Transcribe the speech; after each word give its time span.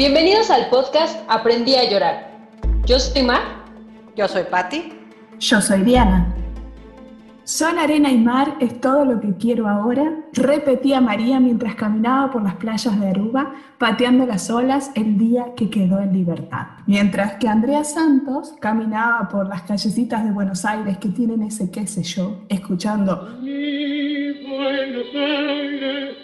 Bienvenidos 0.00 0.48
al 0.50 0.70
podcast 0.70 1.20
Aprendí 1.28 1.74
a 1.74 1.84
llorar. 1.84 2.30
Yo 2.86 2.98
soy 2.98 3.22
Mar. 3.22 3.42
Yo 4.16 4.26
soy 4.28 4.44
Patti. 4.44 4.94
Yo 5.38 5.60
soy 5.60 5.82
Diana. 5.82 6.34
Son 7.44 7.78
arena 7.78 8.10
y 8.10 8.16
mar 8.16 8.56
es 8.60 8.80
todo 8.80 9.04
lo 9.04 9.20
que 9.20 9.36
quiero 9.36 9.68
ahora, 9.68 10.24
repetía 10.32 11.02
María 11.02 11.38
mientras 11.38 11.74
caminaba 11.74 12.30
por 12.30 12.42
las 12.42 12.54
playas 12.54 12.98
de 12.98 13.10
Aruba, 13.10 13.54
pateando 13.76 14.24
las 14.24 14.48
olas 14.48 14.90
el 14.94 15.18
día 15.18 15.48
que 15.54 15.68
quedó 15.68 16.00
en 16.00 16.14
libertad. 16.14 16.68
Mientras 16.86 17.34
que 17.34 17.48
Andrea 17.48 17.84
Santos 17.84 18.54
caminaba 18.58 19.28
por 19.28 19.50
las 19.50 19.60
callecitas 19.64 20.24
de 20.24 20.30
Buenos 20.30 20.64
Aires 20.64 20.96
que 20.96 21.10
tienen 21.10 21.42
ese 21.42 21.70
qué 21.70 21.86
sé 21.86 22.04
yo, 22.04 22.38
escuchando... 22.48 23.36
Buenos 24.48 25.14
Aires, 25.14 26.16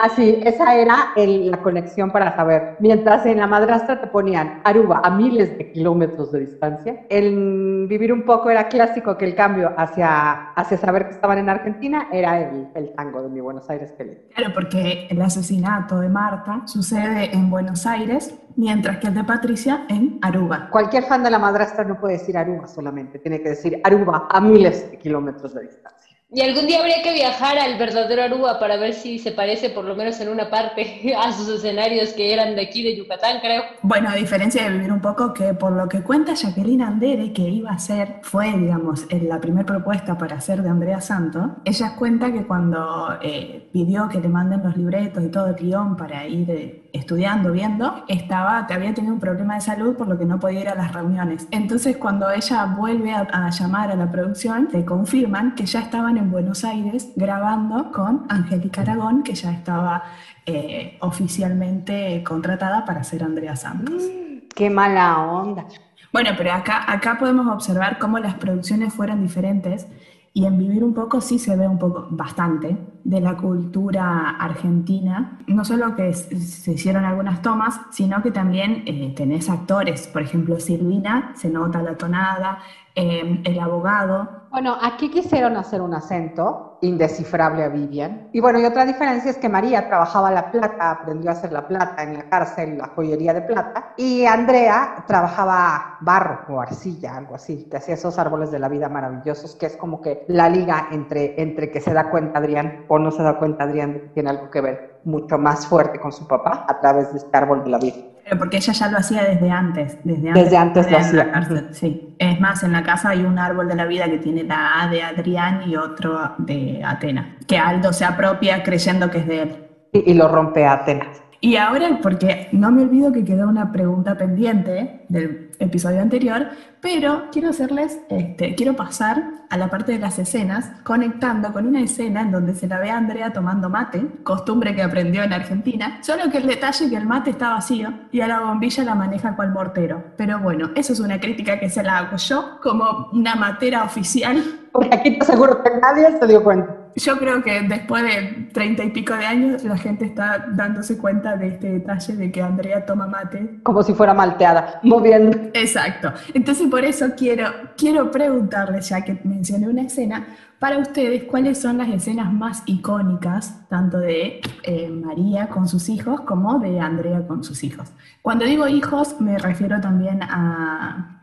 Así, 0.00 0.40
esa 0.44 0.74
era 0.74 1.12
la 1.16 1.62
conexión 1.62 2.10
para 2.10 2.34
saber. 2.34 2.76
Mientras 2.80 3.26
en 3.26 3.38
la 3.38 3.46
madrastra 3.46 4.00
te 4.00 4.06
ponían 4.06 4.60
Aruba 4.64 5.00
a 5.04 5.10
miles 5.10 5.56
de 5.58 5.72
kilómetros 5.72 6.32
de 6.32 6.40
distancia, 6.40 7.04
el 7.08 7.86
vivir 7.88 8.12
un 8.12 8.22
poco 8.22 8.50
era 8.50 8.68
clásico 8.68 9.16
que 9.18 9.26
el 9.26 9.34
cambio 9.34 9.72
hacia, 9.76 10.52
hacia 10.52 10.78
saber 10.78 11.06
que 11.06 11.12
estaban 11.12 11.38
en 11.38 11.48
Argentina 11.48 12.08
era 12.12 12.40
el, 12.40 12.68
el 12.74 12.92
tango 12.94 13.22
de 13.22 13.28
mi 13.28 13.40
Buenos 13.40 13.68
Aires 13.68 13.92
feliz. 13.96 14.18
Claro, 14.34 14.54
porque 14.54 15.06
el 15.10 15.20
asesinato 15.20 16.00
de 16.00 16.08
Marta 16.08 16.62
sucede 16.66 17.34
en 17.34 17.50
Buenos 17.50 17.86
Aires, 17.86 18.34
mientras 18.56 18.98
que 18.98 19.08
el 19.08 19.14
de 19.14 19.24
Patricia 19.24 19.84
en 19.88 20.18
Aruba. 20.22 20.68
Cualquier 20.70 21.04
fan 21.04 21.22
de 21.22 21.30
la 21.30 21.38
madrastra 21.38 21.84
no 21.84 21.98
puede 21.98 22.14
decir 22.14 22.36
Aruba 22.36 22.66
solamente, 22.66 23.18
tiene 23.18 23.42
que 23.42 23.50
decir 23.50 23.80
Aruba 23.84 24.28
a 24.30 24.40
miles 24.40 24.90
de 24.90 24.98
kilómetros 24.98 25.54
de 25.54 25.62
distancia. 25.62 26.09
Y 26.32 26.42
algún 26.42 26.68
día 26.68 26.78
habría 26.78 27.02
que 27.02 27.12
viajar 27.12 27.58
al 27.58 27.76
verdadero 27.76 28.22
Aruba 28.22 28.60
para 28.60 28.76
ver 28.76 28.94
si 28.94 29.18
se 29.18 29.32
parece, 29.32 29.68
por 29.68 29.84
lo 29.84 29.96
menos 29.96 30.20
en 30.20 30.28
una 30.28 30.48
parte, 30.48 31.12
a 31.18 31.32
sus 31.32 31.48
escenarios 31.48 32.10
que 32.10 32.32
eran 32.32 32.54
de 32.54 32.62
aquí 32.62 32.84
de 32.84 32.96
Yucatán, 32.96 33.40
creo. 33.40 33.64
Bueno, 33.82 34.10
a 34.10 34.14
diferencia 34.14 34.62
de 34.62 34.70
vivir 34.70 34.92
un 34.92 35.00
poco, 35.00 35.34
que 35.34 35.54
por 35.54 35.72
lo 35.72 35.88
que 35.88 36.02
cuenta 36.02 36.34
Jacqueline 36.34 36.82
Andere, 36.82 37.32
que 37.32 37.42
iba 37.42 37.72
a 37.72 37.78
ser, 37.80 38.20
fue, 38.22 38.52
digamos, 38.56 39.08
la 39.10 39.40
primera 39.40 39.66
propuesta 39.66 40.16
para 40.16 40.36
hacer 40.36 40.62
de 40.62 40.68
Andrea 40.68 41.00
Santo, 41.00 41.56
ella 41.64 41.96
cuenta 41.96 42.32
que 42.32 42.46
cuando 42.46 43.18
eh, 43.20 43.68
pidió 43.72 44.08
que 44.08 44.20
le 44.20 44.28
manden 44.28 44.62
los 44.62 44.76
libretos 44.76 45.24
y 45.24 45.30
todo 45.30 45.48
el 45.48 45.54
guion 45.56 45.96
para 45.96 46.28
ir 46.28 46.48
eh, 46.48 46.82
estudiando, 46.92 47.50
viendo, 47.50 48.04
estaba, 48.06 48.68
había 48.70 48.94
tenido 48.94 49.14
un 49.14 49.20
problema 49.20 49.56
de 49.56 49.62
salud 49.62 49.96
por 49.96 50.06
lo 50.06 50.16
que 50.16 50.26
no 50.26 50.38
podía 50.38 50.60
ir 50.60 50.68
a 50.68 50.76
las 50.76 50.92
reuniones. 50.92 51.48
Entonces, 51.50 51.96
cuando 51.96 52.30
ella 52.30 52.66
vuelve 52.66 53.12
a, 53.12 53.26
a 53.32 53.50
llamar 53.50 53.90
a 53.90 53.96
la 53.96 54.12
producción, 54.12 54.68
le 54.72 54.84
confirman 54.84 55.56
que 55.56 55.66
ya 55.66 55.80
estaban 55.80 56.19
en 56.20 56.30
Buenos 56.30 56.64
Aires 56.64 57.12
grabando 57.16 57.90
con 57.90 58.26
Angélica 58.28 58.82
Aragón, 58.82 59.22
que 59.22 59.34
ya 59.34 59.52
estaba 59.52 60.04
eh, 60.46 60.96
oficialmente 61.00 62.22
contratada 62.22 62.84
para 62.84 63.02
ser 63.02 63.24
Andrea 63.24 63.56
Santos. 63.56 64.02
Mm, 64.04 64.48
qué 64.54 64.70
mala 64.70 65.18
onda. 65.18 65.66
Bueno, 66.12 66.30
pero 66.36 66.52
acá, 66.52 66.90
acá 66.90 67.18
podemos 67.18 67.46
observar 67.46 67.98
cómo 67.98 68.18
las 68.18 68.34
producciones 68.34 68.92
fueron 68.92 69.22
diferentes 69.22 69.86
y 70.32 70.44
en 70.46 70.58
Vivir 70.58 70.84
un 70.84 70.94
poco 70.94 71.20
sí 71.20 71.38
se 71.38 71.56
ve 71.56 71.66
un 71.66 71.78
poco, 71.78 72.06
bastante, 72.10 72.76
de 73.02 73.20
la 73.20 73.36
cultura 73.36 74.30
argentina. 74.38 75.38
No 75.48 75.64
solo 75.64 75.96
que 75.96 76.12
se 76.14 76.72
hicieron 76.72 77.04
algunas 77.04 77.42
tomas, 77.42 77.80
sino 77.90 78.22
que 78.22 78.30
también 78.30 78.84
eh, 78.86 79.12
tenés 79.16 79.50
actores. 79.50 80.06
Por 80.06 80.22
ejemplo, 80.22 80.60
Silvina, 80.60 81.32
se 81.34 81.50
nota 81.50 81.82
la 81.82 81.96
tonada, 81.96 82.58
eh, 82.94 83.40
el 83.44 83.58
abogado, 83.58 84.39
bueno, 84.50 84.76
aquí 84.82 85.10
quisieron 85.10 85.56
hacer 85.56 85.80
un 85.80 85.94
acento 85.94 86.78
indescifrable 86.82 87.62
a 87.62 87.68
Vivian. 87.68 88.28
Y 88.32 88.40
bueno, 88.40 88.58
y 88.58 88.64
otra 88.64 88.84
diferencia 88.84 89.30
es 89.30 89.38
que 89.38 89.48
María 89.48 89.86
trabajaba 89.86 90.30
la 90.30 90.50
plata, 90.50 90.90
aprendió 90.90 91.30
a 91.30 91.34
hacer 91.34 91.52
la 91.52 91.68
plata 91.68 92.02
en 92.02 92.14
la 92.14 92.28
cárcel, 92.28 92.78
la 92.78 92.88
joyería 92.88 93.32
de 93.32 93.42
plata, 93.42 93.94
y 93.96 94.24
Andrea 94.24 95.04
trabajaba 95.06 95.98
barro 96.00 96.40
o 96.48 96.60
arcilla, 96.60 97.16
algo 97.16 97.36
así, 97.36 97.68
que 97.70 97.76
hacía 97.76 97.94
esos 97.94 98.18
árboles 98.18 98.50
de 98.50 98.58
la 98.58 98.68
vida 98.68 98.88
maravillosos, 98.88 99.54
que 99.54 99.66
es 99.66 99.76
como 99.76 100.00
que 100.00 100.24
la 100.28 100.48
liga 100.48 100.88
entre, 100.90 101.40
entre 101.40 101.70
que 101.70 101.80
se 101.80 101.92
da 101.92 102.10
cuenta 102.10 102.38
Adrián 102.38 102.86
o 102.88 102.98
no 102.98 103.10
se 103.10 103.22
da 103.22 103.38
cuenta 103.38 103.64
Adrián 103.64 103.92
de 103.92 104.00
tiene 104.14 104.30
algo 104.30 104.50
que 104.50 104.60
ver 104.60 105.00
mucho 105.04 105.38
más 105.38 105.66
fuerte 105.66 106.00
con 106.00 106.12
su 106.12 106.26
papá 106.26 106.66
a 106.68 106.80
través 106.80 107.12
de 107.12 107.18
este 107.18 107.36
árbol 107.36 107.62
de 107.62 107.70
la 107.70 107.78
vida 107.78 108.09
porque 108.38 108.58
ella 108.58 108.72
ya 108.72 108.88
lo 108.88 108.98
hacía 108.98 109.24
desde 109.24 109.50
antes. 109.50 109.98
Desde 110.04 110.28
antes, 110.28 110.44
desde 110.44 110.56
antes 110.56 110.90
lo 110.90 110.98
hacía. 110.98 111.64
sí. 111.72 112.14
Es 112.18 112.40
más, 112.40 112.62
en 112.62 112.72
la 112.72 112.82
casa 112.82 113.10
hay 113.10 113.22
un 113.24 113.38
árbol 113.38 113.68
de 113.68 113.74
la 113.74 113.86
vida 113.86 114.04
que 114.10 114.18
tiene 114.18 114.42
la 114.42 114.82
A 114.82 114.88
de 114.88 115.02
Adrián 115.02 115.62
y 115.66 115.76
otro 115.76 116.34
de 116.38 116.82
Atena, 116.84 117.36
que 117.46 117.58
Aldo 117.58 117.92
se 117.92 118.04
apropia 118.04 118.62
creyendo 118.62 119.10
que 119.10 119.18
es 119.18 119.26
de 119.26 119.42
él. 119.42 119.56
Y, 119.92 120.10
y 120.10 120.14
lo 120.14 120.28
rompe 120.28 120.66
a 120.66 120.74
Atenas. 120.74 121.22
Y 121.42 121.56
ahora, 121.56 122.00
porque 122.02 122.48
no 122.52 122.70
me 122.70 122.82
olvido 122.82 123.12
que 123.12 123.24
quedó 123.24 123.48
una 123.48 123.72
pregunta 123.72 124.14
pendiente 124.18 125.06
del 125.08 125.50
episodio 125.58 126.02
anterior, 126.02 126.48
pero 126.82 127.28
quiero 127.32 127.48
hacerles, 127.48 127.98
este, 128.10 128.54
quiero 128.54 128.76
pasar 128.76 129.22
a 129.48 129.56
la 129.56 129.70
parte 129.70 129.92
de 129.92 129.98
las 129.98 130.18
escenas, 130.18 130.70
conectando 130.84 131.50
con 131.52 131.66
una 131.66 131.80
escena 131.80 132.20
en 132.20 132.30
donde 132.30 132.54
se 132.54 132.66
la 132.66 132.78
ve 132.78 132.90
a 132.90 132.98
Andrea 132.98 133.32
tomando 133.32 133.70
mate, 133.70 134.06
costumbre 134.22 134.74
que 134.74 134.82
aprendió 134.82 135.22
en 135.22 135.32
Argentina, 135.32 135.98
solo 136.02 136.30
que 136.30 136.38
el 136.38 136.46
detalle 136.46 136.90
que 136.90 136.96
el 136.96 137.06
mate 137.06 137.30
está 137.30 137.50
vacío 137.50 137.90
y 138.12 138.20
a 138.20 138.28
la 138.28 138.40
bombilla 138.40 138.84
la 138.84 138.94
maneja 138.94 139.34
cual 139.34 139.50
mortero. 139.52 140.04
Pero 140.18 140.40
bueno, 140.40 140.70
eso 140.74 140.92
es 140.92 141.00
una 141.00 141.20
crítica 141.20 141.58
que 141.58 141.70
se 141.70 141.82
la 141.82 141.98
hago 141.98 142.18
yo 142.18 142.58
como 142.62 143.08
una 143.12 143.34
matera 143.34 143.84
oficial. 143.84 144.42
Porque 144.72 144.94
aquí 144.94 145.18
te 145.18 145.24
aseguro 145.24 145.62
que 145.62 145.70
nadie 145.80 146.18
se 146.18 146.26
dio 146.26 146.44
cuenta 146.44 146.79
yo 146.96 147.18
creo 147.18 147.42
que 147.42 147.62
después 147.62 148.02
de 148.02 148.48
treinta 148.52 148.84
y 148.84 148.90
pico 148.90 149.14
de 149.14 149.26
años 149.26 149.64
la 149.64 149.76
gente 149.76 150.04
está 150.04 150.46
dándose 150.52 150.98
cuenta 150.98 151.36
de 151.36 151.48
este 151.48 151.72
detalle 151.72 152.16
de 152.16 152.32
que 152.32 152.42
Andrea 152.42 152.84
toma 152.86 153.06
mate. 153.06 153.60
Como 153.62 153.82
si 153.82 153.94
fuera 153.94 154.14
malteada, 154.14 154.80
moviendo. 154.82 155.38
Exacto. 155.54 156.12
Entonces 156.34 156.68
por 156.68 156.84
eso 156.84 157.06
quiero, 157.16 157.50
quiero 157.76 158.10
preguntarles, 158.10 158.88
ya 158.88 159.02
que 159.02 159.18
mencioné 159.24 159.68
una 159.68 159.82
escena, 159.82 160.26
para 160.60 160.76
ustedes, 160.76 161.24
¿cuáles 161.24 161.58
son 161.58 161.78
las 161.78 161.88
escenas 161.88 162.30
más 162.30 162.62
icónicas, 162.66 163.66
tanto 163.70 163.98
de 163.98 164.42
eh, 164.62 164.90
María 164.90 165.48
con 165.48 165.66
sus 165.66 165.88
hijos 165.88 166.20
como 166.20 166.58
de 166.58 166.78
Andrea 166.78 167.26
con 167.26 167.42
sus 167.42 167.64
hijos? 167.64 167.88
Cuando 168.20 168.44
digo 168.44 168.68
hijos, 168.68 169.18
me 169.20 169.38
refiero 169.38 169.80
también 169.80 170.20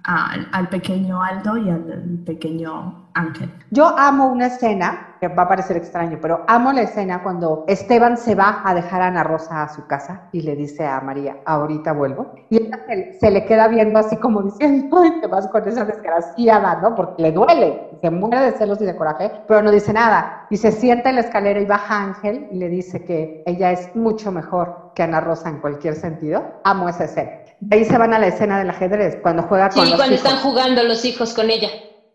al 0.08 0.70
pequeño 0.70 1.22
Aldo 1.22 1.58
y 1.58 1.70
al 1.70 2.22
pequeño 2.26 3.10
Ángel. 3.14 3.52
Yo 3.72 3.88
amo 3.98 4.28
una 4.28 4.48
escena, 4.48 5.16
que 5.20 5.28
va 5.28 5.44
a 5.44 5.48
parecer 5.48 5.76
extraño, 5.78 6.20
pero 6.22 6.46
amo 6.48 6.72
la 6.72 6.84
escena 6.84 7.24
cuando 7.24 7.66
Esteban 7.68 8.18
se 8.18 8.36
va 8.36 8.62
a 8.64 8.74
dejar 8.74 9.02
a 9.02 9.08
Ana 9.08 9.24
Rosa 9.24 9.64
a 9.64 9.70
su 9.70 9.86
casa 9.88 10.30
y 10.32 10.42
le 10.42 10.56
dice 10.56 10.86
a 10.86 11.02
María, 11.02 11.38
ahorita 11.46 11.92
vuelvo. 11.94 12.34
Y 12.50 12.58
ella 12.58 12.80
se, 13.20 13.32
le 13.32 13.46
queda 13.46 13.68
viendo 13.68 14.00
así 14.00 14.16
como 14.18 14.44
diciendo, 14.44 15.00
ay, 15.02 15.20
te 15.20 15.28
vas 15.28 15.48
con 15.48 15.68
esa 15.68 15.86
desgraciada, 15.86 16.80
¿no? 16.82 16.96
Porque 16.96 17.24
le 17.24 17.32
duele, 17.32 17.98
se 18.02 18.10
muere 18.12 18.40
de 18.40 18.52
celos 18.54 18.80
y 18.82 18.86
de 18.86 18.96
coraje, 18.96 19.32
pero 19.48 19.62
no 19.62 19.72
dice 19.72 19.92
nada. 19.92 20.46
Y 20.50 20.58
se 20.58 20.72
sienta 20.72 21.10
en 21.10 21.16
la 21.16 21.22
escalera 21.22 21.60
y 21.60 21.66
baja 21.66 22.04
Ángel 22.04 22.48
y 22.52 22.58
le 22.58 22.70
dice 22.70 23.04
que 23.04 23.44
ella 23.46 23.72
es 23.72 23.94
mucho 23.96 24.32
mejor 24.32 24.92
que 24.94 25.04
Ana 25.04 25.20
Rosa 25.20 25.50
en 25.50 25.60
cualquier 25.60 25.96
sentido. 25.96 26.44
Amo 26.64 26.88
esa 26.88 27.06
escena. 27.06 27.47
Ahí 27.72 27.86
se 27.86 27.98
van 27.98 28.14
a 28.14 28.20
la 28.20 28.28
escena 28.28 28.60
del 28.60 28.70
ajedrez, 28.70 29.18
cuando 29.22 29.44
juega 29.44 29.70
con 29.70 29.86
sí, 29.86 29.94
cuando 29.96 30.16
están 30.16 30.38
jugando 30.38 30.84
los 30.84 31.04
hijos 31.06 31.34
con 31.34 31.50
ella 31.50 31.70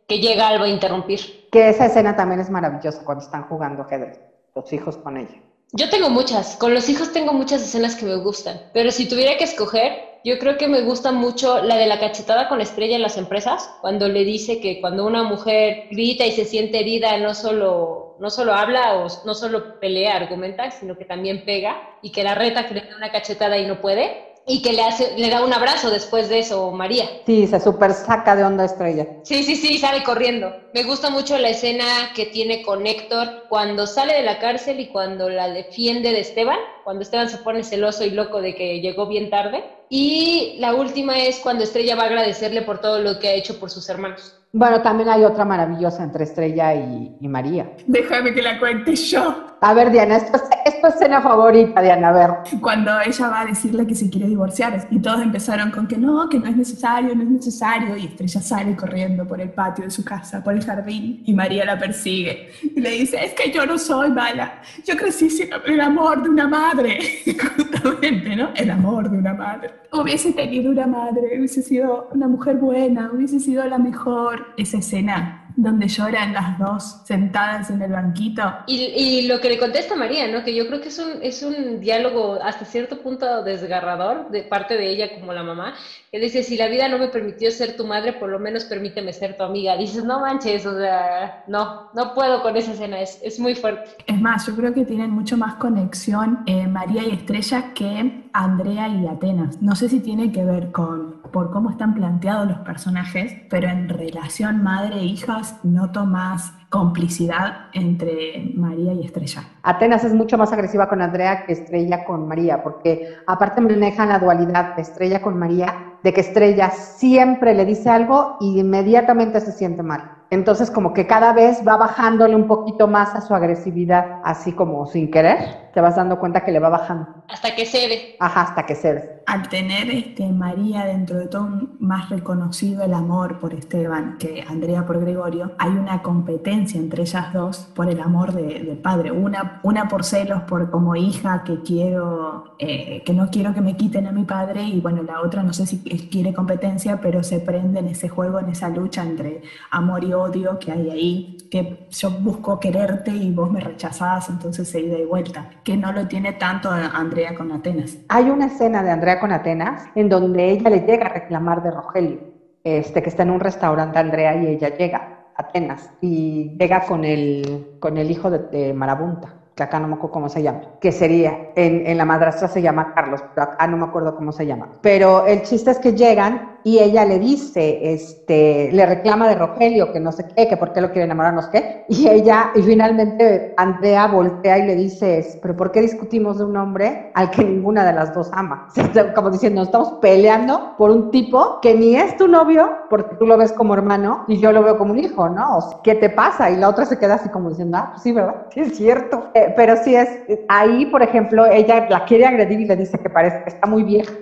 que 0.07 0.19
llega 0.19 0.49
algo 0.49 0.65
a 0.65 0.69
interrumpir. 0.69 1.49
Que 1.51 1.69
esa 1.69 1.87
escena 1.87 2.17
también 2.17 2.41
es 2.41 2.51
maravillosa 2.51 3.05
cuando 3.05 3.25
están 3.25 3.45
jugando 3.45 3.83
ajedrez, 3.83 4.21
los 4.55 4.73
hijos 4.73 4.97
con 4.97 5.17
ella. 5.17 5.41
Yo 5.73 5.89
tengo 5.89 6.11
muchas, 6.11 6.57
con 6.57 6.75
los 6.75 6.89
hijos 6.89 7.13
tengo 7.13 7.33
muchas 7.33 7.63
escenas 7.63 7.97
que 7.97 8.05
me 8.05 8.17
gustan, 8.17 8.61
pero 8.75 8.91
si 8.91 9.09
tuviera 9.09 9.39
que 9.39 9.45
escoger, 9.45 10.13
yo 10.25 10.39
creo 10.39 10.59
que 10.59 10.69
me 10.69 10.83
gusta 10.83 11.13
mucho 11.13 11.63
la 11.63 11.77
de 11.77 11.87
la 11.87 11.99
cachetada 11.99 12.49
con 12.49 12.61
estrella 12.61 12.97
en 12.97 13.03
las 13.03 13.17
empresas, 13.17 13.71
cuando 13.81 14.07
le 14.09 14.25
dice 14.25 14.61
que 14.61 14.81
cuando 14.81 15.07
una 15.07 15.23
mujer 15.23 15.89
grita 15.91 16.27
y 16.27 16.33
se 16.33 16.45
siente 16.45 16.81
herida, 16.81 17.17
no 17.17 17.35
solo, 17.35 18.17
no 18.21 18.29
solo 18.31 18.53
habla 18.53 18.99
o 18.99 19.07
no 19.25 19.35
solo 19.35 19.81
pelea, 19.81 20.17
argumenta, 20.17 20.71
sino 20.71 20.97
que 20.97 21.07
también 21.07 21.45
pega 21.45 21.77
y 22.03 22.13
que 22.13 22.23
la 22.23 22.35
reta 22.35 22.67
que 22.67 22.75
le 22.75 22.83
da 22.83 22.97
una 22.97 23.11
cachetada 23.11 23.57
y 23.59 23.67
no 23.67 23.81
puede 23.81 24.32
y 24.47 24.63
que 24.63 24.73
le 24.73 24.83
hace, 24.83 25.17
le 25.17 25.31
da 25.31 25.45
un 25.45 25.53
abrazo 25.53 25.91
después 25.91 26.29
de 26.29 26.41
eso, 26.41 26.71
María. 26.73 27.05
Sí, 27.27 27.47
se 27.47 27.61
super 27.61 27.93
saca 27.93 28.35
de 28.35 28.45
onda 28.45 28.65
estrella. 28.65 29.07
Sí, 29.23 29.45
sí, 29.45 29.57
sí, 29.57 29.79
sale 29.79 30.03
corriendo. 30.03 30.53
Me 30.75 30.83
gusta 30.83 31.11
mucho 31.11 31.39
la 31.39 31.51
escena 31.51 31.85
que 32.15 32.27
tiene 32.27 32.63
con 32.63 32.87
Héctor 32.87 33.45
cuando 33.49 33.87
sale 33.87 34.15
de 34.15 34.23
la 34.23 34.39
cárcel 34.39 34.81
y 34.81 34.89
cuando 34.89 35.29
la 35.29 35.49
defiende 35.49 36.11
de 36.11 36.21
Esteban, 36.21 36.59
cuando 36.85 37.03
Esteban 37.03 37.29
se 37.29 37.39
pone 37.39 37.63
celoso 37.63 38.05
y 38.05 38.11
loco 38.11 38.41
de 38.41 38.55
que 38.55 38.81
llegó 38.81 39.07
bien 39.07 39.31
tarde. 39.31 39.65
Y 39.89 40.57
la 40.59 40.75
última 40.75 41.19
es 41.19 41.39
cuando 41.39 41.65
Estrella 41.65 41.95
va 41.95 42.05
a 42.05 42.07
agradecerle 42.07 42.63
por 42.63 42.81
todo 42.81 42.99
lo 42.99 43.19
que 43.19 43.29
ha 43.29 43.35
hecho 43.35 43.61
por 43.61 43.71
sus 43.71 43.89
hermanos. 43.89 44.35
Bueno, 44.53 44.83
también 44.83 45.09
hay 45.09 45.25
otra 45.25 45.45
maravillosa 45.45 46.03
entre 46.03 46.25
Estrella 46.25 46.75
y, 46.75 47.17
y 47.21 47.29
María. 47.29 47.71
Déjame 47.87 48.35
que 48.35 48.43
la 48.43 48.59
cuente 48.59 48.97
yo. 48.97 49.52
A 49.65 49.75
ver, 49.75 49.93
Diana, 49.93 50.17
esto 50.17 50.37
es, 50.39 50.43
esto 50.65 50.89
es 50.89 50.95
escena 50.97 51.23
favorita, 51.23 51.81
Diana, 51.81 52.09
a 52.09 52.13
ver. 52.13 52.31
Cuando 52.61 52.91
ella 53.01 53.29
va 53.29 53.43
a 53.43 53.47
decirle 53.47 53.87
que 53.87 53.95
se 53.95 54.11
quiere 54.11 54.27
divorciar 54.27 54.89
y 54.91 54.99
todos 54.99 55.23
empezaron 55.23 55.71
con 55.71 55.87
que 55.87 55.97
no, 55.97 56.29
que 56.29 56.41
no 56.41 56.47
es 56.49 56.57
necesario, 56.57 57.15
no 57.15 57.23
es 57.23 57.31
necesario, 57.31 57.97
y 57.97 58.07
Estrella 58.07 58.41
sale 58.41 58.75
corriendo 58.75 59.25
por 59.25 59.41
el 59.41 59.51
patio 59.51 59.85
de 59.85 59.93
su 59.93 60.05
casa, 60.05 60.43
por 60.43 60.55
el 60.55 60.65
jardín, 60.65 61.23
y 61.25 61.33
María 61.33 61.65
la 61.65 61.79
persigue 61.79 62.51
y 62.75 62.81
le 62.81 62.91
dice, 62.91 63.25
es 63.25 63.35
que 63.35 63.53
yo 63.53 63.65
no 63.65 63.79
soy 63.79 64.11
mala, 64.11 64.63
yo 64.85 64.97
crecí 64.97 65.31
sin 65.31 65.51
el 65.65 65.81
amor 65.81 66.25
de 66.25 66.31
una 66.31 66.49
madre, 66.49 66.99
justamente, 67.57 68.35
¿no? 68.35 68.49
El 68.57 68.69
amor 68.69 69.09
de 69.09 69.17
una 69.17 69.33
madre. 69.33 69.71
Hubiese 69.93 70.33
tenido 70.33 70.73
una 70.73 70.89
madre, 70.89 71.39
hubiese 71.39 71.63
sido 71.63 72.09
una 72.13 72.27
mujer 72.27 72.57
buena, 72.57 73.13
hubiese 73.13 73.39
sido 73.39 73.65
la 73.67 73.79
mejor. 73.79 74.55
Esa 74.57 74.79
escena 74.79 75.42
donde 75.57 75.89
lloran 75.89 76.33
las 76.33 76.59
dos 76.59 77.03
sentadas 77.05 77.71
en 77.71 77.83
el 77.83 77.93
banquito. 77.93 78.43
Y, 78.67 78.77
y, 78.77 79.27
lo 79.27 79.41
que 79.41 79.49
le 79.49 79.59
contesta 79.59 79.97
María, 79.97 80.29
¿no? 80.29 80.45
Que 80.45 80.55
yo 80.55 80.67
creo 80.67 80.81
que 80.81 80.89
es 80.89 80.99
un, 80.99 81.23
es 81.23 81.43
un 81.43 81.81
diálogo 81.81 82.39
hasta 82.43 82.65
cierto 82.65 83.01
punto 83.01 83.43
desgarrador 83.43 84.31
de 84.31 84.43
parte 84.43 84.77
de 84.77 84.89
ella 84.89 85.19
como 85.19 85.33
la 85.33 85.43
mamá, 85.43 85.75
que 86.11 86.19
dice, 86.19 86.43
si 86.43 86.57
la 86.57 86.69
vida 86.69 86.89
no 86.89 86.99
me 86.99 87.09
permitió 87.09 87.51
ser 87.51 87.77
tu 87.77 87.87
madre, 87.87 88.13
por 88.13 88.29
lo 88.29 88.39
menos 88.39 88.65
permíteme 88.65 89.13
ser 89.13 89.37
tu 89.37 89.45
amiga. 89.45 89.77
Dices, 89.77 90.05
no 90.05 90.21
manches, 90.21 90.67
o 90.67 90.79
sea, 90.79 91.45
no, 91.49 91.91
no 91.95 92.15
puedo 92.15 92.43
con 92.43 92.57
esa 92.57 92.73
escena, 92.73 93.01
es, 93.01 93.21
es 93.23 93.39
muy 93.39 93.55
fuerte. 93.55 93.91
Es 94.07 94.21
más, 94.21 94.47
yo 94.47 94.55
creo 94.55 94.75
que 94.75 94.85
tienen 94.85 95.11
mucho 95.11 95.37
más 95.37 95.55
conexión 95.55 96.41
eh, 96.47 96.67
María 96.67 97.03
y 97.05 97.13
Estrella 97.13 97.73
que 97.75 98.23
Andrea 98.33 98.89
y 98.89 99.07
Atenas. 99.07 99.61
No 99.63 99.75
sé 99.75 99.89
si 99.89 100.01
tiene 100.01 100.33
que 100.33 100.45
ver 100.45 100.71
con 100.71 101.22
por 101.33 101.51
cómo 101.51 101.71
están 101.71 101.95
planteados 101.95 102.47
los 102.47 102.59
personajes, 102.59 103.35
pero 103.51 103.69
en 103.69 103.89
relación 103.89 104.63
madre 104.63 105.01
e 105.01 105.17
noto 105.65 106.05
más 106.05 106.53
complicidad 106.69 107.67
entre 107.73 108.53
María 108.55 108.93
y 108.93 109.05
Estrella. 109.05 109.43
Atenas 109.63 110.05
es 110.05 110.15
mucho 110.15 110.39
más 110.39 110.53
agresiva 110.53 110.89
con 110.89 111.03
Andrea 111.03 111.45
que 111.45 111.53
Estrella 111.53 112.05
con 112.05 112.29
María, 112.29 112.63
porque 112.63 113.17
aparte 113.27 113.61
manejan 113.61 114.09
la 114.09 114.19
dualidad 114.19 114.77
de 114.77 114.83
Estrella 114.83 115.21
con 115.21 115.39
María, 115.39 115.97
de 116.03 116.13
que 116.13 116.21
Estrella 116.21 116.71
siempre 116.71 117.55
le 117.55 117.65
dice 117.65 117.91
algo 117.91 118.37
y 118.41 118.61
inmediatamente 118.61 119.41
se 119.41 119.53
siente 119.53 119.83
mal. 119.83 120.13
Entonces 120.31 120.71
como 120.71 120.95
que 120.95 121.07
cada 121.07 121.33
vez 121.33 121.63
va 121.67 121.77
bajándole 121.77 122.35
un 122.35 122.47
poquito 122.47 122.89
más 122.89 123.15
a 123.15 123.21
su 123.21 123.35
agresividad, 123.35 124.21
así 124.25 124.53
como 124.53 124.87
sin 124.87 125.11
querer, 125.11 125.62
te 125.73 125.81
vas 125.81 125.97
dando 125.97 126.19
cuenta 126.19 126.45
que 126.45 126.53
le 126.53 126.59
va 126.59 126.69
bajando. 126.69 127.07
Hasta 127.29 127.55
que 127.55 127.67
cede. 127.67 128.17
Ajá, 128.19 128.43
hasta 128.43 128.67
que 128.67 128.75
cede. 128.75 129.23
Al 129.27 129.49
tener 129.49 129.91
este, 129.91 130.29
María 130.29 130.85
dentro 130.85 131.19
de 131.19 131.27
todo 131.27 131.49
más 131.79 132.11
reconocido 132.11 132.83
el 132.83 132.93
amor 132.93 133.39
por 133.39 133.55
Esteban 133.55 134.17
que 134.19 134.45
Andrea 134.47 134.85
por 134.85 135.01
Gregorio, 135.01 135.53
hay 135.59 135.71
una 135.71 136.03
competencia 136.03 136.79
entre 136.79 137.03
ellas 137.03 137.33
dos 137.33 137.71
por 137.75 137.89
el 137.89 138.01
amor 138.01 138.33
del 138.33 138.77
padre. 138.79 139.13
Una, 139.13 139.61
una 139.63 139.89
por 139.89 140.05
celos, 140.05 140.43
por 140.43 140.71
como 140.71 140.97
hija 140.97 141.45
que 141.45 141.63
quiero, 141.63 142.55
eh, 142.59 143.03
que 143.05 143.13
no 143.13 143.31
quiero 143.31 143.55
que 143.55 143.61
me 143.61 143.77
quiten 143.77 144.07
a 144.07 144.13
mi 144.13 144.25
padre 144.25 144.63
y 144.63 144.81
bueno, 144.81 145.03
la 145.03 145.21
otra 145.21 145.43
no 145.43 145.53
sé 145.53 145.67
si 145.67 145.83
quiere 145.83 146.35
competencia, 146.35 147.01
pero 147.01 147.23
se 147.23 147.41
prende 147.41 147.81
en 147.81 147.87
ese 147.87 148.09
juego, 148.09 148.39
en 148.41 148.49
esa 148.49 148.69
lucha 148.69 149.03
entre 149.03 149.43
amor 149.71 150.05
y 150.05 150.13
odio 150.13 150.59
que 150.59 150.73
hay 150.73 150.91
ahí, 150.91 151.39
que 151.51 151.87
yo 151.91 152.11
busco 152.11 152.59
quererte 152.59 153.11
y 153.11 153.31
vos 153.31 153.51
me 153.51 153.61
rechazás, 153.61 154.29
entonces 154.29 154.69
se 154.69 154.81
ida 154.81 154.99
y 154.99 155.05
vuelta, 155.05 155.51
que 155.65 155.77
no 155.77 155.93
lo 155.93 156.09
tiene 156.09 156.33
tanto 156.33 156.71
Andrea 156.71 157.35
con 157.35 157.53
Atenas. 157.53 157.99
Hay 158.09 158.31
una 158.31 158.47
escena 158.47 158.83
de 158.83 158.91
Andrea 158.91 159.21
con 159.21 159.33
Atenas 159.33 159.85
en 159.95 160.09
donde 160.09 160.51
ella 160.51 160.71
le 160.71 160.81
llega 160.81 161.07
a 161.07 161.11
reclamar 161.11 161.63
de 161.63 161.71
Rogelio, 161.71 162.21
este, 162.65 163.03
que 163.03 163.09
está 163.09 163.23
en 163.23 163.31
un 163.31 163.41
restaurante 163.41 163.99
Andrea 163.99 164.37
y 164.37 164.47
ella 164.47 164.77
llega 164.77 164.99
a 165.37 165.43
Atenas 165.43 165.91
y 166.01 166.57
llega 166.59 166.85
con 166.87 167.05
el, 167.05 167.77
con 167.81 167.97
el 167.97 168.11
hijo 168.11 168.31
de, 168.31 168.73
Marabunta 168.75 169.35
que 169.55 169.63
acá 169.63 169.79
no 169.79 169.87
me 169.87 169.95
acuerdo 169.95 170.15
cómo 170.15 170.29
se 170.31 170.43
llama, 170.43 170.63
que 170.81 170.93
sería, 170.93 171.51
en, 171.57 171.87
en, 171.87 171.99
la 171.99 172.07
madrastra 172.07 172.49
se 172.49 172.63
llama 172.63 172.95
Carlos, 172.95 173.23
pero 173.35 173.51
acá 173.51 173.67
no 173.67 173.77
me 173.77 173.85
acuerdo 173.85 174.17
cómo 174.17 174.33
se 174.33 174.47
llama. 174.47 174.79
Pero 174.81 175.27
el 175.27 175.43
chiste 175.43 175.71
es 175.71 175.79
que 175.79 175.93
llegan 175.93 176.57
y 176.65 176.79
ella 176.79 177.05
le 177.05 177.19
dice, 177.19 177.93
este, 177.93 178.71
le 178.73 178.87
reclama 178.87 179.29
de 179.29 179.35
Rogelio 179.35 179.93
que 179.93 180.01
no 180.01 180.13
sé 180.13 180.27
qué, 180.35 180.47
que 180.49 180.57
por 180.57 180.73
qué 180.73 180.81
lo 180.81 180.91
quiere 180.91 181.05
enamorar, 181.05 181.35
no 181.35 181.43
sé 181.43 181.49
qué, 181.51 181.85
y 181.89 182.09
ella, 182.09 182.51
y 182.55 182.63
finalmente 182.63 183.55
Andrea 183.57 184.07
voltea 184.07 184.59
y 184.59 184.67
le 184.67 184.77
dice, 184.77 185.25
pero 185.41 185.57
¿por 185.57 185.73
qué 185.73 185.81
discutimos 185.81 186.39
de 186.39 186.45
un 186.45 186.57
hombre 186.57 187.11
al 187.15 187.31
que 187.31 187.45
ninguna 187.45 187.85
de 187.85 187.93
las 187.93 188.15
dos 188.15 188.31
ama? 188.33 188.69
Como 189.15 189.31
diciendo, 189.31 189.63
estamos 189.63 189.93
peleando 190.01 190.75
por 190.77 190.91
un 190.91 191.11
tipo 191.11 191.61
que 191.61 191.75
ni 191.75 191.97
es 191.97 192.17
tu 192.17 192.29
novio, 192.29 192.71
porque 192.89 193.17
tú 193.17 193.27
lo 193.27 193.37
ves 193.37 193.53
como 193.53 193.75
hermano 193.75 194.25
y 194.29 194.39
yo 194.39 194.53
lo 194.53 194.63
veo 194.63 194.79
como 194.79 194.93
un 194.93 194.99
hijo, 194.99 195.29
¿no? 195.29 195.59
O 195.59 195.83
¿qué 195.83 195.95
te 195.95 196.11
pasa? 196.11 196.51
Y 196.51 196.57
la 196.57 196.69
otra 196.69 196.87
se 196.87 196.99
queda 196.99 197.15
así 197.15 197.29
como 197.29 197.51
diciendo, 197.51 197.77
ah, 197.79 197.89
pues 197.91 198.03
sí, 198.03 198.13
¿verdad? 198.13 198.47
Sí, 198.51 198.61
es 198.61 198.77
cierto. 198.77 199.31
Eh, 199.35 199.53
pero 199.57 199.77
sí 199.77 199.95
es, 199.95 200.09
ahí, 200.49 200.87
por 200.87 201.03
ejemplo, 201.03 201.47
ella 201.47 201.87
la 201.89 202.05
quiere 202.05 202.27
agredir 202.27 202.61
y 202.61 202.67
le 202.67 202.77
dice 202.77 202.99
que 202.99 203.11
parece 203.11 203.43
que 203.45 203.51
está 203.51 203.67
muy 203.67 203.83
vieja 203.83 204.13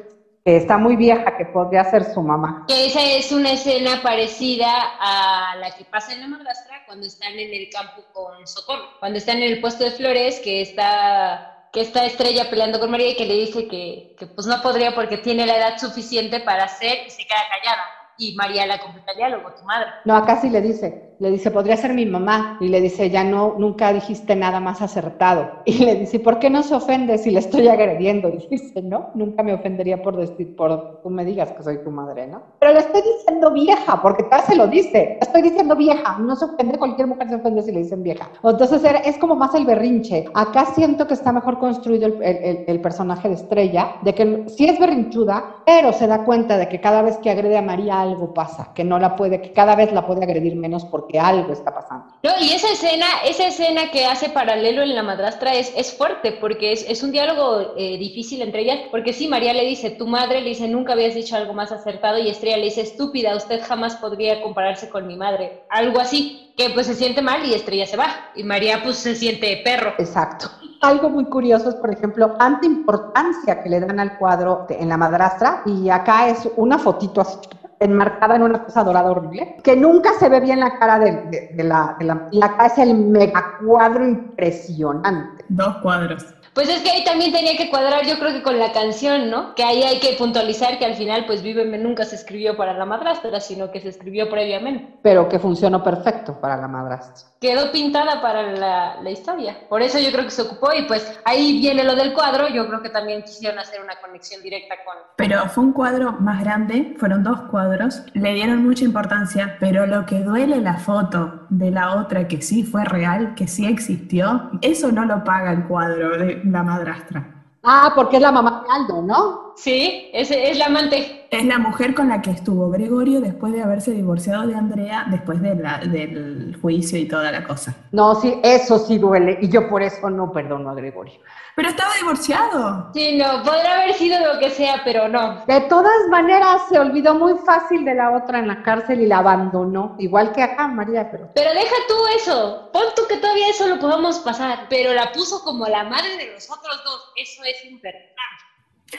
que 0.50 0.56
está 0.56 0.78
muy 0.78 0.96
vieja, 0.96 1.36
que 1.36 1.44
podría 1.44 1.84
ser 1.84 2.12
su 2.12 2.20
mamá. 2.22 2.64
Que 2.66 2.86
esa 2.86 3.00
es 3.00 3.30
una 3.30 3.52
escena 3.52 4.00
parecida 4.02 4.68
a 4.98 5.54
la 5.60 5.70
que 5.76 5.84
pasa 5.84 6.12
en 6.12 6.22
la 6.22 6.26
madrastra 6.26 6.82
cuando 6.86 7.06
están 7.06 7.38
en 7.38 7.54
el 7.54 7.70
campo 7.70 8.02
con 8.12 8.44
Socorro, 8.48 8.98
cuando 8.98 9.18
están 9.18 9.36
en 9.36 9.52
el 9.52 9.60
puesto 9.60 9.84
de 9.84 9.92
flores, 9.92 10.40
que 10.40 10.60
está 10.60 11.68
que 11.72 11.82
está 11.82 12.04
Estrella 12.04 12.50
peleando 12.50 12.80
con 12.80 12.90
María 12.90 13.10
y 13.10 13.16
que 13.16 13.26
le 13.26 13.34
dice 13.34 13.68
que, 13.68 14.16
que 14.18 14.26
pues 14.26 14.48
no 14.48 14.60
podría 14.60 14.92
porque 14.92 15.18
tiene 15.18 15.46
la 15.46 15.56
edad 15.56 15.78
suficiente 15.78 16.40
para 16.40 16.64
hacer 16.64 17.06
y 17.06 17.10
se 17.10 17.24
queda 17.24 17.42
callada. 17.48 17.84
Y 18.18 18.34
María 18.34 18.66
la 18.66 18.80
completa 18.80 19.12
el 19.12 19.18
diálogo, 19.18 19.54
tu 19.54 19.62
madre. 19.62 19.86
No, 20.04 20.16
acá 20.16 20.40
sí 20.40 20.50
le 20.50 20.62
dice, 20.62 21.09
le 21.20 21.30
dice, 21.30 21.50
podría 21.50 21.76
ser 21.76 21.92
mi 21.94 22.06
mamá. 22.06 22.56
Y 22.60 22.68
le 22.68 22.80
dice, 22.80 23.10
ya 23.10 23.22
no, 23.22 23.54
nunca 23.58 23.92
dijiste 23.92 24.34
nada 24.34 24.58
más 24.58 24.82
acertado. 24.82 25.50
Y 25.70 25.84
le 25.84 25.94
dice, 25.94 26.18
¿por 26.18 26.38
qué 26.38 26.50
no 26.50 26.62
se 26.62 26.74
ofende 26.74 27.16
si 27.18 27.30
le 27.30 27.38
estoy 27.38 27.68
agrediendo? 27.68 28.28
Y 28.28 28.46
dice, 28.50 28.82
no, 28.82 29.10
nunca 29.14 29.42
me 29.42 29.52
ofendería 29.52 30.02
por 30.02 30.16
decir, 30.16 30.56
por 30.56 31.00
tú 31.02 31.10
me 31.10 31.24
digas 31.24 31.52
que 31.52 31.62
soy 31.62 31.78
tu 31.84 31.90
madre, 31.90 32.26
¿no? 32.26 32.42
Pero 32.58 32.72
le 32.72 32.80
estoy 32.80 33.02
diciendo 33.02 33.52
vieja, 33.52 34.00
porque 34.02 34.24
tal 34.24 34.40
se 34.42 34.56
lo 34.56 34.66
dice. 34.66 35.18
Estoy 35.20 35.42
diciendo 35.42 35.76
vieja, 35.76 36.18
no 36.18 36.34
se 36.34 36.46
ofende, 36.46 36.78
cualquier 36.78 37.06
mujer 37.06 37.28
se 37.28 37.36
ofende 37.36 37.62
si 37.62 37.72
le 37.72 37.80
dicen 37.80 38.02
vieja. 38.02 38.30
Entonces 38.42 38.82
es 39.04 39.18
como 39.18 39.36
más 39.36 39.54
el 39.54 39.66
berrinche. 39.66 40.24
Acá 40.34 40.64
siento 40.74 41.06
que 41.06 41.14
está 41.14 41.32
mejor 41.32 41.58
construido 41.58 42.06
el, 42.06 42.22
el, 42.22 42.64
el 42.66 42.80
personaje 42.80 43.28
de 43.28 43.34
Estrella, 43.34 43.96
de 44.02 44.14
que 44.14 44.44
sí 44.48 44.66
es 44.66 44.78
berrinchuda, 44.78 45.56
pero 45.66 45.92
se 45.92 46.06
da 46.06 46.24
cuenta 46.24 46.56
de 46.56 46.68
que 46.68 46.80
cada 46.80 47.02
vez 47.02 47.18
que 47.18 47.30
agrede 47.30 47.58
a 47.58 47.62
María 47.62 48.00
algo 48.00 48.32
pasa, 48.32 48.72
que 48.74 48.84
no 48.84 48.98
la 48.98 49.16
puede, 49.16 49.40
que 49.42 49.52
cada 49.52 49.76
vez 49.76 49.92
la 49.92 50.06
puede 50.06 50.24
agredir 50.24 50.56
menos 50.56 50.84
porque 50.84 51.09
que 51.10 51.18
algo 51.18 51.52
está 51.52 51.74
pasando. 51.74 52.06
No, 52.22 52.30
y 52.40 52.52
esa 52.52 52.70
escena, 52.70 53.06
esa 53.24 53.46
escena 53.46 53.90
que 53.90 54.06
hace 54.06 54.28
paralelo 54.28 54.82
en 54.82 54.94
la 54.94 55.02
madrastra 55.02 55.54
es, 55.54 55.72
es 55.76 55.96
fuerte, 55.96 56.32
porque 56.32 56.72
es, 56.72 56.84
es 56.88 57.02
un 57.02 57.12
diálogo 57.12 57.74
eh, 57.76 57.98
difícil 57.98 58.42
entre 58.42 58.62
ellas, 58.62 58.78
porque 58.90 59.12
sí, 59.12 59.28
María 59.28 59.52
le 59.52 59.64
dice, 59.64 59.90
tu 59.90 60.06
madre 60.06 60.40
le 60.40 60.50
dice, 60.50 60.68
nunca 60.68 60.92
habías 60.92 61.14
dicho 61.14 61.36
algo 61.36 61.52
más 61.52 61.72
acertado, 61.72 62.18
y 62.18 62.28
Estrella 62.28 62.58
le 62.58 62.64
dice, 62.64 62.82
estúpida, 62.82 63.36
usted 63.36 63.60
jamás 63.62 63.96
podría 63.96 64.42
compararse 64.42 64.88
con 64.88 65.06
mi 65.06 65.16
madre. 65.16 65.64
Algo 65.68 66.00
así, 66.00 66.52
que 66.56 66.70
pues 66.70 66.86
se 66.86 66.94
siente 66.94 67.22
mal 67.22 67.44
y 67.44 67.54
Estrella 67.54 67.86
se 67.86 67.96
va, 67.96 68.30
y 68.34 68.44
María 68.44 68.82
pues 68.82 68.96
se 68.96 69.14
siente 69.14 69.60
perro. 69.64 69.94
Exacto. 69.98 70.50
Algo 70.82 71.10
muy 71.10 71.26
curioso 71.26 71.68
es, 71.68 71.74
por 71.74 71.92
ejemplo, 71.92 72.32
tanta 72.38 72.66
importancia 72.66 73.62
que 73.62 73.68
le 73.68 73.80
dan 73.80 74.00
al 74.00 74.16
cuadro 74.16 74.66
en 74.70 74.88
la 74.88 74.96
madrastra, 74.96 75.62
y 75.66 75.90
acá 75.90 76.28
es 76.28 76.48
una 76.56 76.78
fotito 76.78 77.20
así 77.20 77.36
enmarcada 77.80 78.36
en 78.36 78.42
una 78.42 78.62
cosa 78.62 78.84
dorada 78.84 79.10
horrible, 79.10 79.56
que 79.64 79.74
nunca 79.74 80.12
se 80.18 80.28
ve 80.28 80.40
bien 80.40 80.60
la 80.60 80.78
cara 80.78 80.98
de, 80.98 81.50
la, 81.64 81.96
de 81.98 82.04
la, 82.04 82.28
la 82.30 82.52
cara 82.52 82.66
es 82.66 82.78
el 82.78 82.94
mega 82.94 83.58
cuadro 83.64 84.06
impresionante. 84.06 85.44
Dos 85.48 85.76
cuadros. 85.78 86.26
Pues 86.52 86.68
es 86.68 86.82
que 86.82 86.90
ahí 86.90 87.04
también 87.04 87.32
tenía 87.32 87.56
que 87.56 87.70
cuadrar, 87.70 88.04
yo 88.04 88.18
creo 88.18 88.32
que 88.32 88.42
con 88.42 88.58
la 88.58 88.72
canción, 88.72 89.30
¿no? 89.30 89.54
Que 89.54 89.62
ahí 89.62 89.82
hay 89.82 90.00
que 90.00 90.16
puntualizar 90.18 90.78
que 90.78 90.84
al 90.84 90.94
final, 90.94 91.24
pues 91.24 91.42
Víveme 91.42 91.78
nunca 91.78 92.04
se 92.04 92.16
escribió 92.16 92.56
para 92.56 92.74
la 92.74 92.84
madrastra, 92.84 93.40
sino 93.40 93.70
que 93.70 93.80
se 93.80 93.88
escribió 93.88 94.28
previamente. 94.28 94.98
Pero 95.02 95.28
que 95.28 95.38
funcionó 95.38 95.82
perfecto 95.82 96.40
para 96.40 96.56
la 96.56 96.68
madrastra. 96.68 97.29
Quedó 97.40 97.72
pintada 97.72 98.20
para 98.20 98.52
la, 98.52 99.00
la 99.02 99.10
historia. 99.10 99.56
Por 99.70 99.80
eso 99.80 99.98
yo 99.98 100.12
creo 100.12 100.24
que 100.24 100.30
se 100.30 100.42
ocupó 100.42 100.74
y 100.74 100.82
pues 100.82 101.18
ahí 101.24 101.58
viene 101.58 101.84
lo 101.84 101.94
del 101.94 102.12
cuadro. 102.12 102.48
Yo 102.48 102.66
creo 102.68 102.82
que 102.82 102.90
también 102.90 103.22
quisieron 103.22 103.58
hacer 103.58 103.80
una 103.82 103.96
conexión 103.96 104.42
directa 104.42 104.74
con. 104.84 104.94
Pero 105.16 105.48
fue 105.48 105.64
un 105.64 105.72
cuadro 105.72 106.12
más 106.20 106.40
grande, 106.40 106.94
fueron 106.98 107.24
dos 107.24 107.40
cuadros, 107.50 108.02
le 108.12 108.34
dieron 108.34 108.62
mucha 108.62 108.84
importancia, 108.84 109.56
pero 109.58 109.86
lo 109.86 110.04
que 110.04 110.20
duele 110.22 110.60
la 110.60 110.76
foto 110.76 111.46
de 111.48 111.70
la 111.70 111.96
otra 111.96 112.28
que 112.28 112.42
sí 112.42 112.62
fue 112.62 112.84
real, 112.84 113.34
que 113.34 113.48
sí 113.48 113.64
existió, 113.64 114.50
eso 114.60 114.92
no 114.92 115.06
lo 115.06 115.24
paga 115.24 115.52
el 115.52 115.66
cuadro 115.66 116.18
de 116.18 116.42
la 116.44 116.62
madrastra. 116.62 117.40
Ah, 117.62 117.92
porque 117.94 118.16
es 118.16 118.22
la 118.22 118.32
mamá 118.32 118.64
de 118.66 118.74
Aldo, 118.74 119.02
¿no? 119.02 119.49
Sí, 119.60 120.08
es, 120.14 120.30
es 120.30 120.56
la 120.56 120.66
amante. 120.66 121.26
Es 121.30 121.44
la 121.44 121.58
mujer 121.58 121.94
con 121.94 122.08
la 122.08 122.22
que 122.22 122.30
estuvo 122.30 122.70
Gregorio 122.70 123.20
después 123.20 123.52
de 123.52 123.62
haberse 123.62 123.90
divorciado 123.90 124.46
de 124.46 124.54
Andrea, 124.54 125.04
después 125.10 125.42
de 125.42 125.54
la, 125.54 125.78
del 125.78 126.56
juicio 126.62 126.98
y 126.98 127.06
toda 127.06 127.30
la 127.30 127.46
cosa. 127.46 127.76
No, 127.92 128.14
sí, 128.14 128.40
eso 128.42 128.78
sí 128.78 128.96
duele. 128.96 129.38
Y 129.42 129.50
yo 129.50 129.68
por 129.68 129.82
eso 129.82 130.08
no 130.08 130.32
perdono 130.32 130.70
a 130.70 130.74
Gregorio. 130.74 131.20
Pero 131.56 131.68
estaba 131.68 131.92
divorciado. 132.00 132.90
Sí, 132.94 133.18
no, 133.18 133.42
podrá 133.42 133.82
haber 133.82 133.92
sido 133.96 134.18
lo 134.32 134.40
que 134.40 134.48
sea, 134.48 134.80
pero 134.82 135.08
no. 135.08 135.44
De 135.44 135.60
todas 135.62 136.08
maneras, 136.08 136.62
se 136.70 136.78
olvidó 136.78 137.14
muy 137.14 137.34
fácil 137.44 137.84
de 137.84 137.94
la 137.94 138.12
otra 138.12 138.38
en 138.38 138.48
la 138.48 138.62
cárcel 138.62 139.02
y 139.02 139.06
la 139.06 139.18
abandonó. 139.18 139.94
Igual 139.98 140.32
que 140.32 140.42
acá, 140.42 140.68
María, 140.68 141.10
pero. 141.10 141.28
Pero 141.34 141.50
deja 141.50 141.76
tú 141.86 141.94
eso. 142.16 142.70
Pon 142.72 142.84
tú 142.96 143.02
que 143.06 143.18
todavía 143.18 143.50
eso 143.50 143.66
lo 143.66 143.78
podemos 143.78 144.20
pasar. 144.20 144.68
Pero 144.70 144.94
la 144.94 145.12
puso 145.12 145.44
como 145.44 145.66
la 145.66 145.84
madre 145.84 146.16
de 146.16 146.32
los 146.32 146.50
otros 146.50 146.82
dos. 146.82 147.12
Eso 147.14 147.42
es 147.44 147.62
imperdonable. 147.70 148.49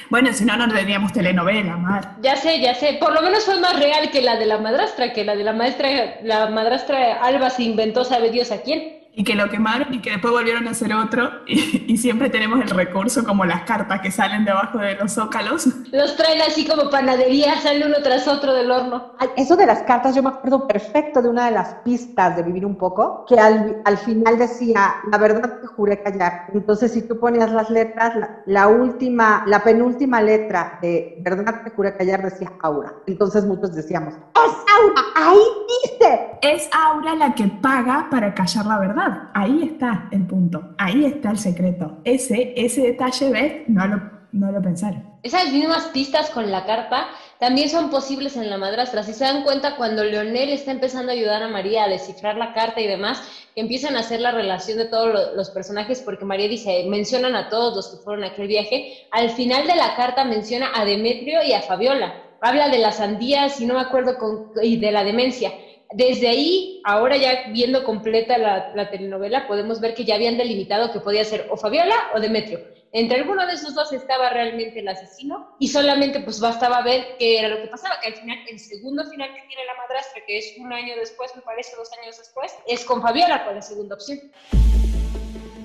Bueno, 0.09 0.31
si 0.33 0.45
no, 0.45 0.55
no 0.55 0.67
tendríamos 0.67 1.13
telenovela, 1.13 1.77
Mar. 1.77 2.15
Ya 2.21 2.35
sé, 2.35 2.59
ya 2.59 2.73
sé. 2.73 2.97
Por 2.99 3.13
lo 3.13 3.21
menos 3.21 3.43
fue 3.43 3.59
más 3.59 3.77
real 3.79 4.09
que 4.11 4.21
la 4.21 4.37
de 4.37 4.45
la 4.45 4.57
madrastra, 4.57 5.13
que 5.13 5.25
la 5.25 5.35
de 5.35 5.43
la 5.43 5.53
maestra, 5.53 6.19
la 6.23 6.47
madrastra 6.47 7.21
Alba 7.21 7.49
se 7.49 7.63
inventó, 7.63 8.03
sabe 8.03 8.31
Dios 8.31 8.51
a 8.51 8.61
quién 8.61 9.00
y 9.13 9.23
que 9.23 9.35
lo 9.35 9.49
quemaron 9.49 9.93
y 9.93 10.01
que 10.01 10.11
después 10.11 10.31
volvieron 10.31 10.67
a 10.67 10.71
hacer 10.71 10.93
otro 10.93 11.29
y, 11.47 11.97
siempre 11.97 12.29
tenemos 12.29 12.59
el 12.61 12.69
recurso 12.69 13.23
como 13.23 13.45
las 13.45 13.63
cartas 13.63 14.01
que 14.01 14.09
salen 14.09 14.43
debajo 14.43 14.79
de 14.79 14.95
los 14.95 15.11
zócalos. 15.11 15.67
Los 15.91 16.15
traen 16.15 16.41
así 16.41 16.65
como 16.65 16.89
panadería, 16.89 17.59
sale 17.61 17.85
uno 17.85 17.97
tras 18.01 18.27
otro 18.27 18.53
del 18.53 18.71
horno. 18.71 19.13
Eso 19.35 19.55
de 19.55 19.67
las 19.67 19.83
cartas 19.83 20.15
yo 20.15 20.23
me 20.23 20.29
acuerdo 20.29 20.67
perfecto 20.67 21.21
de 21.21 21.29
una 21.29 21.45
de 21.45 21.51
las 21.51 21.75
pistas 21.83 22.35
de 22.35 22.43
Vivir 22.43 22.65
un 22.65 22.75
poco, 22.75 23.25
que 23.27 23.39
al, 23.39 23.81
al 23.85 23.97
final 23.97 24.39
decía, 24.39 24.95
la 25.11 25.17
verdad 25.19 25.59
te 25.61 25.67
juré 25.67 26.01
callar. 26.01 26.47
Entonces 26.53 26.93
si 26.93 27.03
tú 27.03 27.19
ponías 27.19 27.51
las 27.51 27.69
letras, 27.69 28.15
la, 28.47 28.67
última, 28.67 29.43
la 29.45 29.63
penúltima 29.63 30.21
letra 30.21 30.79
de 30.81 31.17
verdad 31.21 31.61
te 31.63 31.69
juré 31.69 31.95
callar 31.95 32.23
decía 32.23 32.51
Aura. 32.61 32.93
Entonces 33.05 33.45
muchos 33.45 33.75
decíamos, 33.75 34.15
es 34.15 34.53
Aura, 34.79 35.01
ahí 35.15 35.39
dice. 35.83 36.31
Es 36.41 36.69
Aura 36.73 37.15
la 37.15 37.35
que 37.35 37.47
paga 37.61 38.07
para 38.09 38.33
callar 38.33 38.65
la 38.65 38.79
verdad. 38.79 39.00
Ahí 39.33 39.63
está 39.63 40.07
el 40.11 40.25
punto, 40.27 40.75
ahí 40.77 41.05
está 41.05 41.31
el 41.31 41.39
secreto. 41.39 41.99
Ese, 42.03 42.53
ese 42.55 42.81
detalle, 42.81 43.31
¿ves? 43.31 43.53
No 43.67 43.87
lo, 43.87 44.01
no 44.31 44.51
lo 44.51 44.61
pensaron. 44.61 45.11
Esas 45.23 45.51
mismas 45.51 45.85
pistas 45.87 46.29
con 46.31 46.51
la 46.51 46.65
carta 46.65 47.07
también 47.39 47.69
son 47.69 47.89
posibles 47.89 48.35
en 48.37 48.49
la 48.49 48.57
madrastra. 48.57 49.03
Si 49.03 49.13
se 49.13 49.23
dan 49.23 49.43
cuenta, 49.43 49.75
cuando 49.75 50.03
Leonel 50.03 50.49
está 50.49 50.71
empezando 50.71 51.11
a 51.11 51.15
ayudar 51.15 51.43
a 51.43 51.47
María 51.47 51.83
a 51.83 51.89
descifrar 51.89 52.37
la 52.37 52.53
carta 52.53 52.81
y 52.81 52.87
demás, 52.87 53.21
empiezan 53.55 53.95
a 53.95 53.99
hacer 53.99 54.19
la 54.19 54.31
relación 54.31 54.77
de 54.77 54.85
todos 54.85 55.35
los 55.35 55.49
personajes, 55.51 56.01
porque 56.01 56.25
María 56.25 56.47
dice, 56.47 56.85
mencionan 56.87 57.35
a 57.35 57.49
todos 57.49 57.75
los 57.75 57.87
que 57.89 58.03
fueron 58.03 58.23
a 58.23 58.27
aquel 58.27 58.47
viaje, 58.47 59.07
al 59.11 59.29
final 59.31 59.67
de 59.67 59.75
la 59.75 59.95
carta 59.95 60.23
menciona 60.23 60.71
a 60.73 60.85
Demetrio 60.85 61.43
y 61.43 61.53
a 61.53 61.61
Fabiola. 61.61 62.13
Habla 62.41 62.69
de 62.69 62.79
las 62.79 62.97
sandías 62.97 63.61
y 63.61 63.65
no 63.65 63.75
me 63.75 63.81
acuerdo 63.81 64.17
con, 64.17 64.51
y 64.61 64.77
de 64.77 64.91
la 64.91 65.03
demencia 65.03 65.51
desde 65.93 66.27
ahí, 66.27 66.81
ahora 66.85 67.17
ya 67.17 67.49
viendo 67.49 67.83
completa 67.83 68.37
la, 68.37 68.89
telenovela, 68.89 69.47
podemos 69.47 69.81
ver 69.81 69.93
que 69.93 70.05
ya 70.05 70.15
habían 70.15 70.37
delimitado 70.37 70.91
que 70.91 70.99
podía 70.99 71.23
ser 71.23 71.47
o 71.49 71.57
Fabiola 71.57 71.95
o 72.15 72.19
Demetrio. 72.19 72.59
Entre 72.93 73.17
alguno 73.17 73.45
de 73.45 73.53
esos 73.53 73.73
dos 73.73 73.91
estaba 73.93 74.29
realmente 74.29 74.79
el 74.79 74.87
asesino 74.87 75.55
y 75.59 75.69
solamente 75.69 76.19
pues 76.19 76.39
bastaba 76.41 76.81
ver 76.81 77.15
qué 77.17 77.39
era 77.39 77.47
lo 77.47 77.61
que 77.61 77.67
pasaba, 77.67 77.99
que 78.01 78.07
al 78.07 78.15
final, 78.15 78.37
el 78.49 78.59
segundo 78.59 79.05
final 79.09 79.29
que 79.33 79.47
tiene 79.47 79.65
la 79.65 79.75
madrastra, 79.75 80.21
que 80.25 80.37
es 80.37 80.53
un 80.57 80.73
año 80.73 80.95
después, 80.97 81.31
me 81.35 81.41
parece 81.41 81.75
dos 81.77 81.89
años 82.01 82.17
después, 82.17 82.53
es 82.67 82.83
con 82.83 83.01
Fabiola 83.01 83.45
con 83.45 83.55
la 83.55 83.61
segunda 83.61 83.95
opción. 83.95 84.19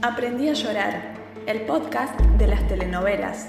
Aprendí 0.03 0.49
a 0.49 0.53
llorar, 0.53 1.15
el 1.47 1.63
podcast 1.63 2.19
de 2.21 2.47
las 2.47 2.67
telenovelas. 2.69 3.49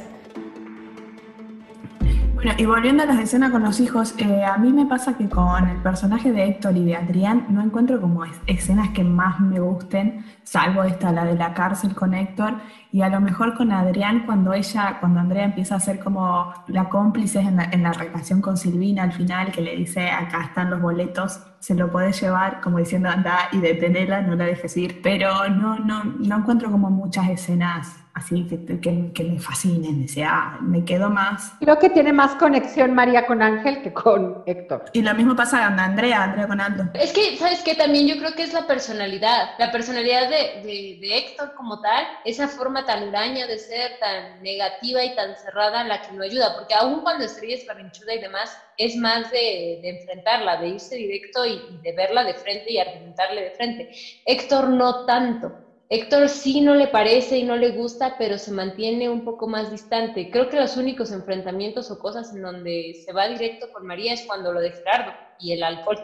Bueno, 2.38 2.52
y 2.56 2.66
volviendo 2.68 3.02
a 3.02 3.08
las 3.08 3.18
escenas 3.18 3.50
con 3.50 3.64
los 3.64 3.80
hijos, 3.80 4.14
eh, 4.20 4.46
a 4.46 4.60
mí 4.60 4.72
me 4.72 4.86
pasa 4.86 5.18
que 5.18 5.28
con 5.28 5.68
el 5.68 5.78
personaje 5.78 6.32
de 6.32 6.46
Héctor 6.46 6.78
y 6.78 6.86
de 6.86 6.96
Adrián 6.96 7.48
no 7.50 7.64
encuentro 7.64 8.00
como 8.00 8.26
escenas 8.46 8.90
que 8.90 9.04
más 9.04 9.40
me 9.40 9.60
gusten, 9.60 10.24
salvo 10.44 10.84
esta, 10.84 11.12
la 11.12 11.26
de 11.26 11.34
la 11.34 11.56
cárcel 11.56 11.96
con 11.96 12.14
Héctor, 12.14 12.54
y 12.92 13.02
a 13.02 13.10
lo 13.10 13.22
mejor 13.22 13.58
con 13.58 13.72
Adrián 13.72 14.28
cuando 14.28 14.54
ella, 14.54 14.98
cuando 15.00 15.20
Andrea 15.20 15.46
empieza 15.46 15.78
a 15.78 15.80
ser 15.80 15.98
como 16.00 16.54
la 16.68 16.90
cómplice 16.90 17.40
en 17.40 17.82
la, 17.82 17.92
relación 17.94 18.40
con 18.40 18.56
Silvina 18.56 19.02
al 19.02 19.14
final, 19.14 19.52
que 19.52 19.62
le 19.62 19.76
dice, 19.76 20.12
acá 20.12 20.44
están 20.44 20.70
los 20.70 20.80
boletos, 20.80 21.42
se 21.60 21.76
lo 21.76 21.92
puedes 21.92 22.22
llevar, 22.22 22.62
como 22.62 22.80
diciendo, 22.80 23.10
anda 23.10 23.50
y 23.52 23.60
detenela, 23.60 24.22
no 24.22 24.36
la 24.36 24.46
dejes 24.46 24.76
ir, 24.78 25.02
pero 25.02 25.50
no, 25.50 25.80
no, 25.80 26.04
no 26.04 26.38
encuentro 26.38 26.72
como 26.72 26.90
muchas 26.90 27.30
escenas 27.30 27.96
así 28.18 28.48
que, 28.48 29.14
que, 29.14 29.24
me 29.24 29.40
fascinen, 29.40 30.06
o 30.06 30.08
sea, 30.08 30.58
me 30.62 30.84
quedo 30.84 31.10
más. 31.10 31.54
Creo 31.60 31.78
que 31.78 31.90
tiene 31.92 32.12
más 32.12 32.34
conexión 32.36 32.96
María 32.96 33.28
con 33.28 33.44
Ángel 33.44 33.84
que 33.84 33.94
con 33.94 34.42
Héctor. 34.48 34.86
Y 34.94 35.04
lo 35.04 35.14
mismo 35.14 35.36
pasa 35.36 35.68
con 35.68 35.80
Andrea, 35.80 36.24
Andrea 36.24 36.48
con 36.48 36.60
Aldo. 36.60 36.86
Es 36.96 37.14
que, 37.14 37.38
¿sabes 37.38 37.62
qué? 37.62 37.76
También 37.76 38.08
yo 38.08 38.18
creo 38.18 38.34
que 38.34 38.44
es 38.44 38.54
la 38.54 38.66
personalidad, 38.66 39.52
la 39.60 39.72
personalidad 39.72 40.30
de, 40.30 40.64
de, 40.64 40.98
de 41.00 41.18
Héctor 41.18 41.54
como 41.54 41.80
tal, 41.80 42.06
esa 42.26 42.48
forma 42.48 42.86
tan 42.86 43.08
huraña 43.08 43.46
de 43.46 43.60
ser, 43.60 44.00
tan 44.00 44.42
negativa 44.42 45.04
y 45.04 45.16
tan 45.16 45.36
cerrada, 45.36 45.84
la 45.84 46.02
que 46.02 46.14
no 46.14 46.24
ayuda, 46.24 46.56
porque 46.58 46.74
aún 46.74 47.02
cuando 47.02 47.24
Estrella 47.24 47.56
es 47.56 47.66
y 47.66 48.22
demás, 48.22 48.58
es 48.78 48.96
más 48.96 49.32
de, 49.32 49.80
enfrentarla, 49.84 50.58
de 50.58 50.70
irse 50.70 50.96
directo 50.96 51.46
y, 51.46 51.80
de 51.82 51.92
verla 51.94 52.24
de 52.24 52.34
frente 52.36 52.72
y 52.72 52.78
argumentarle 52.78 53.44
de 53.44 53.52
frente. 53.52 53.90
Héctor 54.26 54.70
no 54.70 55.06
tanto. 55.06 55.52
Héctor 55.90 56.28
sí 56.28 56.62
no 56.62 56.76
le 56.76 56.88
parece 56.88 57.38
y 57.38 57.44
no 57.44 57.56
le 57.56 57.70
gusta, 57.70 58.16
pero 58.18 58.38
se 58.38 58.52
mantiene 58.52 59.10
un 59.10 59.24
poco 59.24 59.48
más 59.48 59.72
distante. 59.72 60.30
Creo 60.30 60.50
que 60.50 60.60
los 60.60 60.76
únicos 60.76 61.12
enfrentamientos 61.12 61.90
o 61.92 61.98
cosas 61.98 62.34
en 62.34 62.42
donde 62.42 62.94
se 63.06 63.14
va 63.14 63.28
directo 63.28 63.72
con 63.72 63.86
María 63.86 64.14
es 64.14 64.26
cuando 64.28 64.52
lo 64.52 64.60
de 64.60 64.72
Gerardo 64.72 65.14
y 65.40 65.54
el 65.54 65.64
alcohol. 65.64 65.98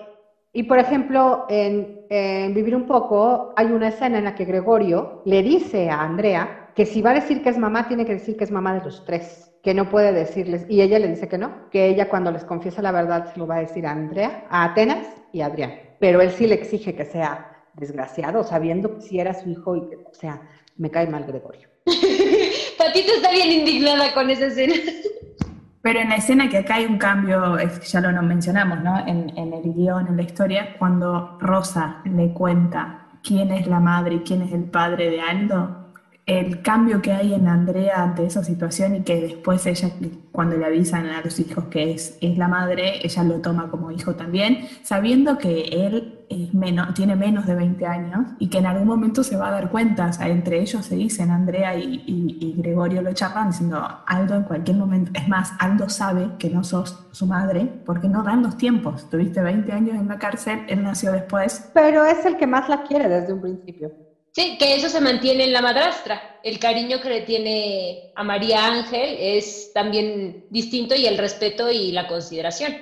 Y 0.54 0.64
por 0.64 0.80
ejemplo, 0.80 1.46
en, 1.50 2.04
Vivir 2.54 2.76
un 2.76 2.86
poco 2.86 3.54
hay 3.58 3.66
una 3.68 3.88
escena 3.88 4.20
en 4.20 4.26
la 4.26 4.36
que 4.36 4.46
Gregorio 4.46 5.24
le 5.26 5.42
dice 5.42 5.90
a 5.90 6.02
Andrea 6.04 6.63
que 6.76 6.86
si 6.86 7.02
va 7.02 7.12
a 7.12 7.16
decir 7.16 7.44
que 7.44 7.50
es 7.50 7.58
mamá, 7.58 7.88
tiene 7.88 8.06
que 8.06 8.14
decir 8.14 8.36
que 8.36 8.44
es 8.44 8.52
mamá 8.52 8.74
de 8.74 8.84
los 8.84 9.06
tres, 9.06 9.52
que 9.64 9.74
no 9.74 9.90
puede 9.90 10.12
decirles. 10.12 10.66
Y 10.70 10.82
ella 10.82 11.00
le 11.00 11.08
dice 11.08 11.28
que 11.28 11.38
no, 11.38 11.70
que 11.70 11.88
ella 11.88 12.10
cuando 12.10 12.32
les 12.32 12.44
confiesa 12.44 12.82
la 12.82 12.92
verdad 12.92 13.32
se 13.32 13.40
lo 13.40 13.48
va 13.48 13.58
a 13.58 13.60
decir 13.60 13.86
a 13.86 13.92
Andrea, 13.92 14.46
a 14.50 14.66
Atenas 14.66 15.08
y 15.32 15.42
a 15.42 15.48
Adrián. 15.48 15.74
Pero 16.00 16.22
él 16.22 16.32
sí 16.32 16.48
le 16.48 16.56
exige 16.56 16.96
que 16.96 17.06
sea 17.06 17.64
desgraciado, 17.74 18.44
sabiendo 18.44 18.96
que 18.96 19.02
si 19.02 19.20
era 19.20 19.34
su 19.34 19.50
hijo 19.50 19.76
y 19.76 19.90
que, 19.90 19.96
o 19.96 20.14
sea, 20.14 20.42
me 20.78 20.92
cae 20.92 21.08
mal 21.08 21.26
Gregorio. 21.26 21.70
Patito 22.78 23.14
está 23.16 23.32
bien 23.32 23.52
indignada 23.52 24.14
con 24.14 24.30
esa 24.30 24.48
escena. 24.48 24.74
Pero 25.82 26.00
en 26.00 26.10
la 26.10 26.16
escena 26.16 26.50
que 26.50 26.60
acá 26.60 26.76
hay 26.76 26.86
un 26.86 26.98
cambio, 26.98 27.58
ya 27.58 28.00
lo 28.00 28.22
mencionamos, 28.24 28.82
¿no? 28.82 29.06
En, 29.06 29.38
en 29.38 29.54
el 29.54 29.74
guion, 29.74 30.08
en 30.08 30.16
la 30.16 30.24
historia, 30.24 30.78
cuando 30.80 31.38
Rosa 31.40 32.02
le 32.06 32.32
cuenta 32.34 33.10
quién 33.22 33.52
es 33.52 33.68
la 33.68 33.80
madre 33.80 34.16
y 34.16 34.20
quién 34.20 34.44
es 34.44 34.54
el 34.54 34.64
padre 34.64 35.10
de 35.10 35.20
Aldo, 35.20 35.83
el 36.26 36.62
cambio 36.62 37.02
que 37.02 37.12
hay 37.12 37.34
en 37.34 37.48
Andrea 37.48 38.02
ante 38.02 38.26
esa 38.26 38.44
situación 38.44 38.96
y 38.96 39.02
que 39.02 39.20
después 39.20 39.66
ella, 39.66 39.90
cuando 40.32 40.56
le 40.56 40.66
avisan 40.66 41.08
a 41.08 41.22
los 41.22 41.38
hijos 41.40 41.66
que 41.66 41.92
es, 41.92 42.18
es 42.22 42.38
la 42.38 42.48
madre, 42.48 43.06
ella 43.06 43.24
lo 43.24 43.42
toma 43.42 43.70
como 43.70 43.92
hijo 43.92 44.16
también, 44.16 44.68
sabiendo 44.84 45.38
que 45.38 45.64
él 45.64 46.20
tiene 46.96 47.16
menos 47.16 47.46
de 47.46 47.56
20 47.56 47.86
años 47.86 48.28
y 48.40 48.48
que 48.48 48.60
en 48.60 48.66
algún 48.66 48.88
momento 48.88 49.24
se 49.24 49.36
va 49.36 49.50
a 49.50 49.52
dar 49.52 49.70
cuenta, 49.70 50.10
entre 50.22 50.62
ellos 50.62 50.86
se 50.86 50.96
dicen, 50.96 51.30
Andrea 51.30 51.76
y, 51.76 52.56
Gregorio 52.58 53.02
lo 53.02 53.14
charlan 53.14 53.50
diciendo, 53.50 53.86
Aldo 54.06 54.36
en 54.36 54.44
cualquier 54.44 54.78
momento, 54.78 55.12
es 55.14 55.28
más, 55.28 55.52
Aldo 55.60 55.90
sabe 55.90 56.30
que 56.40 56.50
no 56.50 56.64
sos 56.64 57.06
su 57.12 57.28
madre 57.28 57.68
porque 57.86 58.08
no 58.08 58.24
dan 58.24 58.44
los 58.44 58.58
tiempos, 58.58 59.10
tuviste 59.10 59.42
20 59.42 59.72
años 59.72 59.96
en 59.96 60.08
la 60.08 60.18
cárcel, 60.18 60.62
él 60.70 60.84
nació 60.84 61.12
después. 61.12 61.70
Pero 61.74 62.06
es 62.06 62.26
el 62.26 62.38
que 62.38 62.48
más 62.48 62.70
la 62.70 62.84
quiere 62.84 63.10
desde 63.10 63.34
un 63.34 63.42
principio. 63.42 64.13
Sí, 64.34 64.58
que 64.58 64.76
eso 64.76 64.90
se 64.90 65.00
mantiene 65.00 65.44
en 65.44 65.54
la 65.54 65.62
madrastra. 65.62 66.40
El 66.42 66.58
cariño 66.58 67.00
que 67.00 67.10
le 67.10 67.22
tiene 67.22 68.12
a 68.16 68.24
María 68.24 68.66
Ángel 68.66 69.16
es 69.20 69.72
también 69.74 70.46
distinto 70.50 70.96
y 70.96 71.06
el 71.06 71.20
respeto 71.20 71.70
y 71.70 71.92
la 71.92 72.08
consideración. 72.08 72.74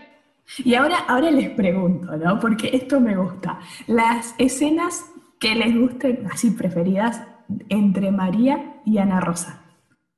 Y 0.60 0.76
ahora, 0.76 1.00
ahora 1.10 1.30
les 1.30 1.50
pregunto, 1.50 2.16
¿no? 2.16 2.40
Porque 2.40 2.70
esto 2.72 3.02
me 3.02 3.18
gusta. 3.18 3.60
Las 3.88 4.34
escenas 4.38 5.04
que 5.40 5.54
les 5.54 5.78
gusten, 5.78 6.26
así 6.32 6.52
preferidas, 6.52 7.22
entre 7.68 8.12
María 8.12 8.78
y 8.86 8.98
Ana 8.98 9.20
Rosa. 9.20 9.62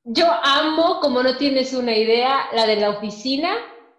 Yo 0.04 0.26
amo, 0.40 1.00
como 1.00 1.20
no 1.24 1.36
tienes 1.36 1.74
una 1.74 1.96
idea, 1.96 2.42
la 2.54 2.64
de 2.64 2.76
la 2.76 2.90
oficina 2.90 3.50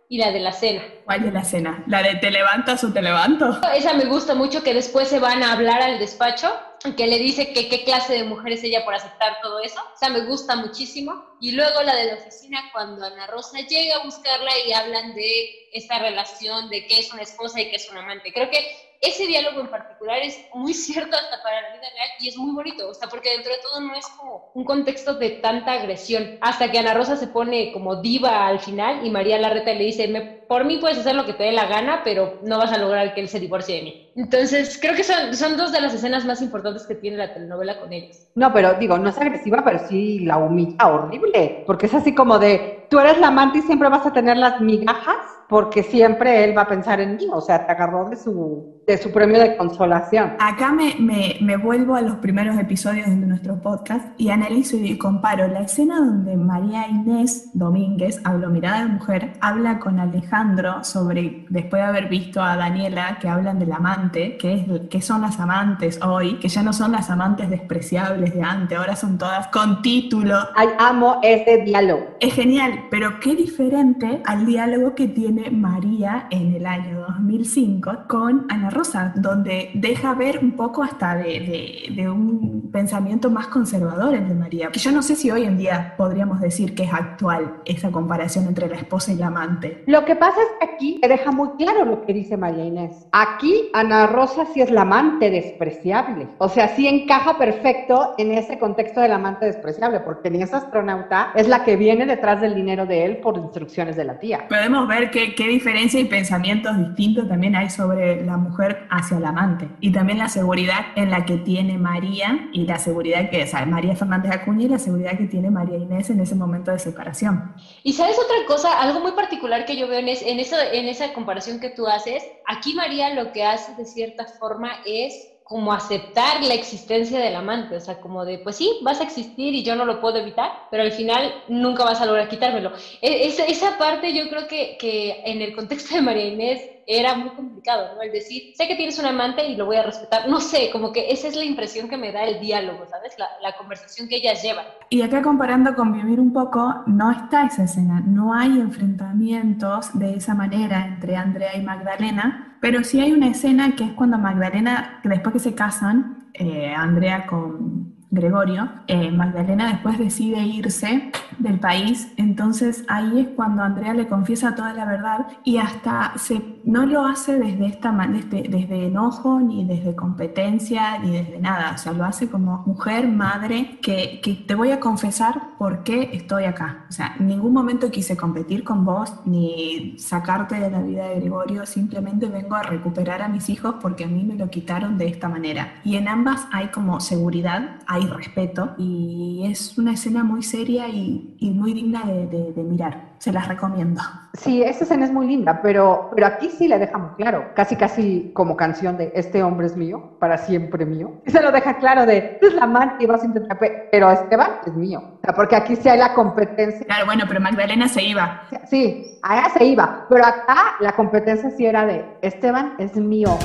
y 0.09 0.17
la 0.17 0.31
de 0.31 0.39
la 0.39 0.51
cena. 0.51 0.83
¿Cuál 1.03 1.23
de 1.23 1.31
la 1.31 1.43
cena? 1.43 1.83
¿La 1.87 2.03
de 2.03 2.15
te 2.15 2.31
levantas 2.31 2.83
o 2.83 2.93
te 2.93 3.01
levanto? 3.01 3.61
Esa 3.73 3.93
me 3.93 4.05
gusta 4.05 4.35
mucho 4.35 4.63
que 4.63 4.73
después 4.73 5.07
se 5.07 5.19
van 5.19 5.43
a 5.43 5.53
hablar 5.53 5.81
al 5.81 5.99
despacho, 5.99 6.51
que 6.95 7.07
le 7.07 7.17
dice 7.17 7.53
que 7.53 7.67
qué 7.69 7.83
clase 7.83 8.13
de 8.13 8.23
mujer 8.23 8.53
es 8.53 8.63
ella 8.63 8.85
por 8.85 8.93
aceptar 8.93 9.37
todo 9.41 9.59
eso. 9.61 9.79
O 9.79 9.97
sea, 9.97 10.09
me 10.09 10.21
gusta 10.21 10.55
muchísimo. 10.55 11.37
Y 11.41 11.51
luego 11.51 11.81
la 11.81 11.95
de 11.95 12.05
la 12.05 12.15
oficina, 12.15 12.59
cuando 12.71 13.05
Ana 13.05 13.27
Rosa 13.27 13.59
llega 13.59 13.97
a 13.97 14.03
buscarla 14.03 14.51
y 14.67 14.73
hablan 14.73 15.15
de 15.15 15.69
esta 15.73 15.99
relación, 15.99 16.69
de 16.69 16.85
qué 16.87 16.99
es 16.99 17.11
una 17.11 17.23
esposa 17.23 17.59
y 17.59 17.69
qué 17.69 17.77
es 17.77 17.89
un 17.89 17.97
amante. 17.97 18.31
Creo 18.31 18.49
que 18.49 18.63
ese 19.01 19.27
diálogo 19.27 19.61
en 19.61 19.67
particular 19.67 20.19
es 20.21 20.39
muy 20.53 20.73
cierto 20.73 21.15
hasta 21.15 21.41
para 21.43 21.61
la 21.61 21.69
vida 21.69 21.87
real 21.93 22.09
y 22.19 22.29
es 22.29 22.37
muy 22.37 22.53
bonito, 22.53 22.89
o 22.89 22.93
sea, 22.93 23.07
porque 23.09 23.31
dentro 23.31 23.51
de 23.51 23.59
todo 23.61 23.81
no 23.81 23.95
es 23.95 24.05
como 24.07 24.51
un 24.53 24.63
contexto 24.63 25.15
de 25.15 25.31
tanta 25.31 25.73
agresión, 25.73 26.37
hasta 26.41 26.71
que 26.71 26.79
Ana 26.79 26.93
Rosa 26.93 27.15
se 27.15 27.27
pone 27.27 27.71
como 27.73 27.97
diva 27.97 28.47
al 28.47 28.59
final 28.59 29.05
y 29.05 29.09
María 29.09 29.37
Larreta 29.37 29.73
le 29.73 29.83
dice, 29.83 30.07
me, 30.07 30.21
por 30.21 30.65
mí 30.65 30.77
puedes 30.77 30.97
hacer 30.97 31.15
lo 31.15 31.25
que 31.25 31.33
te 31.33 31.43
dé 31.43 31.51
la 31.51 31.67
gana, 31.67 32.01
pero 32.03 32.39
no 32.43 32.57
vas 32.57 32.71
a 32.71 32.77
lograr 32.77 33.13
que 33.13 33.21
él 33.21 33.29
se 33.29 33.39
divorcie 33.39 33.77
de 33.77 33.81
mí. 33.83 34.11
Entonces, 34.15 34.77
creo 34.81 34.95
que 34.95 35.03
son, 35.03 35.33
son 35.35 35.57
dos 35.57 35.71
de 35.71 35.81
las 35.81 35.93
escenas 35.93 36.25
más 36.25 36.41
importantes 36.41 36.85
que 36.85 36.95
tiene 36.95 37.17
la 37.17 37.33
telenovela 37.33 37.79
con 37.79 37.91
ellos. 37.91 38.27
No, 38.35 38.53
pero 38.53 38.73
digo, 38.75 38.97
no 38.97 39.09
es 39.09 39.17
agresiva, 39.17 39.63
pero 39.63 39.79
sí 39.87 40.19
la 40.19 40.37
humilla 40.37 40.87
horrible, 40.87 41.63
porque 41.65 41.87
es 41.87 41.93
así 41.93 42.13
como 42.13 42.39
de, 42.39 42.87
tú 42.89 42.99
eres 42.99 43.17
la 43.19 43.27
amante 43.27 43.59
y 43.59 43.61
siempre 43.63 43.89
vas 43.89 44.05
a 44.05 44.13
tener 44.13 44.37
las 44.37 44.61
migajas 44.61 45.17
porque 45.47 45.83
siempre 45.83 46.43
él 46.43 46.57
va 46.57 46.63
a 46.63 46.67
pensar 46.67 46.99
en 46.99 47.17
mí, 47.17 47.27
o 47.31 47.41
sea, 47.41 47.65
te 47.65 47.71
agarró 47.71 48.09
de 48.09 48.15
su, 48.15 48.74
de 48.85 48.97
su 48.97 49.11
premio 49.11 49.39
de 49.39 49.57
consolación. 49.57 50.33
Acá 50.39 50.71
me, 50.71 50.95
me, 50.99 51.37
me 51.41 51.57
vuelvo 51.57 51.95
a 51.95 52.01
los 52.01 52.17
primeros 52.17 52.57
episodios 52.57 53.07
de 53.07 53.15
nuestro 53.15 53.59
podcast 53.59 54.07
y 54.19 54.29
analizo 54.29 54.77
y 54.77 54.97
comparo 54.97 55.47
la 55.47 55.61
escena 55.61 55.97
donde 55.97 56.37
María 56.37 56.87
Inés 56.87 57.49
Domínguez, 57.53 58.21
hablo 58.23 58.49
mirada 58.49 58.81
de 58.81 58.87
mujer, 58.87 59.33
habla 59.41 59.79
con 59.79 59.99
Alejandro 59.99 60.83
sobre, 60.83 61.45
después 61.49 61.81
de 61.81 61.87
haber 61.87 62.09
visto 62.09 62.41
a 62.41 62.55
Daniela, 62.55 63.17
que 63.19 63.27
hablan 63.27 63.57
del 63.59 63.71
amante, 63.71 64.37
que, 64.37 64.53
es, 64.53 64.89
que 64.89 65.01
son 65.01 65.21
las 65.21 65.39
amantes 65.39 65.99
hoy, 66.03 66.35
que 66.35 66.47
ya 66.47 66.61
no 66.61 66.73
son 66.73 66.91
las 66.91 67.09
amantes 67.09 67.49
despreciables 67.49 68.33
de 68.33 68.43
antes, 68.43 68.77
ahora 68.77 68.95
son 68.95 69.17
todas 69.17 69.47
con 69.47 69.81
título. 69.81 70.37
Ay, 70.55 70.69
amo 70.77 71.19
ese 71.23 71.63
diálogo. 71.63 72.17
Es 72.19 72.33
genial, 72.33 72.85
pero 72.91 73.19
qué 73.19 73.35
diferente 73.35 74.21
al 74.25 74.45
diálogo 74.45 74.93
que 74.93 75.07
tiene 75.07 75.49
María 75.49 76.27
en 76.29 76.53
el 76.53 76.65
año 76.65 77.01
2005 77.01 78.05
con 78.07 78.45
Ana 78.49 78.69
Rosa, 78.75 79.13
donde 79.15 79.71
deja 79.73 80.13
ver 80.13 80.39
un 80.39 80.51
poco 80.51 80.83
hasta 80.83 81.15
de, 81.15 81.91
de, 81.95 82.09
un 82.09 82.69
pensamiento 82.71 83.31
más 83.31 83.47
conservador 83.47 84.13
el 84.13 84.27
de 84.27 84.35
María. 84.35 84.69
Que 84.69 84.79
yo 84.79 84.91
no 84.91 85.01
sé 85.01 85.15
si 85.15 85.31
hoy 85.31 85.43
en 85.43 85.57
día 85.57 85.93
podríamos 85.97 86.41
decir 86.41 86.75
que 86.75 86.83
es 86.83 86.93
actual 86.93 87.61
esa 87.65 87.89
comparación 87.91 88.45
entre 88.47 88.67
la 88.67 88.75
esposa 88.75 89.13
y 89.13 89.15
la 89.15 89.27
amante. 89.27 89.83
Lo 89.87 90.03
que 90.05 90.15
pasa 90.15 90.37
es 90.41 90.47
que 90.59 90.75
aquí 90.75 90.99
te 91.01 91.07
deja 91.07 91.31
muy 91.31 91.49
claro 91.57 91.85
lo 91.85 92.05
que 92.05 92.13
dice 92.13 92.37
María 92.37 92.65
Inés. 92.65 93.07
Aquí 93.11 93.69
Ana 93.73 94.07
Rosa 94.07 94.45
sí 94.53 94.61
es 94.61 94.69
la 94.69 94.81
amante 94.81 95.31
despreciable. 95.31 96.27
O 96.37 96.49
sea, 96.49 96.75
sí 96.75 96.87
encaja 96.87 97.37
perfecto 97.37 98.13
en 98.17 98.31
ese 98.31 98.59
contexto 98.59 98.99
del 98.99 99.13
amante 99.13 99.45
despreciable, 99.45 100.01
porque 100.01 100.29
ni 100.29 100.41
esa 100.41 100.57
astronauta 100.57 101.31
es 101.35 101.47
la 101.47 101.63
que 101.63 101.75
viene 101.77 102.05
detrás 102.05 102.41
del 102.41 102.55
dinero 102.55 102.85
de 102.85 103.05
él 103.05 103.17
por 103.17 103.37
instrucciones 103.37 103.95
de 103.95 104.03
la 104.03 104.19
tía. 104.19 104.47
Podemos 104.49 104.87
ver 104.87 105.11
que 105.11 105.33
qué, 105.33 105.47
diferencia 105.47 105.99
y 105.99 106.05
pensamientos 106.05 106.77
distintos 106.77 107.27
también 107.27 107.55
hay 107.55 107.69
sobre 107.69 108.25
la 108.25 108.37
mujer 108.37 108.64
hacia 108.89 109.17
el 109.17 109.25
amante. 109.25 109.69
Y 109.79 109.91
también 109.91 110.19
la 110.19 110.29
seguridad 110.29 110.87
en 110.95 111.11
la 111.11 111.25
que 111.25 111.37
tiene 111.37 111.77
María 111.77 112.49
y 112.53 112.65
la 112.65 112.77
seguridad 112.77 113.29
que, 113.29 113.43
o 113.43 113.65
María 113.65 113.95
Fernández 113.95 114.31
Acuña 114.31 114.65
y 114.65 114.69
la 114.69 114.79
seguridad 114.79 115.17
que 115.17 115.25
tiene 115.25 115.49
María 115.49 115.77
Inés 115.77 116.09
en 116.09 116.19
ese 116.19 116.35
momento 116.35 116.71
de 116.71 116.79
separación. 116.79 117.53
Y 117.83 117.93
sabes 117.93 118.17
otra 118.17 118.45
cosa, 118.47 118.81
algo 118.81 118.99
muy 118.99 119.11
particular 119.11 119.65
que 119.65 119.77
yo 119.77 119.87
veo 119.87 119.99
en, 119.99 120.09
en, 120.09 120.39
eso, 120.39 120.55
en 120.71 120.87
esa 120.87 121.13
comparación 121.13 121.59
que 121.59 121.69
tú 121.69 121.87
haces, 121.87 122.23
aquí 122.47 122.73
María 122.73 123.13
lo 123.13 123.31
que 123.31 123.43
hace 123.43 123.75
de 123.75 123.85
cierta 123.85 124.25
forma 124.25 124.71
es 124.85 125.31
como 125.45 125.71
aceptar 125.71 126.43
la 126.43 126.55
existencia 126.55 127.19
del 127.19 127.35
amante, 127.35 127.75
o 127.75 127.79
sea, 127.79 128.01
como 128.01 128.25
de, 128.25 128.39
pues 128.39 128.55
sí, 128.55 128.79
vas 128.81 128.99
a 128.99 129.03
existir 129.03 129.53
y 129.53 129.63
yo 129.63 129.75
no 129.75 129.85
lo 129.85 130.01
puedo 130.01 130.17
evitar, 130.17 130.51
pero 130.71 130.81
al 130.81 130.91
final 130.91 131.31
nunca 131.47 131.83
vas 131.83 132.01
a 132.01 132.07
lograr 132.07 132.27
quitármelo. 132.29 132.71
E, 132.99 133.27
esa, 133.27 133.45
esa 133.45 133.77
parte 133.77 134.11
yo 134.11 134.27
creo 134.27 134.47
que, 134.47 134.75
que 134.79 135.21
en 135.23 135.43
el 135.43 135.55
contexto 135.55 135.93
de 135.93 136.01
María 136.01 136.25
Inés 136.25 136.61
era 136.87 137.15
muy 137.15 137.29
complicado, 137.29 137.95
¿no? 137.95 138.01
El 138.01 138.11
decir, 138.11 138.53
sé 138.55 138.67
que 138.67 138.75
tienes 138.75 138.99
un 138.99 139.05
amante 139.05 139.47
y 139.47 139.55
lo 139.55 139.65
voy 139.65 139.77
a 139.77 139.83
respetar. 139.83 140.29
No 140.29 140.39
sé, 140.39 140.69
como 140.71 140.91
que 140.91 141.11
esa 141.11 141.27
es 141.27 141.35
la 141.35 141.43
impresión 141.43 141.89
que 141.89 141.97
me 141.97 142.11
da 142.11 142.23
el 142.23 142.39
diálogo, 142.39 142.85
¿sabes? 142.87 143.17
La, 143.17 143.27
la 143.41 143.55
conversación 143.57 144.07
que 144.07 144.17
ellas 144.17 144.41
llevan. 144.43 144.65
Y 144.89 145.01
acá 145.01 145.21
comparando 145.21 145.75
con 145.75 145.93
Vivir 145.93 146.19
un 146.19 146.33
poco, 146.33 146.83
no 146.87 147.11
está 147.11 147.45
esa 147.45 147.63
escena, 147.63 148.01
no 148.05 148.33
hay 148.33 148.59
enfrentamientos 148.59 149.97
de 149.97 150.15
esa 150.15 150.35
manera 150.35 150.85
entre 150.85 151.15
Andrea 151.15 151.55
y 151.55 151.61
Magdalena, 151.61 152.57
pero 152.61 152.83
sí 152.83 152.99
hay 152.99 153.13
una 153.13 153.29
escena 153.29 153.75
que 153.75 153.85
es 153.85 153.93
cuando 153.93 154.17
Magdalena, 154.17 154.99
después 155.03 155.33
que 155.33 155.39
se 155.39 155.55
casan, 155.55 156.29
eh, 156.33 156.73
Andrea 156.75 157.25
con 157.25 157.94
Gregorio, 158.15 158.69
eh, 158.87 159.11
Magdalena 159.11 159.67
después 159.67 159.99
decide 159.99 160.41
irse 160.41 161.11
del 161.37 161.59
país, 161.59 162.11
entonces 162.17 162.85
ahí 162.87 163.19
es 163.19 163.27
cuando 163.35 163.61
Andrea 163.61 163.93
le 163.93 164.07
confiesa 164.07 164.55
toda 164.55 164.73
la 164.73 164.85
verdad 164.85 165.27
y 165.43 165.57
hasta 165.57 166.13
se, 166.17 166.41
no 166.63 166.85
lo 166.85 167.05
hace 167.05 167.37
desde, 167.37 167.67
esta, 167.67 167.91
desde, 167.91 168.49
desde 168.49 168.87
enojo, 168.87 169.39
ni 169.39 169.65
desde 169.65 169.95
competencia, 169.95 170.97
ni 170.99 171.11
desde 171.11 171.39
nada, 171.39 171.73
o 171.75 171.77
sea, 171.77 171.93
lo 171.93 172.05
hace 172.05 172.29
como 172.29 172.63
mujer, 172.65 173.07
madre, 173.07 173.79
que, 173.81 174.21
que 174.23 174.33
te 174.33 174.55
voy 174.55 174.71
a 174.71 174.79
confesar 174.79 175.54
por 175.65 175.81
qué 175.81 176.11
estoy 176.13 176.43
acá. 176.43 176.85
O 176.87 176.91
sea, 176.91 177.15
en 177.19 177.25
ningún 177.25 177.51
momento 177.51 177.89
quise 177.89 178.15
competir 178.15 178.63
con 178.63 178.85
vos, 178.85 179.11
ni 179.25 179.95
sacarte 179.97 180.59
de 180.59 180.69
la 180.69 180.79
vida 180.79 181.07
de 181.07 181.15
Gregorio, 181.15 181.65
simplemente 181.65 182.27
vengo 182.27 182.53
a 182.53 182.61
recuperar 182.61 183.23
a 183.23 183.27
mis 183.29 183.49
hijos 183.49 183.73
porque 183.81 184.03
a 184.03 184.07
mí 184.07 184.23
me 184.23 184.35
lo 184.35 184.47
quitaron 184.51 184.99
de 184.99 185.07
esta 185.07 185.27
manera. 185.27 185.73
Y 185.83 185.95
en 185.95 186.07
ambas 186.07 186.45
hay 186.51 186.67
como 186.67 186.99
seguridad, 186.99 187.77
hay 187.87 188.05
respeto 188.05 188.75
y 188.77 189.47
es 189.49 189.75
una 189.79 189.93
escena 189.93 190.23
muy 190.23 190.43
seria 190.43 190.87
y, 190.87 191.35
muy 191.41 191.73
digna 191.73 192.03
de, 192.05 192.63
mirar. 192.63 193.15
Se 193.17 193.31
las 193.31 193.47
recomiendo. 193.47 194.01
Sí, 194.33 194.61
esa 194.61 194.83
escena 194.83 195.05
es 195.05 195.11
muy 195.11 195.25
linda, 195.25 195.61
pero, 195.63 196.11
pero 196.13 196.27
aquí 196.27 196.49
sí 196.49 196.67
le 196.67 196.77
deja 196.77 196.97
muy 196.97 197.15
claro, 197.15 197.45
casi 197.55 197.75
casi 197.75 198.31
como 198.33 198.55
canción 198.55 198.97
de 198.97 199.11
este 199.15 199.41
hombre 199.41 199.67
es 199.67 199.77
mío, 199.77 200.17
para 200.19 200.37
siempre 200.37 200.85
mío. 200.85 201.21
Y 201.25 201.31
se 201.31 201.41
lo 201.41 201.51
deja 201.51 201.77
claro 201.77 202.05
de, 202.05 202.37
es 202.39 202.53
la 202.53 202.63
amante 202.63 203.03
y 203.03 203.07
vas 203.07 203.23
a 203.23 203.25
intentar, 203.25 203.57
pero 203.91 204.11
Esteban 204.11 204.51
es 204.67 204.73
mío. 204.73 205.01
O 205.15 205.19
sea, 205.23 205.33
porque 205.33 205.54
aquí 205.55 205.75
sí 205.75 205.89
hay 205.89 205.97
la 205.97 206.13
competencia. 206.13 206.85
Claro, 206.85 207.05
bueno, 207.05 207.25
pero 207.27 207.39
Magdalena 207.39 207.87
se 207.87 208.03
iba. 208.03 208.43
Sí, 208.69 209.17
allá 209.21 209.49
se 209.49 209.65
iba, 209.65 210.05
pero 210.09 210.25
acá 210.25 210.75
la 210.79 210.91
competencia 210.93 211.49
sí 211.51 211.65
era 211.65 211.85
de, 211.85 212.05
Esteban 212.21 212.75
es 212.77 212.95
mío. 212.95 213.37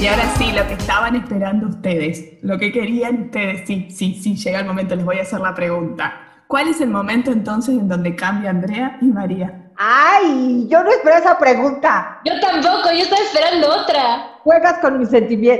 Y 0.00 0.06
ahora 0.08 0.24
sí, 0.36 0.50
lo 0.50 0.66
que 0.66 0.74
estaban 0.74 1.14
esperando 1.14 1.68
ustedes, 1.68 2.42
lo 2.42 2.58
que 2.58 2.72
querían 2.72 3.22
ustedes, 3.22 3.66
sí, 3.66 3.88
sí, 3.90 4.14
sí, 4.14 4.34
llega 4.36 4.60
el 4.60 4.66
momento, 4.66 4.96
les 4.96 5.04
voy 5.04 5.18
a 5.18 5.22
hacer 5.22 5.40
la 5.40 5.54
pregunta. 5.54 6.12
¿Cuál 6.48 6.68
es 6.68 6.80
el 6.80 6.90
momento 6.90 7.30
entonces 7.30 7.76
en 7.78 7.88
donde 7.88 8.16
cambia 8.16 8.50
Andrea 8.50 8.98
y 9.00 9.06
María? 9.06 9.70
¡Ay! 9.76 10.66
Yo 10.68 10.82
no 10.82 10.90
espero 10.90 11.16
esa 11.16 11.38
pregunta. 11.38 12.20
Yo 12.24 12.32
tampoco, 12.40 12.90
yo 12.92 13.04
estaba 13.04 13.22
esperando 13.22 13.68
otra. 13.68 14.31
Juegas 14.44 14.78
con, 14.80 14.98
mis 14.98 15.10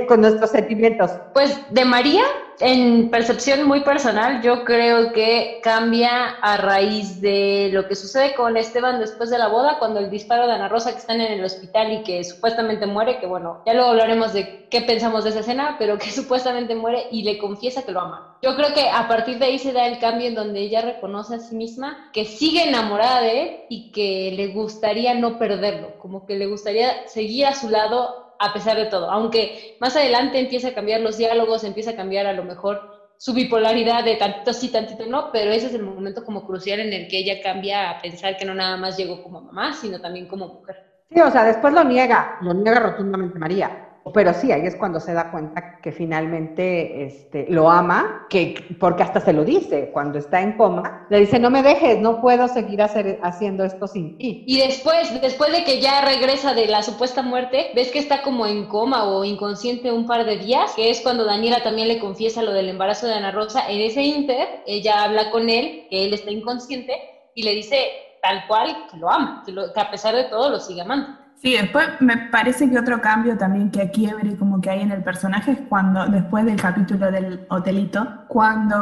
con 0.07 0.21
nuestros 0.21 0.51
sentimientos. 0.51 1.11
Pues 1.33 1.57
de 1.69 1.85
María, 1.85 2.23
en 2.59 3.09
percepción 3.09 3.65
muy 3.65 3.81
personal, 3.81 4.41
yo 4.41 4.65
creo 4.65 5.13
que 5.13 5.59
cambia 5.63 6.31
a 6.41 6.57
raíz 6.57 7.21
de 7.21 7.69
lo 7.71 7.87
que 7.87 7.95
sucede 7.95 8.35
con 8.35 8.57
Esteban 8.57 8.99
después 8.99 9.29
de 9.29 9.37
la 9.37 9.47
boda, 9.47 9.79
cuando 9.79 9.99
el 9.99 10.09
disparo 10.09 10.47
de 10.47 10.53
Ana 10.53 10.67
Rosa 10.67 10.91
que 10.91 10.97
están 10.97 11.21
en 11.21 11.31
el 11.31 11.43
hospital 11.45 11.93
y 11.93 12.03
que 12.03 12.23
supuestamente 12.25 12.85
muere, 12.85 13.19
que 13.19 13.25
bueno, 13.25 13.61
ya 13.65 13.73
luego 13.73 13.91
hablaremos 13.91 14.33
de 14.33 14.67
qué 14.69 14.81
pensamos 14.81 15.23
de 15.23 15.29
esa 15.29 15.39
escena, 15.39 15.77
pero 15.79 15.97
que 15.97 16.11
supuestamente 16.11 16.75
muere 16.75 17.07
y 17.09 17.23
le 17.23 17.37
confiesa 17.37 17.83
que 17.83 17.93
lo 17.93 18.01
ama. 18.01 18.37
Yo 18.41 18.55
creo 18.57 18.73
que 18.73 18.89
a 18.89 19.07
partir 19.07 19.39
de 19.39 19.45
ahí 19.45 19.59
se 19.59 19.71
da 19.71 19.87
el 19.87 19.99
cambio 19.99 20.27
en 20.27 20.35
donde 20.35 20.59
ella 20.59 20.81
reconoce 20.81 21.35
a 21.35 21.39
sí 21.39 21.55
misma 21.55 22.09
que 22.11 22.25
sigue 22.25 22.67
enamorada 22.67 23.21
de 23.21 23.41
él 23.41 23.57
y 23.69 23.91
que 23.91 24.33
le 24.35 24.47
gustaría 24.47 25.13
no 25.13 25.39
perderlo, 25.39 25.97
como 25.99 26.25
que 26.25 26.35
le 26.35 26.47
gustaría 26.47 27.07
seguir 27.07 27.45
a 27.45 27.55
su 27.55 27.69
lado 27.69 28.32
a 28.43 28.53
pesar 28.53 28.77
de 28.77 28.85
todo. 28.85 29.09
Aunque 29.09 29.77
más 29.79 29.95
adelante 29.95 30.39
empieza 30.39 30.69
a 30.69 30.73
cambiar 30.73 31.01
los 31.01 31.17
diálogos, 31.17 31.63
empieza 31.63 31.91
a 31.91 31.95
cambiar 31.95 32.27
a 32.27 32.33
lo 32.33 32.43
mejor 32.43 32.93
su 33.17 33.33
bipolaridad 33.33 34.03
de 34.03 34.17
tantito 34.17 34.51
sí, 34.51 34.69
tantito 34.69 35.05
no, 35.05 35.31
pero 35.31 35.51
ese 35.51 35.67
es 35.67 35.73
el 35.75 35.83
momento 35.83 36.25
como 36.25 36.45
crucial 36.45 36.81
en 36.81 36.91
el 36.91 37.07
que 37.07 37.19
ella 37.19 37.41
cambia 37.41 37.89
a 37.89 38.01
pensar 38.01 38.35
que 38.35 38.45
no 38.45 38.53
nada 38.53 38.75
más 38.75 38.97
llegó 38.97 39.23
como 39.23 39.41
mamá, 39.41 39.73
sino 39.73 40.01
también 40.01 40.27
como 40.27 40.47
mujer. 40.47 40.75
Sí, 41.09 41.21
o 41.21 41.31
sea, 41.31 41.45
después 41.45 41.73
lo 41.73 41.83
niega, 41.83 42.37
lo 42.41 42.53
niega 42.53 42.79
rotundamente 42.79 43.39
María. 43.39 43.92
Pero 44.13 44.33
sí, 44.33 44.51
ahí 44.51 44.65
es 44.65 44.75
cuando 44.75 44.99
se 44.99 45.13
da 45.13 45.31
cuenta 45.31 45.79
que 45.81 45.91
finalmente 45.91 47.05
este, 47.05 47.45
lo 47.49 47.71
ama, 47.71 48.27
que, 48.29 48.75
porque 48.79 49.03
hasta 49.03 49.21
se 49.21 49.31
lo 49.31 49.45
dice, 49.45 49.91
cuando 49.93 50.19
está 50.19 50.41
en 50.41 50.57
coma, 50.57 51.07
le 51.09 51.21
dice, 51.21 51.39
no 51.39 51.49
me 51.49 51.63
dejes, 51.63 51.99
no 51.99 52.19
puedo 52.19 52.47
seguir 52.49 52.81
haciendo 52.81 53.63
esto 53.63 53.87
sin 53.87 54.17
ti. 54.17 54.43
Y 54.45 54.59
después, 54.59 55.21
después 55.21 55.53
de 55.53 55.63
que 55.63 55.79
ya 55.79 56.01
regresa 56.01 56.53
de 56.53 56.67
la 56.67 56.83
supuesta 56.83 57.21
muerte, 57.21 57.71
ves 57.75 57.91
que 57.91 57.99
está 57.99 58.21
como 58.23 58.45
en 58.45 58.67
coma 58.67 59.05
o 59.05 59.23
inconsciente 59.23 59.91
un 59.91 60.05
par 60.05 60.25
de 60.25 60.37
días, 60.37 60.73
que 60.75 60.89
es 60.89 60.99
cuando 61.01 61.23
Daniela 61.23 61.63
también 61.63 61.87
le 61.87 61.99
confiesa 61.99 62.41
lo 62.41 62.51
del 62.51 62.69
embarazo 62.69 63.07
de 63.07 63.13
Ana 63.13 63.31
Rosa. 63.31 63.69
En 63.69 63.79
ese 63.79 64.01
inter, 64.01 64.47
ella 64.65 65.03
habla 65.03 65.31
con 65.31 65.49
él, 65.49 65.87
que 65.89 66.05
él 66.05 66.13
está 66.13 66.29
inconsciente, 66.29 66.93
y 67.35 67.43
le 67.43 67.55
dice 67.55 67.77
tal 68.21 68.45
cual 68.47 68.87
que 68.91 68.97
lo 68.97 69.09
ama, 69.09 69.43
que, 69.45 69.53
que 69.53 69.79
a 69.79 69.89
pesar 69.89 70.13
de 70.13 70.25
todo 70.25 70.49
lo 70.49 70.59
sigue 70.59 70.81
amando. 70.81 71.22
Sí, 71.43 71.57
después 71.57 71.85
me 71.99 72.15
parece 72.31 72.69
que 72.69 72.79
otro 72.79 73.01
cambio 73.01 73.37
también 73.37 73.69
que 73.69 73.91
quiebre 73.91 74.37
como 74.37 74.61
que 74.61 74.69
hay 74.69 74.79
en 74.79 74.91
el 74.91 75.03
personaje 75.03 75.51
es 75.51 75.57
cuando, 75.67 76.05
después 76.05 76.45
del 76.45 76.55
capítulo 76.55 77.11
del 77.11 77.45
hotelito, 77.49 78.07
cuando 78.29 78.77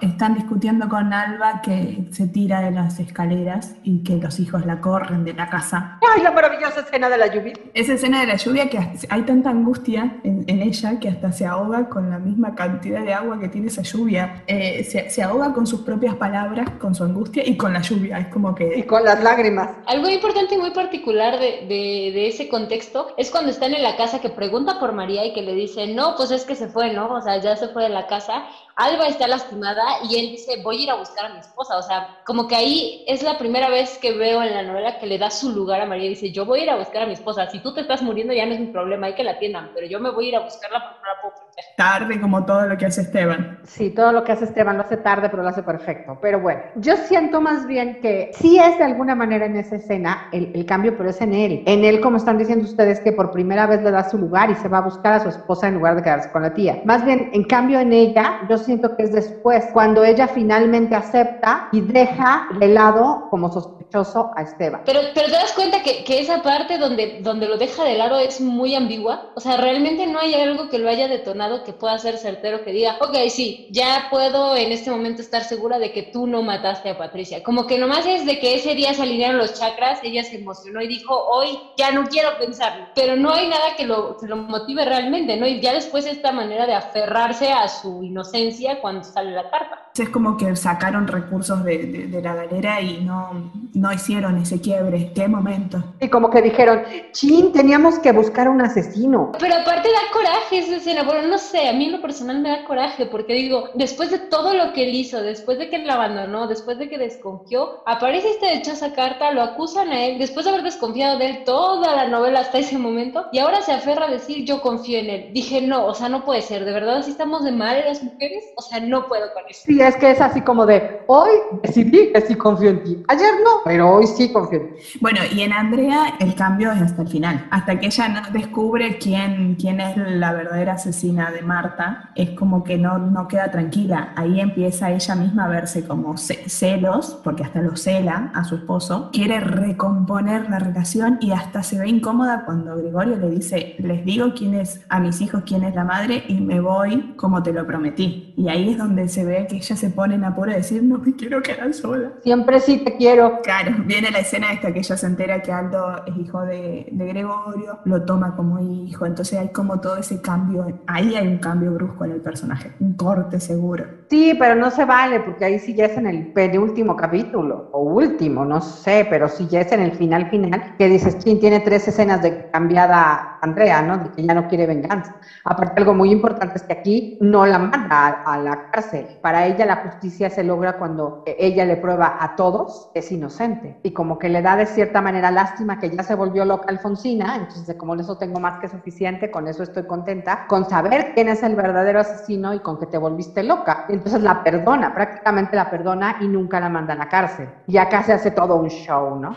están 0.00 0.34
discutiendo 0.34 0.88
con 0.88 1.12
Alba 1.12 1.60
que 1.60 2.04
se 2.12 2.28
tira 2.28 2.60
de 2.60 2.70
las 2.70 3.00
escaleras 3.00 3.74
y 3.82 4.04
que 4.04 4.18
los 4.18 4.38
hijos 4.38 4.64
la 4.64 4.80
corren 4.80 5.24
de 5.24 5.34
la 5.34 5.50
casa. 5.50 5.98
¡Ay, 6.14 6.22
la 6.22 6.30
maravillosa 6.30 6.78
escena 6.78 7.08
de 7.08 7.18
la 7.18 7.26
lluvia! 7.26 7.54
Esa 7.74 7.94
escena 7.94 8.20
de 8.20 8.28
la 8.28 8.36
lluvia 8.36 8.70
que 8.70 8.78
hay 9.08 9.22
tanta 9.22 9.50
angustia 9.50 10.16
en, 10.22 10.44
ella 10.48 11.00
que 11.00 11.08
hasta 11.08 11.32
se 11.32 11.44
ahoga 11.44 11.88
con 11.88 12.08
la 12.08 12.20
misma 12.20 12.54
cantidad 12.54 13.02
de 13.02 13.14
agua 13.14 13.40
que 13.40 13.48
tiene 13.48 13.66
esa 13.66 13.82
lluvia. 13.82 14.44
Eh, 14.46 14.84
se, 14.84 15.22
ahoga 15.24 15.52
con 15.52 15.66
sus 15.66 15.80
propias 15.80 16.14
palabras, 16.14 16.70
con 16.78 16.94
su 16.94 17.02
angustia 17.02 17.42
y 17.44 17.56
con 17.56 17.72
la 17.72 17.80
lluvia. 17.80 18.18
Es 18.18 18.28
como 18.28 18.54
que... 18.54 18.78
Y 18.78 18.84
con 18.84 19.04
las 19.04 19.20
lágrimas. 19.22 19.70
Algo 19.86 20.08
importante 20.08 20.54
y 20.54 20.58
muy 20.58 20.70
particular 20.70 21.38
de, 21.40 21.66
de, 21.66 21.79
de 21.80 22.28
ese 22.28 22.48
contexto 22.48 23.14
es 23.16 23.30
cuando 23.30 23.50
están 23.50 23.74
en 23.74 23.82
la 23.82 23.96
casa 23.96 24.20
que 24.20 24.28
pregunta 24.28 24.78
por 24.78 24.92
María 24.92 25.24
y 25.24 25.32
que 25.32 25.42
le 25.42 25.54
dice, 25.54 25.86
no, 25.86 26.14
pues 26.16 26.30
es 26.30 26.44
que 26.44 26.54
se 26.54 26.68
fue, 26.68 26.92
¿no? 26.92 27.12
O 27.14 27.20
sea, 27.20 27.38
ya 27.38 27.56
se 27.56 27.68
fue 27.68 27.84
de 27.84 27.88
la 27.88 28.06
casa. 28.06 28.44
Alba 28.80 29.08
está 29.08 29.28
lastimada 29.28 29.84
y 30.08 30.18
él 30.18 30.30
dice, 30.30 30.62
voy 30.62 30.78
a 30.78 30.82
ir 30.84 30.90
a 30.90 30.94
buscar 30.94 31.26
a 31.26 31.34
mi 31.34 31.40
esposa. 31.40 31.76
O 31.76 31.82
sea, 31.82 32.16
como 32.24 32.48
que 32.48 32.56
ahí 32.56 33.04
es 33.06 33.22
la 33.22 33.36
primera 33.36 33.68
vez 33.68 33.98
que 33.98 34.16
veo 34.16 34.42
en 34.42 34.54
la 34.54 34.62
novela 34.62 34.98
que 34.98 35.06
le 35.06 35.18
da 35.18 35.30
su 35.30 35.50
lugar 35.50 35.82
a 35.82 35.86
María. 35.86 36.08
Dice, 36.08 36.32
yo 36.32 36.46
voy 36.46 36.60
a 36.60 36.62
ir 36.62 36.70
a 36.70 36.76
buscar 36.76 37.02
a 37.02 37.06
mi 37.06 37.12
esposa. 37.12 37.50
Si 37.50 37.58
tú 37.60 37.74
te 37.74 37.82
estás 37.82 38.00
muriendo 38.00 38.32
ya 38.32 38.46
no 38.46 38.54
es 38.54 38.60
mi 38.60 38.68
problema, 38.68 39.08
hay 39.08 39.14
que 39.14 39.22
la 39.22 39.32
atiendan, 39.32 39.70
pero 39.74 39.86
yo 39.86 40.00
me 40.00 40.10
voy 40.10 40.26
a 40.26 40.28
ir 40.28 40.36
a 40.36 40.40
buscarla 40.40 40.82
porque 40.82 41.00
no 41.00 41.14
la 41.14 41.20
puedo 41.20 41.50
Tarde 41.76 42.20
como 42.20 42.44
todo 42.44 42.66
lo 42.66 42.76
que 42.76 42.86
hace 42.86 43.02
Esteban. 43.02 43.58
Sí, 43.64 43.90
todo 43.90 44.12
lo 44.12 44.24
que 44.24 44.32
hace 44.32 44.44
Esteban 44.44 44.76
lo 44.76 44.82
hace 44.82 44.96
tarde, 44.98 45.28
pero 45.28 45.42
lo 45.42 45.48
hace 45.48 45.62
perfecto. 45.62 46.18
Pero 46.20 46.40
bueno, 46.40 46.60
yo 46.76 46.96
siento 46.96 47.40
más 47.40 47.66
bien 47.66 48.00
que 48.00 48.30
sí 48.34 48.58
es 48.58 48.78
de 48.78 48.84
alguna 48.84 49.14
manera 49.14 49.46
en 49.46 49.56
esa 49.56 49.76
escena 49.76 50.28
el, 50.32 50.52
el 50.54 50.66
cambio, 50.66 50.96
pero 50.96 51.10
es 51.10 51.20
en 51.20 51.32
él. 51.32 51.62
En 51.66 51.84
él, 51.84 52.00
como 52.00 52.16
están 52.16 52.38
diciendo 52.38 52.64
ustedes, 52.64 53.00
que 53.00 53.12
por 53.12 53.30
primera 53.30 53.66
vez 53.66 53.82
le 53.82 53.90
da 53.90 54.08
su 54.08 54.18
lugar 54.18 54.50
y 54.50 54.54
se 54.56 54.68
va 54.68 54.78
a 54.78 54.82
buscar 54.82 55.14
a 55.14 55.20
su 55.20 55.28
esposa 55.28 55.68
en 55.68 55.74
lugar 55.74 55.96
de 55.96 56.02
quedarse 56.02 56.30
con 56.30 56.42
la 56.42 56.52
tía. 56.52 56.80
Más 56.84 57.04
bien, 57.04 57.30
en 57.32 57.44
cambio 57.44 57.80
en 57.80 57.92
ella, 57.92 58.40
yo 58.48 58.58
siento 58.70 58.96
que 58.96 59.02
es 59.02 59.12
después, 59.12 59.64
cuando 59.72 60.04
ella 60.04 60.28
finalmente 60.28 60.94
acepta 60.94 61.68
y 61.72 61.80
deja 61.80 62.46
de 62.60 62.68
lado 62.68 63.26
como 63.28 63.50
sospechoso 63.50 64.30
a 64.36 64.42
Esteban. 64.42 64.82
Pero, 64.86 65.00
pero 65.12 65.26
te 65.26 65.32
das 65.32 65.52
cuenta 65.52 65.82
que, 65.82 66.04
que 66.04 66.20
esa 66.20 66.40
parte 66.40 66.78
donde, 66.78 67.18
donde 67.20 67.48
lo 67.48 67.56
deja 67.56 67.82
de 67.82 67.98
lado 67.98 68.20
es 68.20 68.40
muy 68.40 68.76
ambigua. 68.76 69.32
O 69.34 69.40
sea, 69.40 69.56
realmente 69.56 70.06
no 70.06 70.20
hay 70.20 70.34
algo 70.34 70.68
que 70.68 70.78
lo 70.78 70.88
haya 70.88 71.08
detonado 71.08 71.64
que 71.64 71.72
pueda 71.72 71.98
ser 71.98 72.16
certero, 72.16 72.62
que 72.62 72.70
diga, 72.70 72.96
ok, 73.00 73.16
sí, 73.28 73.66
ya 73.72 74.06
puedo 74.08 74.54
en 74.54 74.70
este 74.70 74.92
momento 74.92 75.20
estar 75.20 75.42
segura 75.42 75.80
de 75.80 75.90
que 75.90 76.04
tú 76.04 76.28
no 76.28 76.42
mataste 76.42 76.90
a 76.90 76.98
Patricia. 76.98 77.42
Como 77.42 77.66
que 77.66 77.76
nomás 77.76 78.06
es 78.06 78.24
de 78.24 78.38
que 78.38 78.54
ese 78.54 78.76
día 78.76 78.94
se 78.94 79.02
alinearon 79.02 79.38
los 79.38 79.58
chakras, 79.58 79.98
ella 80.04 80.22
se 80.22 80.36
emocionó 80.36 80.80
y 80.80 80.86
dijo, 80.86 81.12
hoy 81.12 81.58
ya 81.76 81.90
no 81.90 82.04
quiero 82.04 82.38
pensarlo. 82.38 82.86
Pero 82.94 83.16
no 83.16 83.32
hay 83.32 83.48
nada 83.48 83.74
que 83.76 83.84
lo, 83.84 84.16
que 84.16 84.28
lo 84.28 84.36
motive 84.36 84.84
realmente, 84.84 85.36
¿no? 85.36 85.46
Y 85.48 85.60
ya 85.60 85.72
después 85.72 86.06
esta 86.06 86.30
manera 86.30 86.66
de 86.66 86.74
aferrarse 86.74 87.50
a 87.50 87.66
su 87.66 88.04
inocencia 88.04 88.59
cuando 88.80 89.04
sale 89.04 89.32
la 89.32 89.50
carta. 89.50 89.90
Es 89.96 90.08
como 90.08 90.36
que 90.36 90.54
sacaron 90.56 91.06
recursos 91.06 91.62
de, 91.64 92.06
de, 92.08 92.22
la 92.22 92.34
galera 92.34 92.80
y 92.80 93.02
no, 93.02 93.52
no 93.74 93.92
hicieron 93.92 94.38
ese 94.38 94.60
quiebre. 94.60 95.12
¿Qué 95.14 95.28
momento? 95.28 95.82
Y 96.00 96.08
como 96.08 96.30
que 96.30 96.40
dijeron, 96.40 96.82
chin, 97.12 97.52
teníamos 97.52 97.98
que 97.98 98.12
buscar 98.12 98.48
un 98.48 98.60
asesino. 98.62 99.32
Pero 99.38 99.56
aparte 99.56 99.88
da 99.88 100.12
coraje 100.12 100.58
esa 100.58 100.76
escena. 100.76 101.02
Bueno, 101.02 101.28
no 101.28 101.38
sé, 101.38 101.68
a 101.68 101.72
mí 101.72 101.86
en 101.86 101.92
lo 101.92 102.00
personal 102.00 102.40
me 102.40 102.48
da 102.48 102.64
coraje 102.64 103.06
porque 103.06 103.34
digo, 103.34 103.70
después 103.74 104.10
de 104.10 104.18
todo 104.18 104.54
lo 104.54 104.72
que 104.72 104.84
él 104.84 104.94
hizo, 104.94 105.20
después 105.20 105.58
de 105.58 105.68
que 105.68 105.78
la 105.78 105.94
abandonó, 105.94 106.46
después 106.46 106.78
de 106.78 106.88
que 106.88 106.96
desconfió, 106.96 107.82
aparece 107.84 108.30
esta 108.30 108.52
dichosa 108.52 108.92
carta, 108.92 109.32
lo 109.32 109.42
acusan 109.42 109.90
a 109.90 110.04
él, 110.04 110.18
después 110.18 110.44
de 110.44 110.52
haber 110.52 110.64
desconfiado 110.64 111.18
de 111.18 111.26
él 111.26 111.44
toda 111.44 111.94
la 111.94 112.08
novela 112.08 112.40
hasta 112.40 112.58
ese 112.58 112.78
momento, 112.78 113.26
y 113.32 113.38
ahora 113.38 113.60
se 113.62 113.72
aferra 113.72 114.06
a 114.06 114.10
decir, 114.10 114.44
yo 114.44 114.60
confío 114.60 114.98
en 114.98 115.10
él. 115.10 115.30
Dije, 115.32 115.60
no, 115.60 115.86
o 115.86 115.94
sea, 115.94 116.08
no 116.08 116.24
puede 116.24 116.42
ser, 116.42 116.64
de 116.64 116.72
verdad, 116.72 117.02
si 117.02 117.10
estamos 117.10 117.44
de 117.44 117.52
mal 117.52 117.80
las 117.84 118.02
mujeres, 118.02 118.39
o 118.56 118.62
sea, 118.62 118.80
no 118.80 119.08
puedo 119.08 119.32
con 119.32 119.42
eso. 119.48 119.62
Sí, 119.64 119.80
es 119.80 119.96
que 119.96 120.10
es 120.10 120.20
así 120.20 120.40
como 120.40 120.66
de, 120.66 121.02
hoy 121.06 121.30
decidí 121.62 122.12
que 122.12 122.20
sí 122.22 122.34
confío 122.34 122.70
en 122.70 122.84
ti. 122.84 123.02
Ayer 123.08 123.34
no, 123.44 123.60
pero 123.64 123.94
hoy 123.94 124.06
sí 124.06 124.32
confío 124.32 124.60
en 124.60 124.74
ti. 124.74 124.80
Bueno, 125.00 125.20
y 125.32 125.42
en 125.42 125.52
Andrea 125.52 126.14
el 126.20 126.34
cambio 126.34 126.72
es 126.72 126.82
hasta 126.82 127.02
el 127.02 127.08
final, 127.08 127.46
hasta 127.50 127.78
que 127.78 127.86
ella 127.86 128.08
no 128.08 128.20
descubre 128.32 128.98
quién, 128.98 129.56
quién 129.56 129.80
es 129.80 129.96
la 129.96 130.32
verdadera 130.32 130.74
asesina 130.74 131.30
de 131.30 131.42
Marta, 131.42 132.10
es 132.14 132.30
como 132.30 132.64
que 132.64 132.78
no, 132.78 132.98
no 132.98 133.28
queda 133.28 133.50
tranquila. 133.50 134.12
Ahí 134.16 134.40
empieza 134.40 134.90
ella 134.90 135.14
misma 135.14 135.44
a 135.44 135.48
verse 135.48 135.86
como 135.86 136.16
celos, 136.16 137.18
porque 137.24 137.44
hasta 137.44 137.62
lo 137.62 137.76
cela 137.76 138.30
a 138.34 138.44
su 138.44 138.56
esposo, 138.56 139.10
quiere 139.12 139.40
recomponer 139.40 140.48
la 140.50 140.58
relación 140.58 141.18
y 141.20 141.32
hasta 141.32 141.62
se 141.62 141.78
ve 141.78 141.88
incómoda 141.88 142.44
cuando 142.44 142.76
Gregorio 142.76 143.16
le 143.16 143.30
dice, 143.30 143.76
les 143.78 144.04
digo 144.04 144.32
quién 144.36 144.54
es 144.54 144.80
a 144.88 145.00
mis 145.00 145.20
hijos, 145.20 145.42
quién 145.46 145.64
es 145.64 145.74
la 145.74 145.84
madre 145.84 146.24
y 146.28 146.34
me 146.40 146.60
voy 146.60 147.14
como 147.16 147.42
te 147.42 147.52
lo 147.52 147.66
prometí. 147.66 148.34
Y 148.40 148.48
ahí 148.48 148.70
es 148.70 148.78
donde 148.78 149.06
se 149.06 149.22
ve 149.22 149.46
que 149.46 149.56
ella 149.56 149.76
se 149.76 149.90
pone 149.90 150.14
en 150.14 150.24
apuro 150.24 150.50
de 150.50 150.56
decir, 150.56 150.82
no 150.82 150.96
me 150.96 151.14
quiero 151.14 151.42
quedar 151.42 151.74
sola. 151.74 152.12
Siempre 152.22 152.58
sí 152.58 152.78
te 152.78 152.96
quiero. 152.96 153.42
Claro, 153.42 153.72
viene 153.84 154.10
la 154.10 154.20
escena 154.20 154.50
esta 154.50 154.72
que 154.72 154.78
ella 154.78 154.96
se 154.96 155.06
entera 155.06 155.42
que 155.42 155.52
Aldo 155.52 156.06
es 156.06 156.16
hijo 156.16 156.40
de, 156.46 156.86
de 156.90 157.06
Gregorio, 157.06 157.80
lo 157.84 158.02
toma 158.06 158.34
como 158.36 158.58
hijo, 158.58 159.04
entonces 159.04 159.38
hay 159.38 159.48
como 159.48 159.78
todo 159.78 159.98
ese 159.98 160.22
cambio, 160.22 160.80
ahí 160.86 161.16
hay 161.16 161.28
un 161.28 161.36
cambio 161.36 161.72
brusco 161.72 162.06
en 162.06 162.12
el 162.12 162.22
personaje, 162.22 162.72
un 162.80 162.94
corte 162.94 163.40
seguro. 163.40 163.84
Sí, 164.08 164.34
pero 164.38 164.54
no 164.54 164.70
se 164.70 164.86
vale, 164.86 165.20
porque 165.20 165.44
ahí 165.44 165.58
sí 165.58 165.74
ya 165.74 165.84
es 165.84 165.98
en 165.98 166.06
el 166.06 166.32
penúltimo 166.32 166.96
capítulo, 166.96 167.68
o 167.72 167.82
último, 167.82 168.46
no 168.46 168.62
sé, 168.62 169.06
pero 169.10 169.28
sí 169.28 169.48
ya 169.48 169.60
es 169.60 169.72
en 169.72 169.82
el 169.82 169.92
final 169.92 170.30
final, 170.30 170.76
que 170.78 170.88
dices, 170.88 171.18
¿quién 171.22 171.40
tiene 171.40 171.60
tres 171.60 171.86
escenas 171.88 172.22
de 172.22 172.48
cambiada 172.50 173.38
Andrea, 173.42 173.82
¿no? 173.82 173.98
De 173.98 174.10
que 174.10 174.22
ya 174.22 174.34
no 174.34 174.48
quiere 174.48 174.66
venganza. 174.66 175.16
Aparte, 175.44 175.80
algo 175.80 175.94
muy 175.94 176.10
importante 176.10 176.56
es 176.56 176.62
que 176.62 176.72
aquí 176.72 177.18
no 177.20 177.46
la 177.46 177.58
manda 177.58 178.22
a, 178.32 178.38
la 178.38 178.70
cárcel. 178.70 179.18
Para 179.20 179.46
ella 179.46 179.66
la 179.66 179.76
justicia 179.76 180.30
se 180.30 180.44
logra 180.44 180.78
cuando 180.78 181.22
ella 181.26 181.64
le 181.64 181.76
prueba 181.76 182.16
a 182.20 182.36
todos 182.36 182.90
es 182.94 183.10
inocente. 183.12 183.78
Y 183.82 183.92
como 183.92 184.18
que 184.18 184.28
le 184.28 184.42
da 184.42 184.56
de 184.56 184.66
cierta 184.66 185.00
manera 185.00 185.30
lástima 185.30 185.78
que 185.78 185.90
ya 185.90 186.02
se 186.02 186.14
volvió 186.14 186.44
loca 186.44 186.66
Alfonsina, 186.68 187.36
entonces 187.36 187.76
como 187.76 187.94
eso 187.94 188.16
tengo 188.18 188.40
más 188.40 188.60
que 188.60 188.68
suficiente, 188.68 189.30
con 189.30 189.48
eso 189.48 189.62
estoy 189.62 189.86
contenta, 189.86 190.46
con 190.48 190.68
saber 190.68 191.12
quién 191.14 191.28
es 191.28 191.42
el 191.42 191.54
verdadero 191.54 192.00
asesino 192.00 192.54
y 192.54 192.60
con 192.60 192.78
que 192.78 192.86
te 192.86 192.98
volviste 192.98 193.42
loca. 193.42 193.86
Entonces 193.88 194.22
la 194.22 194.42
perdona, 194.42 194.94
prácticamente 194.94 195.56
la 195.56 195.70
perdona 195.70 196.16
y 196.20 196.28
nunca 196.28 196.60
la 196.60 196.68
manda 196.68 196.94
a 196.94 196.96
la 196.96 197.08
cárcel. 197.08 197.48
Y 197.66 197.76
acá 197.76 198.02
se 198.02 198.12
hace 198.12 198.30
todo 198.30 198.56
un 198.56 198.68
show, 198.68 199.18
¿no? 199.18 199.34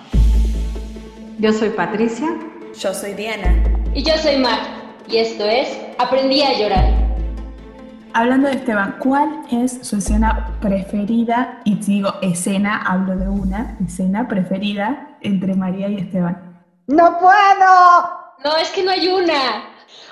Yo 1.40 1.52
soy 1.52 1.70
Patricia. 1.70 2.30
Yo 2.78 2.94
soy 2.94 3.14
Diana. 3.14 3.64
Y 3.94 4.04
yo 4.04 4.16
soy 4.18 4.38
Mar. 4.38 4.60
Y 5.08 5.18
esto 5.18 5.46
es 5.46 5.78
Aprendí 5.98 6.42
a 6.42 6.58
llorar. 6.58 7.03
Hablando 8.16 8.48
de 8.48 8.56
Esteban, 8.56 8.98
¿cuál 9.00 9.42
es 9.50 9.80
su 9.82 9.98
escena 9.98 10.56
preferida? 10.62 11.62
Y 11.66 11.82
si 11.82 11.96
digo 11.96 12.14
escena, 12.22 12.84
hablo 12.86 13.16
de 13.16 13.28
una 13.28 13.76
escena 13.84 14.28
preferida 14.28 15.18
entre 15.22 15.56
María 15.56 15.90
y 15.90 15.98
Esteban. 15.98 16.64
¡No 16.86 17.18
puedo! 17.18 18.14
No, 18.44 18.56
es 18.62 18.70
que 18.70 18.84
no 18.84 18.92
hay 18.92 19.08
una. 19.08 19.64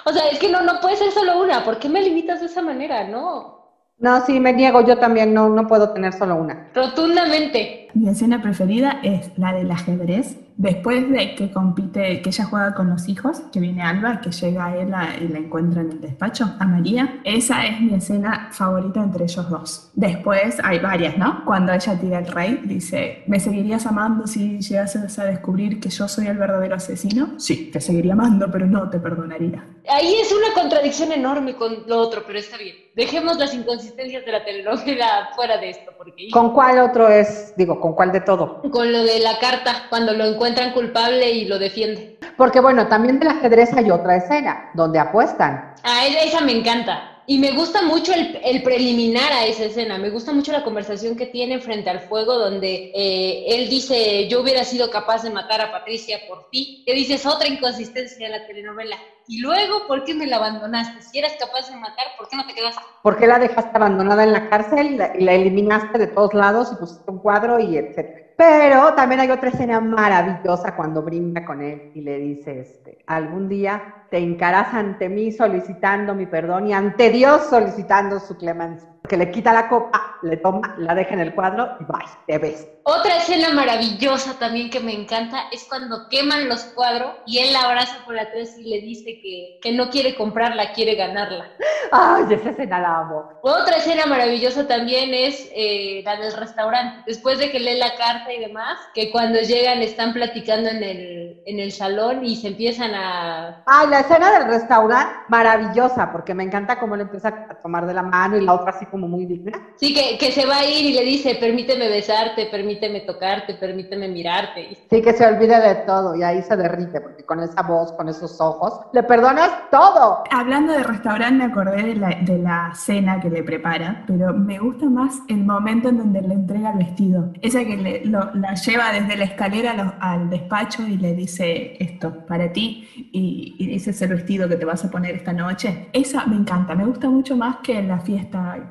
O 0.06 0.12
sea, 0.12 0.30
es 0.30 0.40
que 0.40 0.50
no, 0.50 0.62
no 0.64 0.80
puede 0.80 0.96
ser 0.96 1.12
solo 1.12 1.44
una. 1.44 1.64
¿Por 1.64 1.78
qué 1.78 1.90
me 1.90 2.02
limitas 2.02 2.40
de 2.40 2.48
esa 2.48 2.64
manera? 2.64 3.08
No. 3.08 3.62
No, 4.00 4.26
sí, 4.26 4.40
me 4.40 4.52
niego, 4.52 4.82
yo 4.82 4.98
también 4.98 5.32
no, 5.32 5.50
no 5.50 5.68
puedo 5.68 5.94
tener 5.94 6.14
solo 6.14 6.38
una. 6.38 6.72
Rotundamente. 6.74 7.90
Mi 7.94 8.10
escena 8.10 8.42
preferida 8.42 9.00
es 9.04 9.30
la 9.38 9.54
del 9.54 9.70
ajedrez, 9.70 10.38
Después 10.62 11.10
de 11.10 11.34
que 11.34 11.50
compite, 11.50 12.22
que 12.22 12.30
ella 12.30 12.46
juega 12.46 12.76
con 12.76 12.88
los 12.88 13.10
hijos, 13.10 13.40
que 13.52 13.60
viene 13.60 13.82
Alba, 13.82 14.22
que 14.22 14.30
llega 14.30 14.68
a 14.68 14.78
él 14.78 14.94
y 15.20 15.28
la 15.28 15.40
encuentra 15.40 15.82
en 15.82 15.94
el 15.94 16.02
despacho, 16.02 16.54
a 16.60 16.68
María, 16.68 17.20
esa 17.24 17.66
es 17.66 17.82
mi 17.82 17.96
escena 17.96 18.50
favorita 18.52 19.02
entre 19.02 19.24
ellos 19.24 19.50
dos. 19.50 19.90
Después 19.96 20.60
hay 20.64 20.78
varias, 20.78 21.18
¿no? 21.18 21.44
Cuando 21.46 21.74
ella 21.74 22.00
tira 22.00 22.20
el 22.20 22.28
rey, 22.28 22.62
dice, 22.64 23.24
¿me 23.26 23.40
seguirías 23.40 23.88
amando 23.88 24.28
si 24.28 24.60
llegases 24.60 25.18
a 25.18 25.26
descubrir 25.26 25.80
que 25.80 25.90
yo 25.90 26.08
soy 26.08 26.28
el 26.28 26.38
verdadero 26.38 26.76
asesino? 26.76 27.40
Sí, 27.40 27.72
te 27.74 27.82
seguiría 27.82 28.14
amando, 28.14 28.52
pero 28.52 28.68
no 28.68 28.88
te 28.88 29.00
perdonaría. 29.00 29.66
Ahí 29.90 30.16
es 30.22 30.32
una 30.32 30.54
contradicción 30.54 31.12
enorme 31.12 31.56
con 31.56 31.84
lo 31.88 31.98
otro, 31.98 32.24
pero 32.26 32.40
está 32.40 32.58
bien. 32.58 32.76
Dejemos 32.96 33.38
las 33.38 33.54
inconsistencias 33.54 34.26
de 34.26 34.32
la 34.32 34.44
telenovela 34.44 35.30
fuera 35.36 35.58
de 35.58 35.70
esto. 35.72 35.92
Porque... 35.98 36.30
¿Con 36.32 36.54
cuál 36.54 36.80
otro 36.80 37.08
es, 37.08 37.54
digo, 37.58 37.80
con 37.80 37.94
cuál 37.94 38.12
de 38.12 38.22
todo? 38.22 38.62
Con 38.72 38.92
lo 38.92 39.04
de 39.04 39.20
la 39.20 39.40
carta, 39.40 39.88
cuando 39.90 40.14
lo 40.14 40.26
encuentran 40.26 40.72
culpable 40.74 41.32
y 41.32 41.46
lo 41.46 41.60
defiende. 41.60 42.20
Porque 42.38 42.60
bueno, 42.60 42.88
también 42.88 43.20
del 43.20 43.30
ajedrez 43.30 43.74
hay 43.74 43.92
otra 43.92 44.18
escena, 44.18 44.72
donde 44.74 45.00
apuestan. 45.00 45.76
Ah, 45.84 46.06
esa 46.08 46.42
me 46.42 46.54
encanta. 46.54 47.21
Y 47.32 47.38
me 47.38 47.54
gusta 47.54 47.82
mucho 47.82 48.12
el, 48.14 48.62
preliminar 48.62 49.32
a 49.32 49.46
esa 49.46 49.64
escena, 49.64 49.98
me 49.98 50.10
gusta 50.10 50.34
mucho 50.34 50.52
la 50.52 50.66
conversación 50.66 51.16
que 51.16 51.28
tiene 51.28 51.62
frente 51.62 51.90
al 51.90 52.02
fuego 52.02 52.38
donde 52.38 52.92
eh, 52.94 53.46
él 53.56 53.70
dice, 53.70 54.28
yo 54.28 54.42
hubiera 54.42 54.66
sido 54.66 54.92
capaz 54.92 55.24
de 55.24 55.30
matar 55.30 55.62
a 55.62 55.72
Patricia 55.72 56.20
por 56.28 56.50
ti, 56.50 56.84
que 56.86 56.94
dices 56.94 57.26
otra 57.26 57.48
inconsistencia 57.48 58.28
de 58.28 58.38
la 58.38 58.46
telenovela. 58.46 58.98
Y 59.30 59.40
luego, 59.40 59.88
¿por 59.88 60.04
qué 60.04 60.14
me 60.14 60.28
la 60.28 60.36
abandonaste? 60.36 61.02
Si 61.04 61.20
eras 61.20 61.32
capaz 61.40 61.70
de 61.70 61.78
matar, 61.78 62.08
¿por 62.18 62.28
qué 62.28 62.36
no 62.36 62.46
te 62.46 62.54
quedaste? 62.54 62.82
¿Por 63.02 63.18
qué 63.18 63.28
la 63.28 63.40
dejaste 63.40 63.78
abandonada 63.78 64.26
en 64.26 64.34
la 64.34 64.50
cárcel 64.50 65.00
y 65.18 65.24
la, 65.24 65.34
eliminaste 65.34 66.00
de 66.00 66.08
todos 66.08 66.34
lados 66.34 66.74
y 66.74 66.76
pusiste 66.82 67.10
un 67.10 67.20
cuadro 67.20 67.62
y 67.62 67.78
etcétera? 67.78 68.31
Pero 68.42 68.96
también 68.96 69.22
hay 69.22 69.30
otra 69.30 69.50
escena 69.50 69.80
maravillosa 69.80 70.76
cuando 70.76 71.04
brinda 71.04 71.46
con 71.46 71.62
él 71.62 71.92
y 71.94 72.02
le 72.02 72.18
dice, 72.18 72.62
este, 72.62 72.98
algún 73.06 73.48
día 73.48 73.84
te 74.10 74.18
encarás 74.18 74.74
ante 74.74 75.10
mí 75.10 75.32
solicitando 75.32 76.16
mi 76.16 76.26
perdón 76.26 76.66
y 76.66 76.74
ante 76.74 77.12
Dios 77.12 77.44
solicitando 77.44 78.20
su 78.20 78.36
clemencia. 78.36 78.90
Que 79.12 79.18
le 79.18 79.30
quita 79.30 79.52
la 79.52 79.68
copa, 79.68 80.20
le 80.22 80.38
toma, 80.38 80.74
la 80.78 80.96
deja 80.96 81.16
en 81.16 81.20
el 81.20 81.36
cuadro 81.36 81.76
y 81.82 81.84
bye, 81.84 82.06
te 82.28 82.38
ves. 82.38 82.66
Otra 82.84 83.18
escena 83.18 83.50
maravillosa 83.50 84.40
también 84.40 84.70
que 84.70 84.80
me 84.80 84.94
encanta 84.94 85.50
es 85.52 85.66
cuando 85.66 86.08
queman 86.10 86.48
los 86.48 86.64
cuadros 86.64 87.12
y 87.28 87.40
él 87.40 87.52
la 87.52 87.64
abraza 87.64 88.04
por 88.06 88.18
atrás 88.18 88.58
y 88.58 88.64
le 88.64 88.82
dice 88.82 89.20
que, 89.22 89.60
que 89.62 89.74
no 89.74 89.90
quiere 89.90 90.16
comprarla, 90.16 90.72
quiere 90.72 90.96
ganarla. 90.96 91.46
Ay, 91.92 92.24
esa 92.32 92.52
escena 92.52 92.80
la 92.80 93.00
amo. 93.00 93.30
Otra 93.44 93.78
escena 93.78 94.06
maravillosa 94.06 94.66
también 94.66 95.14
es 95.14 95.52
eh, 95.54 96.02
la 96.06 96.16
del 96.16 96.34
restaurante. 96.34 97.04
Después 97.06 97.38
de 97.38 97.52
que 97.52 97.60
lee 97.60 97.78
la 97.78 97.96
carta 97.98 98.32
y 98.32 98.40
demás, 98.40 98.80
que 98.96 99.12
cuando 99.12 99.40
llegan 99.42 99.82
están 99.82 100.14
platicando 100.14 100.70
en 100.70 100.84
el, 100.84 101.44
en 101.46 101.60
el 101.60 101.72
salón 101.72 102.24
y 102.26 102.38
se 102.38 102.48
empiezan 102.48 102.96
a... 102.96 103.62
Ay, 103.66 103.90
la 103.90 104.00
escena 104.00 104.32
del 104.32 104.48
restaurante, 104.48 105.14
maravillosa, 105.28 106.12
porque 106.12 106.34
me 106.34 106.44
encanta 106.44 106.80
cómo 106.80 106.96
le 106.96 107.04
empieza 107.04 107.28
a 107.28 107.56
tomar 107.56 107.86
de 107.86 107.94
la 107.94 108.04
mano 108.04 108.38
y 108.38 108.42
la 108.42 108.54
otra 108.54 108.72
así 108.72 108.86
como 108.86 109.01
muy 109.08 109.26
digna. 109.26 109.54
Sí, 109.76 109.94
que, 109.94 110.18
que 110.18 110.32
se 110.32 110.46
va 110.46 110.58
a 110.60 110.66
ir 110.66 110.86
y 110.86 110.94
le 110.94 111.04
dice, 111.04 111.36
permíteme 111.36 111.90
besarte, 111.90 112.46
permíteme 112.48 113.02
tocarte, 113.02 113.56
permíteme 113.56 114.08
mirarte. 114.08 114.78
Sí, 114.90 115.02
que 115.02 115.14
se 115.14 115.26
olvide 115.26 115.60
de 115.60 115.76
todo 115.88 116.16
y 116.16 116.24
ahí 116.24 116.42
se 116.44 116.56
derrite, 116.56 117.02
porque 117.02 117.24
con 117.24 117.40
esa 117.40 117.62
voz, 117.64 117.92
con 117.94 118.08
esos 118.10 118.40
ojos, 118.40 118.80
le 118.94 119.04
perdonas 119.04 119.50
todo. 119.72 120.24
Hablando 120.30 120.74
de 120.74 120.84
restaurante, 120.84 121.38
me 121.38 121.46
acordé 121.46 121.84
de 121.84 121.96
la, 121.96 122.10
de 122.22 122.38
la 122.38 122.72
cena 122.76 123.20
que 123.20 123.30
le 123.30 123.44
prepara, 123.44 124.04
pero 124.08 124.34
me 124.34 124.60
gusta 124.60 124.90
más 124.90 125.22
el 125.28 125.44
momento 125.44 125.90
en 125.90 125.98
donde 125.98 126.22
le 126.22 126.34
entrega 126.34 126.72
el 126.72 126.78
vestido. 126.78 127.32
Esa 127.42 127.64
que 127.66 127.78
le- 127.78 128.06
lo- 128.06 128.32
la 128.36 128.54
lleva 128.56 128.92
desde 128.92 129.16
la 129.16 129.26
escalera 129.26 129.74
los- 129.74 129.94
al 130.00 130.30
despacho 130.30 130.84
y 130.88 130.98
le 130.98 131.14
dice 131.14 131.76
esto 131.84 132.26
para 132.28 132.52
ti 132.52 132.88
y, 133.12 133.56
y 133.58 133.76
ese 133.76 133.92
es 133.92 134.02
el 134.02 134.10
vestido 134.10 134.48
que 134.48 134.56
te 134.58 134.66
vas 134.66 134.84
a 134.86 134.90
poner 134.92 135.16
esta 135.16 135.34
noche. 135.34 135.90
Esa 135.94 136.26
me 136.28 136.36
encanta, 136.36 136.76
me 136.76 136.86
gusta 136.86 137.10
mucho 137.10 137.36
más 137.36 137.58
que 137.64 137.82
la 137.82 138.00
fiesta, 138.00 138.68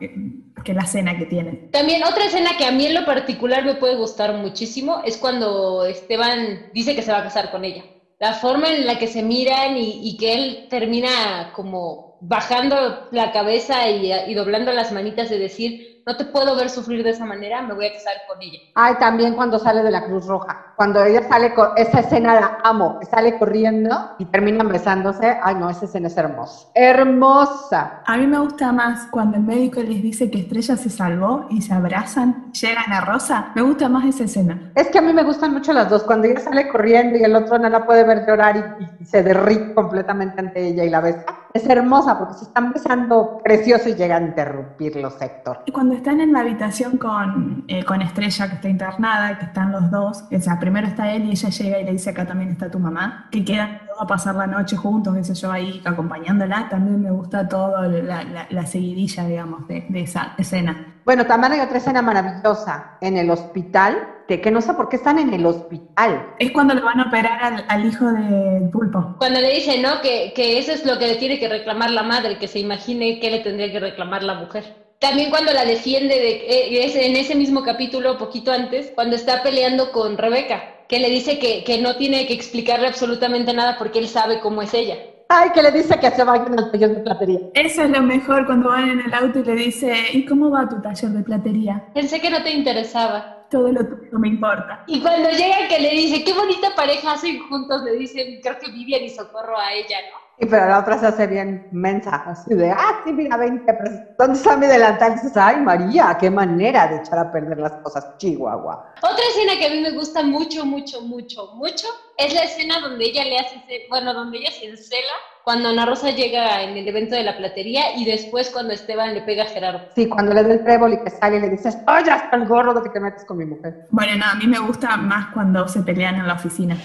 que, 0.64 0.74
la 0.74 0.86
cena 0.86 1.16
que 1.18 1.26
tienen. 1.26 1.70
También 1.70 2.02
otra 2.04 2.26
escena 2.26 2.50
que 2.58 2.64
a 2.64 2.72
mí 2.72 2.86
en 2.86 2.94
lo 2.94 3.04
particular 3.04 3.64
me 3.64 3.74
puede 3.74 3.96
gustar 3.96 4.34
muchísimo 4.34 5.02
es 5.04 5.16
cuando 5.16 5.84
Esteban 5.84 6.70
dice 6.74 6.94
que 6.94 7.02
se 7.02 7.12
va 7.12 7.18
a 7.18 7.24
casar 7.24 7.50
con 7.50 7.64
ella. 7.64 7.84
La 8.18 8.34
forma 8.34 8.68
en 8.68 8.86
la 8.86 8.98
que 8.98 9.06
se 9.06 9.22
miran 9.22 9.76
y, 9.78 10.16
que 10.18 10.34
él 10.34 10.66
termina 10.68 11.52
como 11.54 12.18
bajando 12.20 13.08
la 13.12 13.32
cabeza 13.32 13.88
y 13.88 14.34
doblando 14.34 14.72
las 14.72 14.92
manitas 14.92 15.30
de 15.30 15.38
decir, 15.38 15.99
no 16.06 16.16
te 16.16 16.24
puedo 16.24 16.56
ver 16.56 16.70
sufrir 16.70 17.02
de 17.02 17.10
esa 17.10 17.24
manera, 17.24 17.62
me 17.62 17.74
voy 17.74 17.86
a 17.86 17.92
casar 17.92 18.14
con 18.28 18.40
ella. 18.42 18.58
Ay, 18.74 18.94
también 18.98 19.34
cuando 19.34 19.58
sale 19.58 19.82
de 19.82 19.90
la 19.90 20.04
Cruz 20.04 20.26
Roja. 20.26 20.72
Cuando 20.76 21.04
ella 21.04 21.28
sale, 21.28 21.52
con 21.52 21.68
esa 21.76 22.00
escena 22.00 22.34
la 22.40 22.58
amo, 22.64 23.00
sale 23.10 23.38
corriendo 23.38 24.12
y 24.18 24.24
terminan 24.24 24.68
besándose. 24.68 25.36
Ay, 25.42 25.56
no, 25.56 25.68
esa 25.68 25.84
escena 25.84 26.08
es 26.08 26.16
hermosa. 26.16 26.68
Hermosa. 26.74 28.02
A 28.06 28.16
mí 28.16 28.26
me 28.26 28.38
gusta 28.38 28.72
más 28.72 29.06
cuando 29.10 29.36
el 29.36 29.42
médico 29.42 29.80
les 29.80 30.02
dice 30.02 30.30
que 30.30 30.40
Estrella 30.40 30.76
se 30.76 30.88
salvó 30.88 31.46
y 31.50 31.60
se 31.60 31.74
abrazan, 31.74 32.50
llegan 32.52 32.92
a 32.92 33.02
Rosa. 33.02 33.52
Me 33.54 33.62
gusta 33.62 33.88
más 33.90 34.06
esa 34.06 34.24
escena. 34.24 34.72
Es 34.74 34.88
que 34.88 34.98
a 34.98 35.02
mí 35.02 35.12
me 35.12 35.22
gustan 35.22 35.52
mucho 35.52 35.72
las 35.74 35.90
dos. 35.90 36.02
Cuando 36.04 36.28
ella 36.28 36.40
sale 36.40 36.68
corriendo 36.68 37.18
y 37.18 37.24
el 37.24 37.36
otro 37.36 37.58
no 37.58 37.68
la 37.68 37.84
puede 37.84 38.04
ver 38.04 38.26
llorar 38.26 38.78
y, 38.80 39.02
y 39.02 39.04
se 39.04 39.22
derrite 39.22 39.74
completamente 39.74 40.40
ante 40.40 40.66
ella 40.66 40.84
y 40.84 40.90
la 40.90 41.00
besa. 41.00 41.26
Es 41.52 41.68
hermosa 41.68 42.16
porque 42.18 42.34
se 42.34 42.44
están 42.44 42.72
besando 42.72 43.40
precioso 43.42 43.88
y 43.88 43.94
llega 43.94 44.16
a 44.16 44.20
interrumpirlos, 44.20 45.20
Héctor. 45.20 45.64
Y 45.66 45.72
cuando 45.72 45.89
están 45.94 46.20
en 46.20 46.32
la 46.32 46.40
habitación 46.40 46.96
con, 46.98 47.64
eh, 47.68 47.84
con 47.84 48.02
Estrella, 48.02 48.48
que 48.48 48.54
está 48.56 48.68
internada, 48.68 49.38
que 49.38 49.44
están 49.46 49.72
los 49.72 49.90
dos, 49.90 50.24
o 50.30 50.40
sea, 50.40 50.58
primero 50.58 50.86
está 50.86 51.12
él 51.12 51.24
y 51.26 51.30
ella 51.32 51.48
llega 51.50 51.80
y 51.80 51.84
le 51.84 51.92
dice, 51.92 52.10
acá 52.10 52.26
también 52.26 52.50
está 52.50 52.70
tu 52.70 52.78
mamá, 52.78 53.28
que 53.30 53.44
quedan 53.44 53.80
a 53.98 54.06
pasar 54.06 54.34
la 54.34 54.46
noche 54.46 54.76
juntos, 54.76 55.14
qué 55.14 55.24
sé 55.24 55.34
yo, 55.34 55.52
ahí 55.52 55.80
acompañándola, 55.84 56.68
también 56.70 57.02
me 57.02 57.10
gusta 57.10 57.46
todo 57.48 57.82
la, 57.82 58.24
la- 58.24 58.46
la 58.48 58.66
seguidilla, 58.66 59.26
digamos, 59.26 59.66
de, 59.68 59.84
de 59.88 60.00
esa 60.00 60.34
escena. 60.38 60.94
Bueno, 61.04 61.26
también 61.26 61.52
hay 61.54 61.60
otra 61.60 61.78
escena 61.78 62.02
maravillosa 62.02 62.96
en 63.00 63.16
el 63.16 63.30
hospital, 63.30 63.96
que, 64.28 64.40
que 64.40 64.50
no 64.50 64.60
sé 64.60 64.74
por 64.74 64.88
qué 64.88 64.96
están 64.96 65.18
en 65.18 65.34
el 65.34 65.44
hospital. 65.44 66.24
Es 66.38 66.52
cuando 66.52 66.72
le 66.74 66.82
van 66.82 67.00
a 67.00 67.08
operar 67.08 67.42
al, 67.42 67.64
al 67.68 67.84
hijo 67.84 68.06
del 68.12 68.68
pulpo. 68.70 69.16
Cuando 69.18 69.40
le 69.40 69.54
dice, 69.54 69.82
¿no? 69.82 70.00
Que, 70.02 70.32
que 70.36 70.58
eso 70.58 70.70
es 70.72 70.86
lo 70.86 70.98
que 70.98 71.08
le 71.08 71.16
tiene 71.16 71.38
que 71.40 71.48
reclamar 71.48 71.90
la 71.90 72.02
madre, 72.04 72.38
que 72.38 72.46
se 72.46 72.60
imagine 72.60 73.18
qué 73.20 73.30
le 73.30 73.40
tendría 73.40 73.72
que 73.72 73.80
reclamar 73.80 74.22
la 74.22 74.34
mujer. 74.34 74.64
También 75.00 75.30
cuando 75.30 75.50
la 75.54 75.64
defiende, 75.64 76.14
de, 76.14 76.30
eh, 76.30 76.84
es 76.84 76.94
en 76.94 77.16
ese 77.16 77.34
mismo 77.34 77.62
capítulo, 77.62 78.18
poquito 78.18 78.52
antes, 78.52 78.92
cuando 78.94 79.16
está 79.16 79.42
peleando 79.42 79.92
con 79.92 80.18
Rebeca, 80.18 80.84
que 80.88 81.00
le 81.00 81.08
dice 81.08 81.38
que, 81.38 81.64
que 81.64 81.80
no 81.80 81.96
tiene 81.96 82.26
que 82.26 82.34
explicarle 82.34 82.86
absolutamente 82.86 83.54
nada 83.54 83.78
porque 83.78 83.98
él 83.98 84.08
sabe 84.08 84.40
cómo 84.40 84.60
es 84.60 84.74
ella. 84.74 84.98
Ay, 85.30 85.50
que 85.54 85.62
le 85.62 85.70
dice 85.70 85.98
que 85.98 86.10
se 86.10 86.22
vayan 86.22 86.58
al 86.58 86.70
taller 86.70 86.96
de 86.96 87.00
platería. 87.00 87.38
Eso 87.54 87.82
es 87.84 87.90
lo 87.90 88.02
mejor 88.02 88.44
cuando 88.44 88.68
van 88.68 88.90
en 88.90 89.00
el 89.00 89.14
auto 89.14 89.38
y 89.38 89.44
le 89.44 89.54
dice, 89.54 89.96
¿y 90.12 90.26
cómo 90.26 90.50
va 90.50 90.68
tu 90.68 90.82
taller 90.82 91.12
de 91.12 91.22
platería? 91.22 91.82
Pensé 91.94 92.20
que 92.20 92.28
no 92.28 92.42
te 92.42 92.50
interesaba. 92.50 93.46
Todo 93.50 93.72
lo 93.72 93.80
tuyo 93.80 94.18
me 94.18 94.28
importa. 94.28 94.84
Y 94.86 95.00
cuando 95.00 95.30
llega 95.30 95.66
que 95.66 95.80
le 95.80 95.92
dice, 95.92 96.24
qué 96.24 96.34
bonita 96.34 96.74
pareja 96.76 97.12
hacen 97.12 97.38
juntos, 97.48 97.84
le 97.84 97.92
dicen, 97.92 98.40
creo 98.42 98.58
que 98.58 98.70
Vivian 98.70 99.02
y 99.02 99.08
Socorro 99.08 99.56
a 99.56 99.72
ella, 99.72 99.96
¿no? 100.12 100.29
Sí, 100.40 100.46
pero 100.46 100.68
la 100.68 100.78
otra 100.78 100.98
se 100.98 101.06
hace 101.06 101.26
bien 101.26 101.68
mensa, 101.70 102.22
así 102.26 102.54
de, 102.54 102.70
ah, 102.70 103.02
sí, 103.04 103.12
mira, 103.12 103.36
20 103.36 103.74
pesos. 103.74 103.98
¿Dónde 104.18 104.38
está 104.38 104.56
mi 104.56 104.66
delantal? 104.66 105.12
Y 105.12 105.14
dices, 105.16 105.36
ay, 105.36 105.56
María, 105.56 106.16
qué 106.18 106.30
manera 106.30 106.86
de 106.86 106.96
echar 106.96 107.18
a 107.18 107.30
perder 107.30 107.58
las 107.58 107.72
cosas, 107.82 108.16
Chihuahua. 108.16 108.94
Otra 109.02 109.24
escena 109.28 109.58
que 109.58 109.66
a 109.66 109.68
mí 109.70 109.82
me 109.82 109.90
gusta 109.90 110.22
mucho, 110.22 110.64
mucho, 110.64 111.02
mucho, 111.02 111.52
mucho, 111.56 111.88
es 112.16 112.32
la 112.32 112.44
escena 112.44 112.80
donde 112.80 113.04
ella 113.04 113.24
le 113.24 113.38
hace, 113.38 113.62
bueno, 113.90 114.14
donde 114.14 114.38
ella 114.38 114.50
se 114.50 114.64
encela 114.64 115.12
cuando 115.44 115.68
Ana 115.68 115.84
Rosa 115.84 116.10
llega 116.10 116.62
en 116.62 116.76
el 116.76 116.88
evento 116.88 117.16
de 117.16 117.22
la 117.22 117.36
platería 117.36 117.96
y 117.96 118.06
después 118.06 118.50
cuando 118.50 118.72
Esteban 118.72 119.12
le 119.12 119.20
pega 119.20 119.42
a 119.42 119.46
Gerardo. 119.46 119.80
Sí, 119.94 120.08
cuando 120.08 120.32
le 120.32 120.42
da 120.42 120.54
el 120.54 120.64
trébol 120.64 120.94
y 120.94 121.02
que 121.02 121.10
sale 121.10 121.36
y 121.36 121.40
le 121.40 121.50
dices, 121.50 121.76
oye, 121.86 122.10
hasta 122.10 122.36
el 122.36 122.46
gorro 122.46 122.72
de 122.72 122.82
que 122.82 122.88
te 122.88 123.00
metes 123.00 123.26
con 123.26 123.36
mi 123.36 123.44
mujer. 123.44 123.86
Bueno, 123.90 124.16
no, 124.16 124.24
a 124.24 124.34
mí 124.36 124.46
me 124.46 124.58
gusta 124.58 124.96
más 124.96 125.32
cuando 125.34 125.68
se 125.68 125.82
pelean 125.82 126.16
en 126.16 126.26
la 126.26 126.34
oficina. 126.34 126.78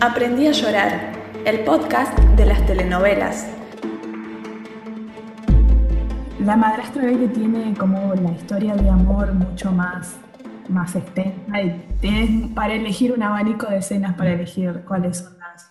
Aprendí 0.00 0.46
a 0.46 0.52
llorar, 0.52 1.12
el 1.44 1.64
podcast 1.64 2.18
de 2.36 2.46
las 2.46 2.64
telenovelas. 2.66 3.46
La 6.40 6.56
madrastra 6.56 7.04
ve 7.04 7.18
que 7.18 7.28
tiene 7.28 7.74
como 7.76 8.14
la 8.14 8.32
historia 8.32 8.74
de 8.74 8.88
amor 8.88 9.32
mucho 9.32 9.70
más, 9.72 10.16
más 10.68 10.94
extensa 10.96 11.62
y 11.62 11.86
tienes 12.00 12.50
para 12.52 12.74
elegir 12.74 13.12
un 13.12 13.22
abanico 13.22 13.66
de 13.66 13.78
escenas 13.78 14.14
para 14.16 14.32
elegir 14.32 14.84
cuáles 14.86 15.18
son 15.18 15.38
las, 15.38 15.70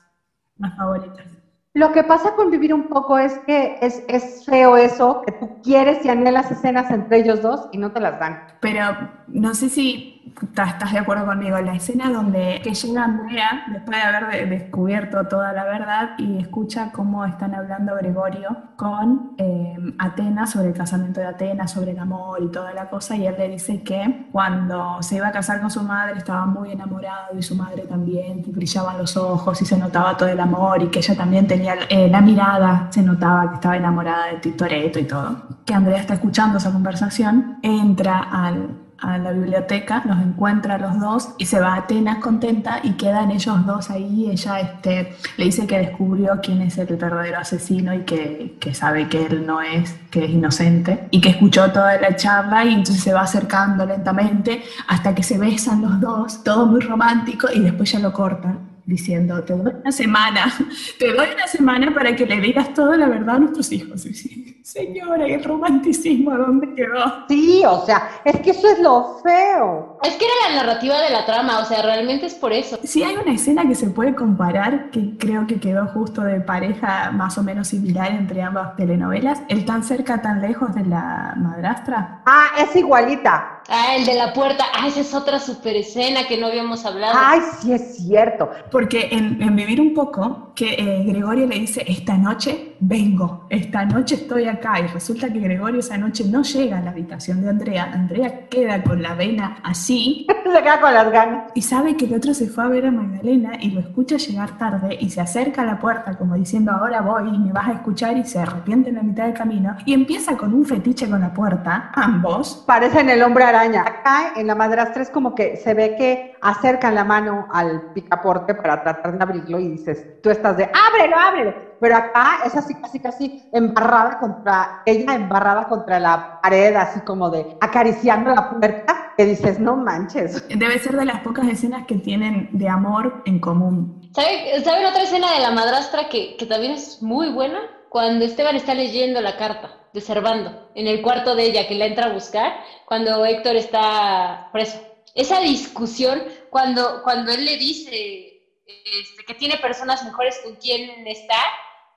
las 0.58 0.75
favoritas. 0.75 1.25
Lo 1.73 1.91
que 1.91 2.03
pasa 2.03 2.36
con 2.36 2.49
vivir 2.49 2.73
un 2.73 2.88
poco 2.88 3.19
es 3.19 3.38
que 3.45 3.77
es, 3.82 4.03
es 4.08 4.45
feo 4.45 4.77
eso, 4.77 5.21
que 5.25 5.32
tú 5.34 5.62
quieres 5.62 6.03
y 6.03 6.10
anhelas 6.10 6.49
escenas 6.49 6.89
entre 6.91 7.19
ellos 7.19 7.41
dos 7.41 7.69
y 7.71 7.77
no 7.77 7.91
te 7.91 7.99
las 7.99 8.19
dan. 8.19 8.47
Pero 8.62 8.84
no 9.27 9.53
sé 9.53 9.69
si 9.69 10.16
estás 10.41 10.91
de 10.93 10.99
acuerdo 10.99 11.25
conmigo, 11.25 11.59
la 11.59 11.73
escena 11.75 12.09
donde 12.11 12.59
que 12.63 12.73
llega 12.73 13.03
Andrea, 13.03 13.65
después 13.71 13.97
de 13.97 14.03
haber 14.03 14.27
de- 14.27 14.45
descubierto 14.57 15.27
toda 15.27 15.53
la 15.53 15.63
verdad, 15.65 16.09
y 16.17 16.39
escucha 16.39 16.91
cómo 16.91 17.25
están 17.25 17.53
hablando 17.55 17.95
Gregorio 17.95 18.49
con 18.75 19.31
eh, 19.37 19.75
Atenas 19.99 20.51
sobre 20.51 20.67
el 20.69 20.73
casamiento 20.73 21.19
de 21.19 21.27
Atenas, 21.27 21.71
sobre 21.71 21.91
el 21.91 21.99
amor 21.99 22.41
y 22.43 22.47
toda 22.51 22.73
la 22.73 22.89
cosa, 22.89 23.15
y 23.15 23.25
él 23.27 23.35
le 23.37 23.49
dice 23.49 23.81
que 23.83 24.27
cuando 24.31 25.01
se 25.01 25.15
iba 25.17 25.27
a 25.27 25.31
casar 25.31 25.61
con 25.61 25.69
su 25.71 25.81
madre 25.83 26.17
estaba 26.17 26.45
muy 26.45 26.71
enamorado 26.71 27.37
y 27.37 27.41
su 27.41 27.55
madre 27.55 27.83
también, 27.83 28.43
que 28.43 28.51
brillaban 28.51 28.97
los 28.97 29.17
ojos 29.17 29.61
y 29.61 29.65
se 29.65 29.77
notaba 29.77 30.15
todo 30.17 30.29
el 30.29 30.39
amor 30.39 30.81
y 30.83 30.87
que 30.87 30.99
ella 30.99 31.15
también 31.15 31.47
tenía 31.47 31.75
eh, 31.89 32.07
la 32.09 32.21
mirada, 32.21 32.87
se 32.91 33.01
notaba 33.01 33.49
que 33.49 33.55
estaba 33.55 33.77
enamorada 33.77 34.27
de 34.27 34.37
Titoreto 34.37 34.99
y 34.99 35.03
todo. 35.05 35.35
Que 35.65 35.73
Andrea 35.73 35.99
está 35.99 36.13
escuchando 36.13 36.57
esa 36.57 36.71
conversación, 36.71 37.57
entra 37.61 38.19
al, 38.19 38.69
a 38.99 39.17
la 39.17 39.31
biblioteca, 39.31 40.03
los 40.05 40.17
encuentra 40.19 40.75
a 40.75 40.77
los 40.77 40.99
dos 40.99 41.29
y 41.38 41.45
se 41.45 41.60
va 41.60 41.73
a 41.73 41.77
Atenas 41.77 42.17
contenta 42.17 42.79
y 42.83 42.93
quedan 42.93 43.31
ellos 43.31 43.65
dos 43.65 43.89
ahí. 43.89 44.29
Ella 44.31 44.60
este, 44.60 45.15
le 45.38 45.45
dice 45.45 45.67
que 45.67 45.77
descubrió 45.77 46.39
quién 46.41 46.62
es 46.62 46.77
el 46.77 46.95
verdadero 46.95 47.38
asesino 47.38 47.93
y 47.93 48.01
que, 48.01 48.57
que 48.60 48.73
sabe 48.73 49.07
que 49.07 49.25
él 49.25 49.45
no 49.45 49.62
es, 49.62 49.95
que 50.10 50.25
es 50.25 50.31
inocente 50.31 51.07
y 51.12 51.21
que 51.21 51.29
escuchó 51.29 51.71
toda 51.71 51.99
la 51.99 52.15
charla 52.15 52.65
y 52.65 52.73
entonces 52.73 53.03
se 53.03 53.13
va 53.13 53.21
acercando 53.21 53.86
lentamente 53.86 54.63
hasta 54.88 55.13
que 55.13 55.23
se 55.23 55.38
besan 55.38 55.81
los 55.81 55.99
dos, 55.99 56.43
todo 56.43 56.65
muy 56.65 56.81
romántico 56.81 57.47
y 57.53 57.60
después 57.60 57.91
ya 57.91 57.99
lo 57.99 58.12
cortan 58.12 58.77
diciendo, 58.88 59.43
te 59.43 59.53
doy 59.53 59.73
una 59.81 59.91
semana, 59.91 60.51
te 60.99 61.13
doy 61.13 61.27
una 61.33 61.45
semana 61.45 61.93
para 61.93 62.15
que 62.15 62.25
le 62.25 62.39
digas 62.39 62.73
toda 62.73 62.97
la 62.97 63.07
verdad 63.07 63.36
a 63.36 63.39
nuestros 63.39 63.71
hijos. 63.71 64.07
Señora, 64.67 65.25
¿y 65.25 65.32
el 65.32 65.45
romanticismo 65.45 66.34
a 66.34 66.39
dónde 66.39 66.75
quedó? 66.75 67.25
Sí, 67.30 67.63
o 67.65 67.86
sea, 67.86 68.19
es 68.25 68.41
que 68.41 68.49
eso 68.49 68.67
es 68.67 68.80
lo 68.80 69.17
feo. 69.23 69.97
Es 70.03 70.15
que 70.17 70.25
era 70.25 70.49
la 70.49 70.62
narrativa 70.62 70.99
de 70.99 71.10
la 71.10 71.25
trama, 71.25 71.60
o 71.60 71.65
sea, 71.65 71.82
realmente 71.84 72.25
es 72.25 72.36
por 72.36 72.51
eso. 72.51 72.77
Si 72.84 73.01
hay 73.01 73.15
una 73.15 73.34
escena 73.34 73.65
que 73.65 73.75
se 73.75 73.89
puede 73.91 74.13
comparar, 74.13 74.89
que 74.89 75.17
creo 75.17 75.47
que 75.47 75.62
quedó 75.62 75.88
justo 75.88 76.19
de 76.19 76.41
pareja 76.41 77.12
más 77.12 77.38
o 77.38 77.43
menos 77.43 77.69
similar 77.69 78.12
entre 78.12 78.41
ambas 78.41 78.75
telenovelas, 78.75 79.41
el 79.47 79.63
tan 79.63 79.86
cerca, 79.86 80.21
tan 80.21 80.41
lejos 80.41 80.75
de 80.75 80.84
la 80.84 81.34
madrastra. 81.38 82.23
Ah, 82.25 82.47
es 82.60 82.75
igualita. 82.75 83.62
Ah, 83.69 83.95
el 83.97 84.06
de 84.06 84.15
la 84.15 84.34
puerta. 84.34 84.65
Ah, 84.73 84.88
esa 84.88 85.01
es 85.01 85.13
otra 85.13 85.39
super 85.39 85.75
escena 85.75 86.25
que 86.27 86.38
no 86.38 86.47
habíamos 86.47 86.86
hablado. 86.86 87.17
Ay, 87.17 87.39
sí 87.60 87.73
es 87.73 87.97
cierto. 87.97 88.49
Porque 88.71 89.10
en, 89.12 89.41
en 89.41 89.56
Vivir 89.56 89.82
un 89.82 89.93
poco, 89.93 90.51
que 90.56 90.73
eh, 90.73 91.03
Gregorio 91.06 91.47
le 91.47 91.60
dice, 91.60 91.84
esta 91.88 92.17
noche 92.17 92.75
vengo, 92.80 93.45
esta 93.49 93.86
noche 93.86 94.15
estoy 94.15 94.47
acá. 94.57 94.79
Y 94.79 94.87
resulta 94.87 95.31
que 95.31 95.39
Gregorio 95.39 95.79
esa 95.79 95.97
noche 95.97 96.23
no 96.25 96.43
llega 96.43 96.77
a 96.77 96.81
la 96.81 96.91
habitación 96.91 97.41
de 97.41 97.49
Andrea. 97.49 97.91
Andrea 97.93 98.47
queda 98.49 98.83
con 98.83 99.01
la 99.01 99.15
vena 99.15 99.59
así. 99.63 100.27
Se 100.43 100.63
queda 100.63 100.79
con 100.79 100.93
las 100.93 101.11
ganas. 101.11 101.51
Y 101.55 101.61
sabe 101.61 101.95
que 101.95 102.05
el 102.05 102.15
otro 102.15 102.33
se 102.33 102.47
fue 102.47 102.63
a 102.63 102.67
ver 102.67 102.85
a 102.85 102.91
Magdalena 102.91 103.53
y 103.59 103.71
lo 103.71 103.81
escucha 103.81 104.17
llegar 104.17 104.57
tarde 104.57 104.97
y 104.99 105.09
se 105.09 105.21
acerca 105.21 105.61
a 105.61 105.65
la 105.65 105.77
puerta 105.77 106.17
como 106.17 106.35
diciendo, 106.35 106.71
ahora 106.71 107.01
voy 107.01 107.35
y 107.35 107.37
me 107.37 107.51
vas 107.51 107.67
a 107.67 107.73
escuchar 107.73 108.17
y 108.17 108.23
se 108.23 108.39
arrepiente 108.39 108.89
en 108.89 108.95
la 108.95 109.03
mitad 109.03 109.25
del 109.25 109.33
camino. 109.33 109.75
Y 109.85 109.93
empieza 109.93 110.37
con 110.37 110.53
un 110.53 110.65
fetiche 110.65 111.09
con 111.09 111.21
la 111.21 111.33
puerta, 111.33 111.91
ambos. 111.93 112.63
Parecen 112.65 113.09
el 113.09 113.21
hombre 113.23 113.43
araña. 113.43 113.81
Acá 113.81 114.33
en 114.35 114.47
la 114.47 114.55
madrastra 114.55 115.03
es 115.03 115.09
como 115.09 115.35
que 115.35 115.57
se 115.57 115.73
ve 115.73 115.95
que 115.97 116.35
acercan 116.41 116.95
la 116.95 117.03
mano 117.03 117.47
al 117.51 117.91
picaporte 117.93 118.55
para 118.55 118.81
tratar 118.81 119.17
de 119.17 119.23
abrirlo 119.23 119.59
y 119.59 119.69
dices, 119.69 120.21
tú 120.21 120.29
estás 120.29 120.57
de, 120.57 120.63
ábrelo, 120.63 121.17
ábrelo. 121.17 121.66
Pero 121.79 121.95
acá 121.95 122.39
es 122.45 122.55
así, 122.55 122.73
casi, 122.75 122.99
casi 122.99 123.49
embarrada 123.53 124.19
contra, 124.19 124.81
ella 124.85 125.13
embarrada 125.13 125.67
contra 125.67 125.99
la 125.99 126.39
pared, 126.41 126.75
así 126.75 127.01
como 127.01 127.29
de 127.29 127.57
acariciando 127.61 128.33
la 128.33 128.49
puerta, 128.49 129.13
que 129.17 129.25
dices, 129.25 129.59
no 129.59 129.75
manches. 129.75 130.47
Debe 130.49 130.79
ser 130.79 130.95
de 130.95 131.05
las 131.05 131.21
pocas 131.21 131.47
escenas 131.47 131.85
que 131.87 131.95
tienen 131.95 132.49
de 132.51 132.69
amor 132.69 133.23
en 133.25 133.39
común. 133.39 134.09
¿Sabe- 134.13 134.61
¿Saben 134.63 134.85
otra 134.85 135.03
escena 135.03 135.31
de 135.33 135.39
la 135.39 135.51
madrastra 135.51 136.09
que, 136.09 136.35
que 136.37 136.45
también 136.45 136.73
es 136.73 137.01
muy 137.01 137.29
buena? 137.29 137.59
Cuando 137.89 138.25
Esteban 138.25 138.55
está 138.55 138.73
leyendo 138.73 139.21
la 139.21 139.37
carta 139.37 139.71
de 139.93 140.01
Servando 140.01 140.69
en 140.75 140.87
el 140.87 141.01
cuarto 141.01 141.35
de 141.35 141.43
ella 141.45 141.67
que 141.67 141.75
la 141.75 141.85
entra 141.85 142.07
a 142.07 142.13
buscar 142.13 142.53
cuando 142.85 143.25
Héctor 143.25 143.55
está 143.55 144.49
preso. 144.51 144.77
Esa 145.15 145.39
discusión 145.39 146.21
cuando, 146.49 147.01
cuando 147.03 147.31
él 147.31 147.45
le 147.45 147.57
dice 147.57 148.43
este, 148.65 149.23
que 149.25 149.33
tiene 149.33 149.57
personas 149.57 150.03
mejores 150.03 150.39
con 150.43 150.55
quien 150.57 151.07
estar 151.07 151.45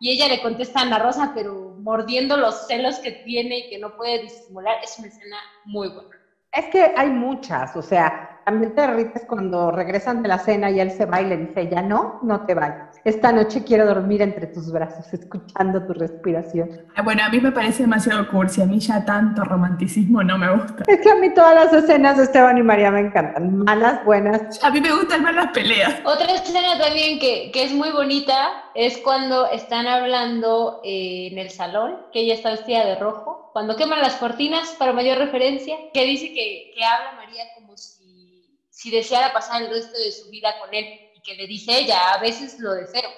y 0.01 0.11
ella 0.11 0.29
le 0.29 0.41
contesta 0.41 0.81
a 0.81 0.83
Ana 0.83 0.99
Rosa, 0.99 1.33
pero 1.35 1.77
mordiendo 1.79 2.39
los 2.39 2.67
celos 2.67 2.99
que 3.01 3.13
tiene 3.13 3.59
y 3.59 3.71
que 3.71 3.79
no 3.79 3.97
puede 3.97 4.23
disimular, 4.23 4.79
es 4.83 4.99
una 4.99 5.09
escena 5.09 5.37
muy 5.67 5.89
buena. 5.89 6.17
Es 6.53 6.67
que 6.67 6.93
hay 6.97 7.11
muchas, 7.11 7.77
o 7.77 7.83
sea, 7.83 8.40
también 8.45 8.75
te 8.75 8.81
derrites 8.83 9.25
cuando 9.27 9.71
regresan 9.71 10.23
de 10.23 10.29
la 10.29 10.39
cena 10.39 10.71
y 10.71 10.81
él 10.81 10.91
se 10.91 11.07
va 11.07 11.21
y 11.21 11.27
le 11.27 11.37
dice, 11.37 11.69
ya 11.69 11.83
no, 11.83 12.21
no 12.23 12.47
te 12.47 12.55
vayas. 12.55 13.01
Esta 13.05 13.33
noche 13.33 13.65
quiero 13.65 13.87
dormir 13.87 14.23
entre 14.23 14.47
tus 14.47 14.71
brazos, 14.73 15.07
escuchando 15.13 15.85
tu 15.87 15.93
respiración. 15.95 16.71
Ah, 16.97 17.03
Bueno, 17.03 17.23
a 17.25 17.29
mí 17.29 17.41
me 17.41 17.53
parece 17.53 17.83
demasiado 17.83 18.29
cursi, 18.29 18.63
a 18.63 18.67
mí 18.67 18.79
ya 18.79 19.05
tanto 19.05 19.45
romanticismo 19.45 20.23
no 20.23 20.39
me 20.39 20.53
gusta. 20.55 20.85
Es 20.87 21.01
que 21.01 21.11
a 21.11 21.17
mí 21.17 21.33
todas 21.35 21.55
las 21.55 21.73
escenas 21.73 22.17
de 22.17 22.25
Esteban 22.25 22.59
y 22.59 22.63
María 22.63 22.91
me 22.91 23.01
encantan, 23.01 23.59
malas, 23.59 24.05
buenas. 24.05 24.63
A 24.63 24.71
mí 24.71 24.81
me 24.81 24.93
gustan 24.93 25.23
más 25.23 25.35
las 25.35 25.49
peleas. 25.53 25.95
Otra 26.05 26.33
escena 26.35 26.79
también 26.79 27.19
que, 27.19 27.51
que 27.53 27.65
es 27.65 27.73
muy 27.73 27.91
bonita 27.91 28.35
es 28.75 28.99
cuando 28.99 29.47
están 29.51 29.87
hablando 29.87 30.81
eh, 30.85 31.29
en 31.33 31.39
el 31.39 31.51
salón, 31.51 31.97
que 32.13 32.21
ella 32.21 32.35
está 32.35 32.51
vestida 32.51 32.85
de 32.85 32.97
rojo, 32.97 33.51
cuando 33.53 33.77
queman 33.77 34.01
las 34.01 34.15
cortinas 34.17 34.71
para 34.79 34.93
mayor 34.93 35.19
referencia, 35.19 35.77
que 35.93 36.05
dice 36.05 36.29
que, 36.29 36.73
que 36.75 36.85
habla 36.85 37.13
María 37.17 37.45
como 37.57 37.77
si, 37.77 38.40
si 38.71 38.91
deseara 38.91 39.33
pasar 39.33 39.63
el 39.63 39.71
resto 39.71 39.99
de 39.99 40.13
su 40.13 40.31
vida 40.31 40.55
con 40.61 40.73
él 40.73 40.87
y 41.15 41.21
que 41.23 41.35
le 41.35 41.47
dice 41.47 41.77
ella, 41.77 42.15
a 42.15 42.21
veces 42.21 42.59
lo 42.61 42.73
deseo. 42.73 43.11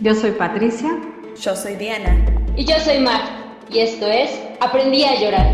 Yo 0.00 0.14
soy 0.14 0.30
Patricia. 0.30 0.90
Yo 1.40 1.54
soy 1.54 1.74
Diana. 1.74 2.24
Y 2.56 2.64
yo 2.64 2.78
soy 2.78 2.98
Mar, 3.00 3.20
y 3.68 3.80
esto 3.80 4.06
es 4.06 4.30
Aprendí 4.60 5.04
a 5.04 5.20
llorar. 5.20 5.46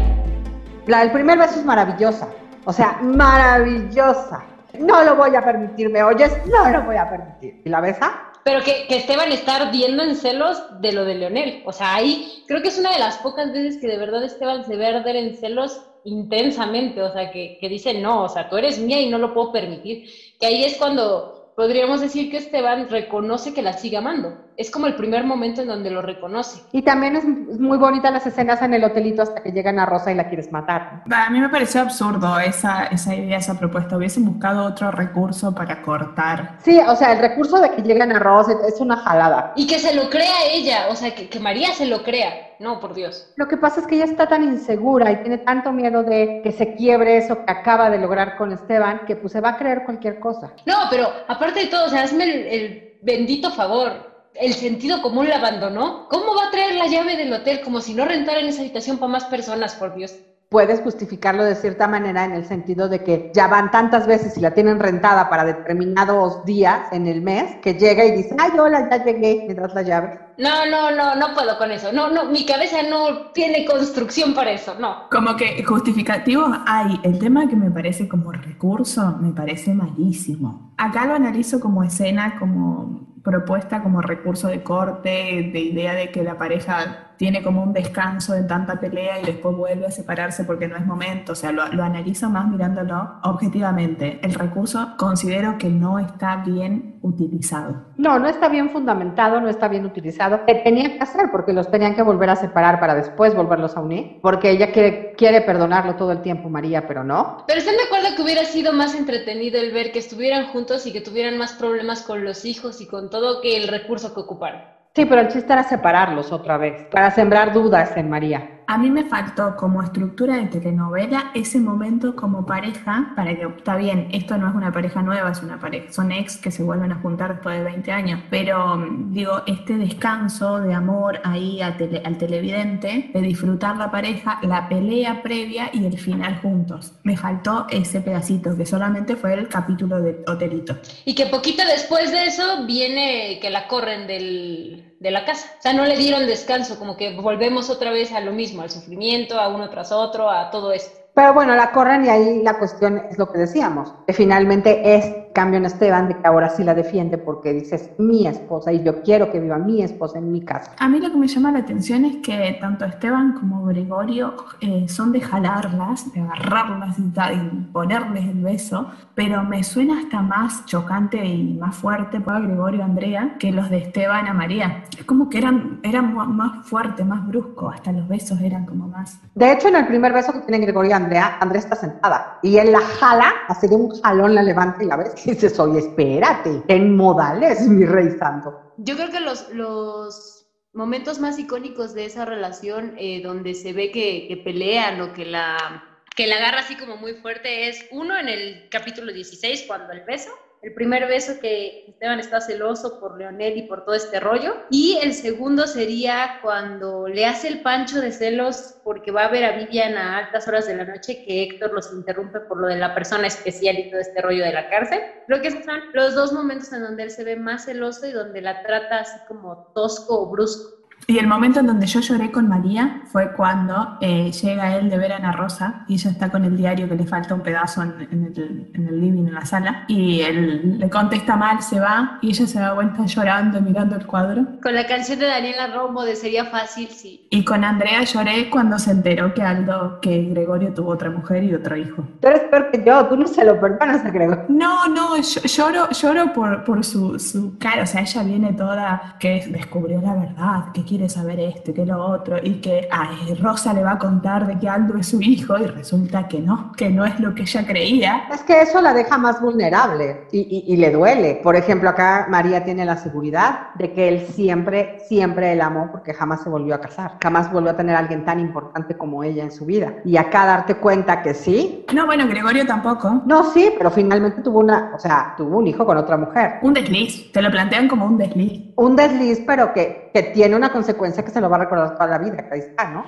La 0.87 1.01
del 1.01 1.11
primer 1.11 1.38
beso 1.38 1.59
es 1.59 1.65
maravillosa, 1.65 2.29
o 2.65 2.73
sea, 2.73 2.99
maravillosa. 3.03 4.45
No 4.79 5.03
lo 5.03 5.17
voy 5.17 5.35
a 5.35 5.45
permitir, 5.45 5.91
¿me 5.91 6.03
oyes? 6.05 6.33
No 6.47 6.71
lo 6.71 6.83
voy 6.83 6.97
a 6.97 7.11
permitir. 7.11 7.62
¿Y 7.65 7.69
la 7.69 7.81
besa? 7.81 8.33
Pero 8.45 8.62
que, 8.62 8.87
que 8.87 8.97
Esteban 8.97 9.33
está 9.33 9.57
ardiendo 9.57 10.05
en 10.05 10.15
celos 10.15 10.62
de 10.81 10.93
lo 10.93 11.05
de 11.05 11.17
Leonel. 11.17 11.62
O 11.67 11.73
sea, 11.73 11.95
ahí 11.95 12.45
creo 12.47 12.62
que 12.62 12.69
es 12.69 12.79
una 12.79 12.93
de 12.93 13.01
las 13.01 13.19
pocas 13.19 13.53
veces 13.53 13.81
que 13.81 13.88
de 13.88 13.99
verdad 13.99 14.23
Esteban 14.23 14.65
se 14.65 14.77
ve 14.77 14.87
arder 14.87 15.17
en 15.17 15.37
celos 15.37 15.83
intensamente. 16.05 17.03
O 17.03 17.12
sea, 17.12 17.31
que, 17.31 17.59
que 17.61 17.69
dice, 17.69 17.95
no, 17.95 18.25
o 18.25 18.29
sea, 18.29 18.49
tú 18.49 18.57
eres 18.57 18.79
mía 18.79 19.01
y 19.01 19.09
no 19.09 19.19
lo 19.19 19.35
puedo 19.35 19.53
permitir. 19.53 20.09
Que 20.38 20.47
ahí 20.47 20.65
es 20.65 20.77
cuando 20.77 21.53
podríamos 21.57 22.01
decir 22.01 22.31
que 22.31 22.38
Esteban 22.38 22.88
reconoce 22.88 23.55
que 23.55 23.62
la 23.62 23.75
sigue 23.75 23.97
amando. 23.97 24.37
Es 24.57 24.71
como 24.71 24.87
el 24.87 24.95
primer 24.95 25.25
momento 25.25 25.62
en 25.62 25.69
donde 25.69 25.91
lo 25.91 26.03
reconoce. 26.03 26.62
Y 26.73 26.83
también 26.83 27.17
es 27.17 27.25
muy 27.25 27.79
bonita 27.79 28.11
las 28.11 28.27
escenas 28.27 28.61
en 28.62 28.75
el 28.75 28.85
hotelito 28.85 29.23
hasta 29.23 29.43
que 29.43 29.53
llegan 29.53 29.79
a 29.79 29.87
Rosa 29.87 30.12
y 30.12 30.15
la 30.15 30.29
quieres 30.29 30.53
matar. 30.53 31.03
A 31.11 31.31
mí 31.31 31.41
me 31.41 31.49
pareció 31.49 31.81
absurdo 31.81 32.38
esa, 32.38 32.85
esa 32.85 33.15
idea, 33.15 33.38
esa 33.38 33.59
propuesta. 33.59 33.97
Hubiesen 33.97 34.25
buscado 34.25 34.65
otro 34.65 34.91
recurso 34.91 35.55
para 35.55 35.83
cortar. 35.83 36.59
Sí, 36.62 36.79
o 36.87 36.95
sea, 36.97 37.12
el 37.12 37.19
recurso 37.19 37.61
de 37.61 37.71
que 37.71 37.83
lleguen 37.83 38.12
a 38.12 38.19
Rosa 38.19 38.53
es 38.67 38.81
una 38.81 38.97
jalada. 38.97 39.53
Y 39.57 39.67
que 39.67 39.79
se 39.79 39.95
lo 39.95 40.11
crea 40.11 40.47
ella, 40.53 40.88
o 40.91 40.97
sea, 40.97 41.15
que, 41.15 41.29
que 41.29 41.41
María 41.41 41.73
se 41.73 41.87
lo 41.87 42.03
crea. 42.03 42.53
No, 42.59 42.79
por 42.79 42.95
Dios. 42.95 43.33
Lo 43.37 43.49
que 43.49 43.57
pasa 43.57 43.81
es 43.81 43.87
que 43.87 43.97
ella 43.97 44.05
está 44.05 44.29
tan 44.29 44.45
insegura 44.45 45.11
y 45.11 45.17
tiene 45.17 45.38
tanto 45.38 45.73
miedo 45.73 46.05
de 46.05 46.43
que 46.45 46.53
se 46.53 46.75
quiebre 46.75 47.17
eso 47.17 47.45
que 47.45 47.51
acaba 47.51 47.91
de 47.91 47.99
lograr 47.99 48.37
con 48.37 48.53
Esteban 48.53 49.01
que 49.07 49.17
pues 49.17 49.33
se 49.33 49.41
va 49.41 49.51
a 49.51 49.57
creer 49.57 49.83
cualquier 49.85 50.21
cosa. 50.21 50.53
No, 50.65 50.77
pero 50.88 51.09
aparte 51.27 51.61
de 51.61 51.67
todo, 51.67 51.87
o 51.87 51.88
sea, 51.88 52.05
hazme 52.05 52.25
el, 52.25 52.47
el 52.47 52.99
bendito 53.03 53.51
favor. 53.51 54.12
El 54.35 54.55
sentido 54.55 55.03
común 55.03 55.29
la 55.29 55.37
abandonó. 55.37 56.09
¿Cómo 56.09 56.35
va 56.35 56.49
a 56.49 56.51
traer 56.51 56.75
la 56.77 56.87
llave 56.87 57.16
del 57.16 57.33
hotel 57.33 57.61
como 57.61 57.81
si 57.81 57.95
no 57.95 58.05
rentara 58.05 58.40
en 58.40 58.47
esa 58.47 58.62
habitación 58.62 58.99
para 58.99 59.12
más 59.12 59.25
personas, 59.27 59.75
por 59.75 59.95
Dios? 59.95 60.14
Puedes 60.49 60.81
justificarlo 60.81 61.45
de 61.45 61.55
cierta 61.55 61.88
manera 61.88 62.25
en 62.25 62.33
el 62.33 62.45
sentido 62.45 62.88
de 62.88 63.03
que 63.03 63.31
ya 63.35 63.47
van 63.47 63.71
tantas 63.71 64.07
veces 64.07 64.37
y 64.37 64.40
la 64.40 64.53
tienen 64.53 64.81
rentada 64.81 65.31
para 65.31 65.45
determinados 65.45 66.45
días 66.45 66.92
en 66.92 67.07
el 67.07 67.23
mes 67.23 67.57
que 67.62 67.75
llega 67.75 68.05
y 68.05 68.12
dice, 68.12 68.37
ay, 68.38 68.59
hola, 68.59 68.88
ya 68.90 69.03
llegué, 69.03 69.47
me 69.49 69.55
das 69.55 69.75
la 69.75 69.81
llave. 69.81 70.18
No, 70.37 70.66
no, 70.66 70.90
no, 70.90 71.14
no 71.14 71.35
puedo 71.35 71.57
con 71.57 71.71
eso. 71.71 71.90
No, 71.92 72.11
no, 72.11 72.27
mi 72.27 72.45
cabeza 72.45 72.83
no 72.83 73.31
tiene 73.33 73.64
construcción 73.64 74.35
para 74.35 74.51
eso, 74.51 74.75
no. 74.79 75.09
Como 75.11 75.37
que 75.37 75.62
justificativos 75.64 76.51
hay. 76.66 77.01
El 77.03 77.18
tema 77.18 77.49
que 77.49 77.57
me 77.57 77.71
parece 77.71 78.07
como 78.07 78.31
recurso 78.33 79.16
me 79.21 79.33
parece 79.33 79.73
malísimo. 79.73 80.75
Acá 80.77 81.07
lo 81.07 81.14
analizo 81.14 81.61
como 81.61 81.83
escena, 81.83 82.38
como 82.38 83.12
propuesta, 83.23 83.83
como 83.83 84.01
recurso 84.01 84.49
de 84.49 84.63
corte, 84.63 85.51
de 85.53 85.61
idea 85.61 85.95
de 85.95 86.11
que 86.11 86.23
la 86.23 86.39
pareja 86.39 87.12
tiene 87.23 87.41
como 87.41 87.63
un 87.63 87.73
descanso 87.73 88.33
de 88.33 88.43
tanta 88.43 88.81
pelea 88.81 89.21
y 89.21 89.25
después 89.25 89.57
vuelve 89.57 89.87
a 89.87 89.93
separarse 89.93 90.43
porque 90.43 90.67
no 90.67 90.75
es 90.75 90.85
momento. 90.85 91.31
O 91.31 91.35
sea, 91.37 91.53
lo, 91.53 91.69
lo 91.69 91.85
analizo 91.85 92.29
más 92.29 92.49
mirándolo 92.49 93.21
objetivamente. 93.23 94.19
El 94.25 94.35
recurso 94.35 94.95
considero 94.99 95.57
que 95.57 95.69
no 95.69 96.01
está 96.01 96.43
bien 96.45 96.99
utilizado. 97.01 97.77
No, 97.97 98.19
no 98.19 98.27
está 98.27 98.49
bien 98.49 98.71
fundamentado, 98.71 99.41
no 99.41 99.49
está 99.49 99.69
bien 99.69 99.87
utilizado. 99.87 100.45
Que 100.47 100.57
tenía 100.57 100.95
que 100.95 100.99
hacer 100.99 101.31
porque 101.31 101.53
los 101.53 101.71
tenían 101.71 101.95
que 101.95 102.03
volver 102.03 102.29
a 102.29 102.35
separar 102.35 102.81
para 102.81 102.97
después 102.97 103.37
volverlos 103.37 103.77
a 103.77 103.83
unir. 103.83 104.19
Porque 104.21 104.51
ella 104.51 104.73
quiere, 104.73 105.13
quiere 105.17 105.43
perdonarlo 105.43 105.95
todo 105.95 106.11
el 106.11 106.23
tiempo, 106.23 106.49
María, 106.49 106.89
pero 106.89 107.05
no. 107.05 107.45
Pero 107.47 107.61
¿están 107.61 107.77
de 107.77 107.85
acuerdo 107.85 108.17
que 108.17 108.23
hubiera 108.23 108.45
sido 108.47 108.73
más 108.73 108.97
entretenido 108.97 109.61
el 109.61 109.71
ver 109.71 109.93
que 109.93 110.01
estuvieran 110.01 110.47
juntos 110.47 110.89
y 110.89 110.93
que 110.93 111.01
tuvieran 111.01 111.39
más 111.39 111.53
problemas 111.53 112.03
con 112.03 112.25
los 112.25 112.45
hijos 112.45 112.81
y 112.81 112.89
con 112.89 113.11
todo 113.11 113.41
que 113.41 113.57
el 113.57 113.69
recurso 113.69 114.13
que 114.13 114.23
ocuparon? 114.23 114.82
Sí, 114.94 115.07
pero 115.07 115.22
el 115.22 115.28
chiste 115.28 115.50
era 115.52 115.62
separarlos 115.62 116.33
otra 116.33 116.59
vez, 116.59 116.85
para 116.90 117.11
sembrar 117.11 117.55
dudas 117.55 117.96
en 117.96 118.11
María. 118.11 118.62
A 118.73 118.79
mí 118.79 118.91
me 118.91 119.05
faltó 119.05 119.55
como 119.55 119.83
estructura 119.83 120.39
de 120.39 120.47
telenovela 120.47 121.31
ese 121.35 121.61
momento 121.61 122.17
como 122.17 122.47
pareja, 122.47 123.13
para 123.15 123.37
que 123.37 123.43
está 123.45 123.77
bien, 123.77 124.09
esto 124.13 124.39
no 124.39 124.49
es 124.49 124.55
una 124.55 124.73
pareja 124.73 125.03
nueva, 125.03 125.31
es 125.31 125.43
una 125.43 125.61
pareja, 125.61 125.93
son 125.93 126.11
ex 126.11 126.39
que 126.39 126.51
se 126.51 126.63
vuelven 126.63 126.91
a 126.91 126.95
juntar 126.95 127.35
después 127.35 127.59
de 127.59 127.65
20 127.65 127.93
años, 127.93 128.21
pero 128.31 128.79
mm, 128.79 129.13
digo, 129.13 129.43
este 129.47 129.77
descanso 129.77 130.59
de 130.59 130.73
amor 130.73 131.21
ahí 131.23 131.61
al 131.61 131.77
televidente, 131.77 133.11
de 133.13 133.21
disfrutar 133.21 133.77
la 133.77 133.91
pareja, 133.91 134.39
la 134.41 134.71
pelea 134.71 135.23
previa 135.23 135.69
y 135.71 135.85
el 135.85 135.99
final 135.99 136.41
juntos. 136.41 136.95
Me 137.03 137.19
faltó 137.19 137.67
ese 137.69 138.01
pedacito, 138.01 138.57
que 138.57 138.65
solamente 138.65 139.17
fue 139.17 139.35
el 139.35 139.49
capítulo 139.49 140.01
de 140.01 140.25
Hotelito. 140.27 140.79
Y 141.05 141.15
que 141.15 141.27
poquito 141.27 141.63
después 141.67 142.11
de 142.11 142.25
eso 142.25 142.65
viene 142.67 143.39
que 143.39 143.51
la 143.51 143.69
corren 143.69 144.07
del, 144.07 144.91
de 145.03 145.11
la 145.11 145.25
casa. 145.25 145.49
O 145.59 145.62
sea, 145.62 145.73
no 145.73 145.85
le 145.85 145.97
dieron 145.97 146.27
descanso, 146.27 146.79
como 146.79 146.97
que 146.97 147.15
volvemos 147.17 147.69
otra 147.71 147.91
vez 147.91 148.12
a 148.12 148.21
lo 148.21 148.33
mismo, 148.33 148.62
al 148.62 148.71
sufrimiento, 148.71 149.38
a 149.38 149.49
uno 149.49 149.69
tras 149.69 149.91
otro, 149.91 150.31
a 150.31 150.51
todo 150.51 150.73
esto. 150.73 150.97
Pero 151.15 151.35
bueno, 151.35 151.55
la 151.55 151.73
corren 151.73 152.07
y 152.07 152.09
ahí 152.09 152.43
la 152.43 152.59
cuestión 152.59 153.03
es 153.11 153.19
lo 153.19 153.31
que 153.31 153.38
decíamos, 153.38 153.93
que 154.07 154.15
finalmente 154.15 154.95
es 154.95 155.05
cambio 155.33 155.59
en 155.59 155.66
Esteban, 155.66 156.09
de 156.09 156.16
que 156.16 156.27
ahora 156.27 156.49
sí 156.49 156.64
la 156.64 156.75
defiende 156.75 157.18
porque 157.18 157.53
dices 157.53 157.90
mi 157.99 158.27
esposa 158.27 158.73
y 158.73 158.83
yo 158.83 159.03
quiero 159.03 159.31
que 159.31 159.40
viva 159.40 159.59
mi 159.59 159.83
esposa 159.83 160.18
en 160.18 160.33
mi 160.33 160.42
casa. 160.42 160.73
A 160.79 160.88
mí 160.88 161.01
lo 161.01 161.11
que 161.11 161.16
me 161.16 161.29
llama 161.29 161.53
la 161.53 161.61
atención 161.61 162.05
es 162.05 162.16
que 162.18 162.57
tanto 162.61 162.85
Esteban 162.85 163.33
como 163.33 163.64
Gregorio 163.64 164.35
eh, 164.61 164.87
son 164.88 165.12
de 165.12 165.21
jalarlas, 165.21 166.12
de 166.12 166.21
agarrarlas 166.21 166.99
y, 166.99 167.03
y 167.03 167.68
ponerles 167.73 168.25
el 168.25 168.42
beso, 168.42 168.90
pero 169.14 169.42
me 169.42 169.62
suena 169.64 170.01
hasta 170.01 170.23
más 170.23 170.64
chocante 170.66 171.25
y 171.25 171.55
más 171.55 171.77
fuerte 171.77 172.21
para 172.21 172.40
Gregorio 172.40 172.85
Andrea 172.85 173.37
que 173.38 173.53
los 173.53 173.71
de 173.71 173.79
Esteban 173.79 174.27
a 174.27 174.35
María. 174.35 174.85
Es 174.99 175.05
como 175.05 175.29
que 175.29 175.38
eran, 175.38 175.81
eran 175.83 176.14
más 176.14 176.66
fuertes, 176.66 177.05
más 177.07 177.27
bruscos, 177.27 177.75
hasta 177.75 177.92
los 177.92 178.09
besos 178.09 178.40
eran 178.40 178.66
como 178.66 178.88
más. 178.88 179.18
De 179.35 179.53
hecho, 179.53 179.68
en 179.68 179.77
el 179.77 179.87
primer 179.87 180.12
beso 180.12 180.33
que 180.33 180.40
tiene 180.40 180.64
Gregorio 180.64 180.90
y 180.90 180.95
Andrea, 180.95 181.38
Andrea 181.40 181.61
está 181.61 181.77
sentada 181.77 182.38
y 182.42 182.59
él 182.59 182.73
la 182.73 182.81
jala, 182.81 183.33
hace 183.49 183.68
de 183.68 183.77
un 183.77 183.90
jalón 184.01 184.35
la 184.35 184.42
levanta 184.42 184.83
y 184.83 184.87
la 184.87 184.97
ves 184.97 185.22
y 185.22 185.22
dices, 185.25 185.59
oye, 185.59 185.81
espérate, 185.81 186.63
en 186.69 186.97
modales, 186.97 187.69
mi 187.69 187.85
rey 187.85 188.11
santo. 188.19 188.75
Yo 188.79 188.97
creo 188.97 189.11
que 189.11 189.21
los, 189.21 189.49
los 189.51 190.47
momentos 190.73 191.19
más 191.19 191.39
icónicos 191.39 191.95
de 191.95 192.07
esa 192.07 192.25
relación, 192.25 192.95
eh, 192.99 193.23
donde 193.23 193.55
se 193.55 193.73
ve 193.73 193.91
que, 193.91 194.27
que 194.29 194.37
pelean 194.39 195.01
o 195.01 195.13
que 195.13 195.25
la 195.25 195.89
que 196.17 196.27
la 196.27 196.37
agarra 196.37 196.61
así 196.61 196.77
como 196.77 196.97
muy 196.97 197.15
fuerte 197.15 197.69
es 197.69 197.87
uno 197.91 198.19
en 198.19 198.29
el 198.29 198.69
capítulo 198.69 199.13
16, 199.13 199.65
cuando 199.67 199.93
el 199.93 200.03
beso, 200.03 200.31
el 200.62 200.72
primer 200.72 201.07
beso 201.07 201.35
que 201.40 201.72
Esteban 201.88 202.20
está 202.20 202.41
celoso 202.41 202.99
por 203.01 203.18
Leonel 203.18 203.57
y 203.57 203.62
por 203.62 203.84
todo 203.84 203.97
este 203.97 204.20
rollo. 204.20 204.55
Y 204.70 204.97
el 205.03 205.12
segundo 205.12 205.66
sería 205.66 206.30
cuando 206.41 207.09
le 207.09 207.26
hace 207.26 207.49
el 207.49 207.61
pancho 207.62 208.01
de 208.01 208.12
celos 208.12 208.74
porque 208.84 209.11
va 209.11 209.24
a 209.24 209.28
ver 209.28 209.45
a 209.45 209.53
Vivian 209.53 209.97
a 209.97 210.18
altas 210.18 210.47
horas 210.47 210.66
de 210.66 210.74
la 210.74 210.84
noche 210.84 211.20
que 211.24 211.43
Héctor 211.43 211.72
los 211.72 211.91
interrumpe 211.91 212.41
por 212.41 212.61
lo 212.61 212.68
de 212.68 212.76
la 212.76 212.95
persona 212.95 213.26
especial 213.26 213.76
y 213.78 213.84
todo 213.84 214.01
este 214.01 214.22
rollo 214.22 214.45
de 214.45 214.53
la 214.53 214.62
cárcel. 214.64 215.01
Creo 215.26 215.41
que 215.41 215.49
esos 215.49 215.64
son 215.64 215.80
los 215.93 216.14
dos 216.14 216.32
momentos 216.32 216.70
en 216.72 216.82
donde 216.82 217.03
él 217.05 217.11
se 217.11 217.24
ve 217.24 217.37
más 217.37 217.64
celoso 217.64 218.07
y 218.07 218.12
donde 218.12 218.41
la 218.41 218.55
trata 218.62 219.01
así 219.01 219.20
como 219.20 219.59
tosco 219.74 220.20
o 220.20 220.26
brusco. 220.26 220.70
Y 221.07 221.18
el 221.18 221.26
momento 221.26 221.61
en 221.61 221.66
donde 221.66 221.86
yo 221.86 222.00
lloré 222.00 222.30
con 222.30 222.48
María 222.48 223.03
fue 223.07 223.32
cuando 223.32 223.98
eh, 224.00 224.30
llega 224.30 224.76
él 224.76 224.88
de 224.88 224.98
ver 224.98 225.12
a 225.12 225.16
Ana 225.16 225.32
Rosa 225.32 225.84
y 225.88 225.94
ella 225.94 226.11
está 226.11 226.30
con 226.30 226.44
el 226.44 226.57
diario 226.57 226.88
que 226.88 226.94
le 226.94 227.07
falta 227.07 227.34
un 227.34 227.40
pedazo 227.40 227.82
en, 227.82 227.90
el, 228.00 228.70
en, 228.72 228.88
el, 228.88 229.00
living, 229.00 229.26
en 229.26 229.34
la 229.34 229.44
sala, 229.44 229.84
y 229.88 230.20
él 230.20 230.78
le 230.78 230.88
contesta 230.88 231.36
mal, 231.36 231.62
se 231.62 231.80
va, 231.80 232.18
y 232.22 232.30
ella 232.30 232.46
se 232.46 232.59
da 232.59 232.72
vuelta 232.72 233.05
llorando, 233.05 233.61
mirando 233.61 233.96
el 233.96 234.07
cuadro. 234.07 234.46
Con 234.62 234.74
la 234.74 234.86
canción 234.86 235.18
de 235.18 235.26
Daniela 235.26 235.68
Romo 235.68 236.03
de 236.03 236.16
Sería 236.16 236.46
Fácil, 236.46 236.88
sí. 236.88 237.26
Y 237.30 237.44
con 237.44 237.64
Andrea 237.64 238.05
lloré 238.05 238.48
cuando 238.48 238.78
se 238.78 238.92
enteró 238.92 239.34
que 239.34 239.42
Aldo, 239.42 240.00
que 240.00 240.22
Gregorio 240.24 240.72
tuvo 240.72 240.90
otra 240.90 241.11
mujer 241.11 241.44
y 241.44 241.55
otro 241.55 241.76
hijo. 241.76 242.05
Tú 242.20 242.28
eres 242.28 242.42
peor 242.42 242.70
que 242.70 242.82
yo, 242.84 243.07
tú 243.07 243.16
no 243.16 243.26
se 243.26 243.44
lo 243.44 243.61
perdonas 243.61 244.05
a 244.05 244.11
Gregorio. 244.11 244.44
No, 244.48 244.88
no, 244.88 245.16
lloro, 245.16 245.90
lloro 245.90 246.32
por, 246.32 246.64
por 246.64 246.84
su, 246.84 247.18
su 247.18 247.59
cara, 247.59 247.82
o 247.82 247.86
sea, 247.86 248.03
ella 248.03 248.22
viene 248.22 248.53
toda 248.53 249.16
que 249.18 249.44
descubrió 249.48 250.00
la 250.00 250.14
verdad, 250.14 250.72
que 250.72 250.84
quiere 250.93 251.09
saber 251.09 251.40
esto 251.40 251.70
y 251.70 251.74
que 251.74 251.86
lo 251.86 252.05
otro, 252.05 252.36
y 252.43 252.61
que 252.61 252.86
a 252.90 253.09
Rosa 253.40 253.72
le 253.72 253.82
va 253.82 253.93
a 253.93 253.99
contar 253.99 254.47
de 254.47 254.59
que 254.59 254.68
Aldo 254.68 254.99
es 254.99 255.07
su 255.07 255.22
hijo, 255.22 255.57
y 255.57 255.64
resulta 255.64 256.28
que 256.28 256.38
no, 256.38 256.70
que 256.76 256.90
no 256.90 257.07
es 257.07 257.18
lo 257.18 257.34
que 257.34 257.43
ella 257.43 257.66
creía. 257.66 258.24
Es 258.30 258.43
que 258.43 258.61
eso 258.61 258.78
la 258.82 258.93
deja 258.93 259.16
más 259.16 259.40
vulnerable 259.40 260.26
y, 260.32 260.64
y, 260.66 260.76
le 260.76 260.90
duele. 260.90 261.40
Por 261.43 261.57
ejemplo, 261.57 261.88
acá 261.88 262.26
María 262.28 262.62
tiene 262.62 262.84
la 262.84 262.99
seguridad 262.99 263.72
de 263.76 263.95
que 263.95 264.07
él 264.07 264.26
siempre, 264.34 264.99
siempre 265.09 265.55
el 265.55 265.62
amó 265.62 265.88
porque 265.90 266.12
jamás 266.12 266.43
se 266.43 266.51
volvió 266.51 266.74
a 266.74 266.80
casar, 266.82 267.16
jamás 267.22 267.51
volvió 267.51 267.70
a 267.70 267.76
tener 267.78 267.97
a 267.97 268.01
alguien 268.01 268.26
tan 268.26 268.38
importante 268.38 268.95
como 268.95 269.24
ella 269.24 269.45
en 269.45 269.51
su 269.51 269.64
vida. 269.64 269.95
Y 270.05 270.18
acá 270.18 270.45
darte 270.45 270.74
cuenta 270.74 271.22
que 271.22 271.32
sí. 271.32 271.86
No, 271.95 272.05
bueno, 272.05 272.28
Gregorio 272.28 272.66
tampoco. 272.66 273.22
No, 273.24 273.45
sí, 273.45 273.72
pero 273.78 273.90
finalmente 273.90 274.43
tuvo 274.43 274.61
una, 274.61 274.93
o 274.95 274.99
sea, 274.99 275.32
tuvo 275.38 275.57
un 275.57 275.66
hijo 275.68 275.86
con 275.86 275.97
otra 275.97 276.18
mujer. 276.18 276.57
Un 276.61 276.74
desliz, 276.74 277.32
te 277.32 277.40
lo 277.40 277.51
plantean 277.51 277.88
como 277.88 278.05
un 278.05 278.18
desliz. 278.18 278.74
Un 278.76 278.95
desliz, 278.95 279.43
pero 279.47 279.72
que, 279.72 280.11
que 280.12 280.22
tiene 280.34 280.55
una 280.55 280.68
consecuencia 280.68 280.82
que 280.87 281.30
se 281.30 281.41
lo 281.41 281.49
va 281.49 281.57
a 281.57 281.61
recordar 281.61 281.95
toda 281.95 282.07
la 282.07 282.18
vida, 282.18 282.49
que 282.49 282.55
ahí 282.55 282.61
está, 282.61 282.91
¿no? 282.91 283.05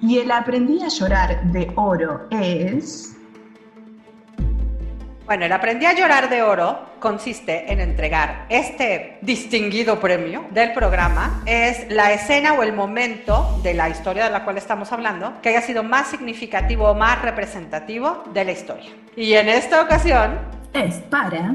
Y 0.00 0.18
el 0.18 0.30
aprendí 0.30 0.82
a 0.82 0.88
llorar 0.88 1.42
de 1.44 1.72
oro 1.74 2.28
es... 2.30 3.14
Bueno, 5.28 5.44
el 5.44 5.52
Aprendí 5.52 5.84
a 5.84 5.92
llorar 5.92 6.30
de 6.30 6.42
oro 6.42 6.78
consiste 7.00 7.70
en 7.70 7.80
entregar 7.80 8.46
este 8.48 9.18
distinguido 9.20 10.00
premio 10.00 10.46
del 10.52 10.72
programa. 10.72 11.42
Es 11.44 11.86
la 11.90 12.14
escena 12.14 12.54
o 12.54 12.62
el 12.62 12.72
momento 12.72 13.60
de 13.62 13.74
la 13.74 13.90
historia 13.90 14.24
de 14.24 14.30
la 14.30 14.44
cual 14.44 14.56
estamos 14.56 14.90
hablando 14.90 15.34
que 15.42 15.50
haya 15.50 15.60
sido 15.60 15.82
más 15.82 16.06
significativo 16.06 16.88
o 16.88 16.94
más 16.94 17.20
representativo 17.20 18.24
de 18.32 18.44
la 18.46 18.52
historia. 18.52 18.90
Y 19.16 19.34
en 19.34 19.50
esta 19.50 19.82
ocasión... 19.82 20.38
Es 20.72 20.94
para... 21.10 21.54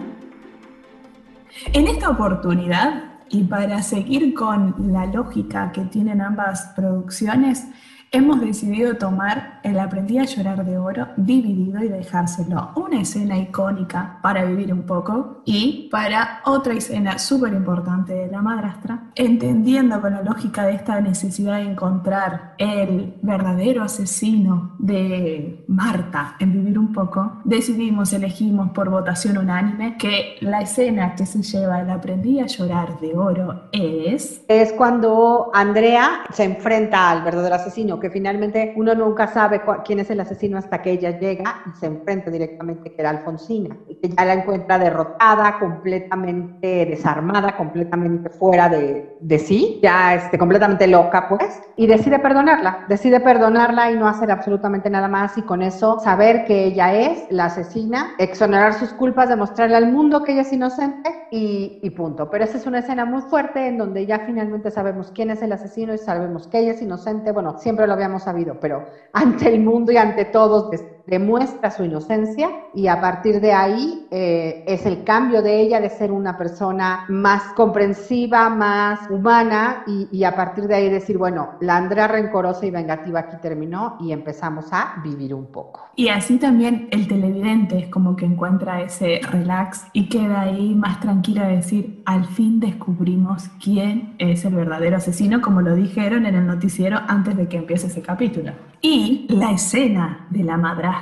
En 1.74 1.88
esta 1.88 2.10
oportunidad, 2.12 3.13
y 3.34 3.44
para 3.44 3.82
seguir 3.82 4.34
con 4.34 4.76
la 4.92 5.08
lógica 5.08 5.72
que 5.72 5.82
tienen 5.86 6.22
ambas 6.22 6.72
producciones, 6.76 7.66
hemos 8.14 8.40
decidido 8.40 8.96
tomar 8.96 9.60
el 9.64 9.80
Aprendí 9.80 10.20
a 10.20 10.26
llorar 10.26 10.64
de 10.64 10.78
oro 10.78 11.08
dividido 11.18 11.84
y 11.84 11.88
dejárselo 11.88 12.70
una 12.76 13.02
escena 13.02 13.40
icónica 13.40 14.20
para 14.22 14.46
vivir 14.46 14.72
un 14.72 14.84
poco 14.84 15.42
y 15.46 15.90
para 15.92 16.42
otra 16.46 16.76
escena 16.76 17.18
súper 17.18 17.54
importante 17.54 18.14
de 18.14 18.28
la 18.28 18.44
madrastra, 18.44 19.10
entendiendo 19.16 20.00
con 20.00 20.14
la 20.14 20.22
lógica 20.22 20.68
de 20.68 20.76
esta 20.76 21.02
necesidad 21.02 21.56
de 21.58 21.72
encontrar 21.72 22.54
el 22.60 23.16
verdadero 23.24 23.82
asesino 23.82 24.76
de 24.78 25.66
Marta 25.68 26.36
en 26.40 26.54
vivir 26.54 26.78
un 26.78 26.94
poco, 26.94 27.42
decidimos, 27.46 28.14
elegimos 28.14 28.70
por 28.74 28.92
votación 28.92 29.40
unánime 29.40 29.98
que 29.98 30.36
la 30.42 30.62
escena 30.62 31.16
que 31.16 31.26
se 31.26 31.42
lleva 31.42 31.82
el 31.82 31.90
Aprendí 31.90 32.40
a 32.40 32.46
llorar 32.46 33.00
de 33.00 33.18
oro 33.18 33.70
es... 33.72 34.44
Es 34.48 34.72
cuando 34.74 35.50
Andrea 35.52 36.26
se 36.32 36.44
enfrenta 36.44 37.10
al 37.10 37.24
verdadero 37.24 37.56
asesino 37.56 38.00
que 38.04 38.10
finalmente 38.10 38.74
uno 38.76 38.94
nunca 38.94 39.28
sabe 39.28 39.62
quién 39.86 40.00
es 40.00 40.10
el 40.10 40.20
asesino 40.20 40.58
hasta 40.58 40.82
que 40.82 40.92
ella 40.92 41.18
llega 41.18 41.56
y 41.66 41.72
se 41.80 41.86
enfrenta 41.86 42.30
directamente 42.30 42.90
que 42.90 43.02
era 43.02 43.12
Alfonsina, 43.12 43.78
y 43.88 43.96
que 43.96 44.10
ya 44.10 44.26
la 44.26 44.34
encuentra 44.34 44.78
derrotada, 44.78 45.58
completamente 45.58 46.86
desarmada, 46.86 47.56
completamente 47.56 48.30
fuera 48.30 48.68
de, 48.68 49.06
de 49.22 49.40
sí, 49.40 49.80
ya 49.82 50.16
este, 50.16 50.38
completamente 50.38 50.86
loca 50.86 51.30
pues, 51.30 51.62
y 51.78 51.88
decide 51.88 52.20
perdonarla, 52.20 52.76
decide 52.90 53.22
perdonarla 53.22 53.90
y 53.90 53.96
no 53.96 54.06
hacer 54.10 54.32
absolutamente 54.32 54.90
nada 54.90 55.08
más 55.08 55.38
y 55.38 55.44
con 55.44 55.62
eso 55.62 55.98
saber 56.04 56.44
que 56.44 56.66
ella 56.66 56.94
es 56.94 57.26
la 57.30 57.46
asesina, 57.46 58.16
exonerar 58.18 58.74
sus 58.74 58.92
culpas, 58.94 59.30
demostrarle 59.30 59.78
al 59.78 59.88
mundo 59.88 60.24
que 60.24 60.34
ella 60.34 60.42
es 60.42 60.52
inocente 60.52 61.10
y, 61.32 61.80
y 61.82 61.90
punto. 61.92 62.30
Pero 62.30 62.44
esa 62.44 62.58
es 62.58 62.66
una 62.66 62.80
escena 62.80 63.06
muy 63.06 63.22
fuerte 63.22 63.66
en 63.66 63.78
donde 63.78 64.06
ya 64.06 64.20
finalmente 64.20 64.72
sabemos 64.72 65.10
quién 65.14 65.30
es 65.30 65.42
el 65.42 65.54
asesino 65.54 65.94
y 65.94 65.98
sabemos 65.98 66.50
que 66.50 66.60
ella 66.60 66.72
es 66.72 66.82
inocente, 66.82 67.32
bueno, 67.32 67.56
siempre 67.58 67.88
lo 67.88 67.93
habíamos 67.94 68.24
sabido, 68.24 68.60
pero 68.60 68.86
ante 69.14 69.48
el 69.48 69.62
mundo 69.62 69.92
y 69.92 69.98
ante 69.98 70.26
todos 70.26 70.70
demuestra 71.06 71.70
su 71.70 71.84
inocencia 71.84 72.50
y 72.74 72.88
a 72.88 73.02
partir 73.02 73.42
de 73.42 73.52
ahí 73.52 74.08
eh, 74.10 74.64
es 74.68 74.86
el 74.86 75.04
cambio 75.04 75.42
de 75.42 75.60
ella 75.60 75.82
de 75.82 75.90
ser 75.90 76.12
una 76.12 76.38
persona 76.38 77.06
más 77.10 77.54
comprensiva, 77.56 78.50
más 78.50 79.10
humana 79.10 79.84
y, 79.86 80.24
a 80.24 80.36
partir 80.36 80.66
de 80.66 80.76
ahí 80.76 80.90
decir, 80.90 81.18
bueno, 81.18 81.52
la 81.60 81.76
Andrea 81.76 82.08
rencorosa 82.08 82.66
y 82.66 82.72
vengativa 82.72 83.22
aquí 83.22 83.36
terminó 83.42 83.98
y 84.00 84.12
empezamos 84.14 84.72
a 84.72 85.02
vivir 85.04 85.34
un 85.34 85.48
poco. 85.48 85.82
Y 85.96 86.08
así 86.08 86.38
también 86.38 86.88
el 86.92 87.08
televidente 87.08 87.78
es 87.78 87.88
como 87.90 88.16
que 88.16 88.26
encuentra 88.26 88.82
ese 88.82 89.20
relax 89.30 89.86
y 89.92 90.08
queda 90.08 90.42
ahí 90.42 90.74
más 90.74 91.00
tranquila 91.02 91.48
de 91.48 91.58
decir, 91.58 92.02
al 92.06 92.26
fin 92.26 92.60
descubrimos 92.60 93.50
quién 93.62 94.16
es 94.18 94.46
el 94.46 94.56
verdadero 94.56 94.98
asesino, 94.98 95.42
como 95.42 95.62
lo 95.62 95.76
dijeron 95.76 96.26
en 96.26 96.36
el 96.36 96.48
noticiero 96.48 97.00
antes 97.08 97.36
de 97.36 97.48
que 97.48 97.58
empiece 97.58 97.88
ese 97.88 98.02
capítulo. 98.02 98.54
Y 98.82 99.28
la 99.30 99.52
escena 99.52 100.28
de 100.30 100.44
la 100.44 100.58
madrastra, 100.58 100.93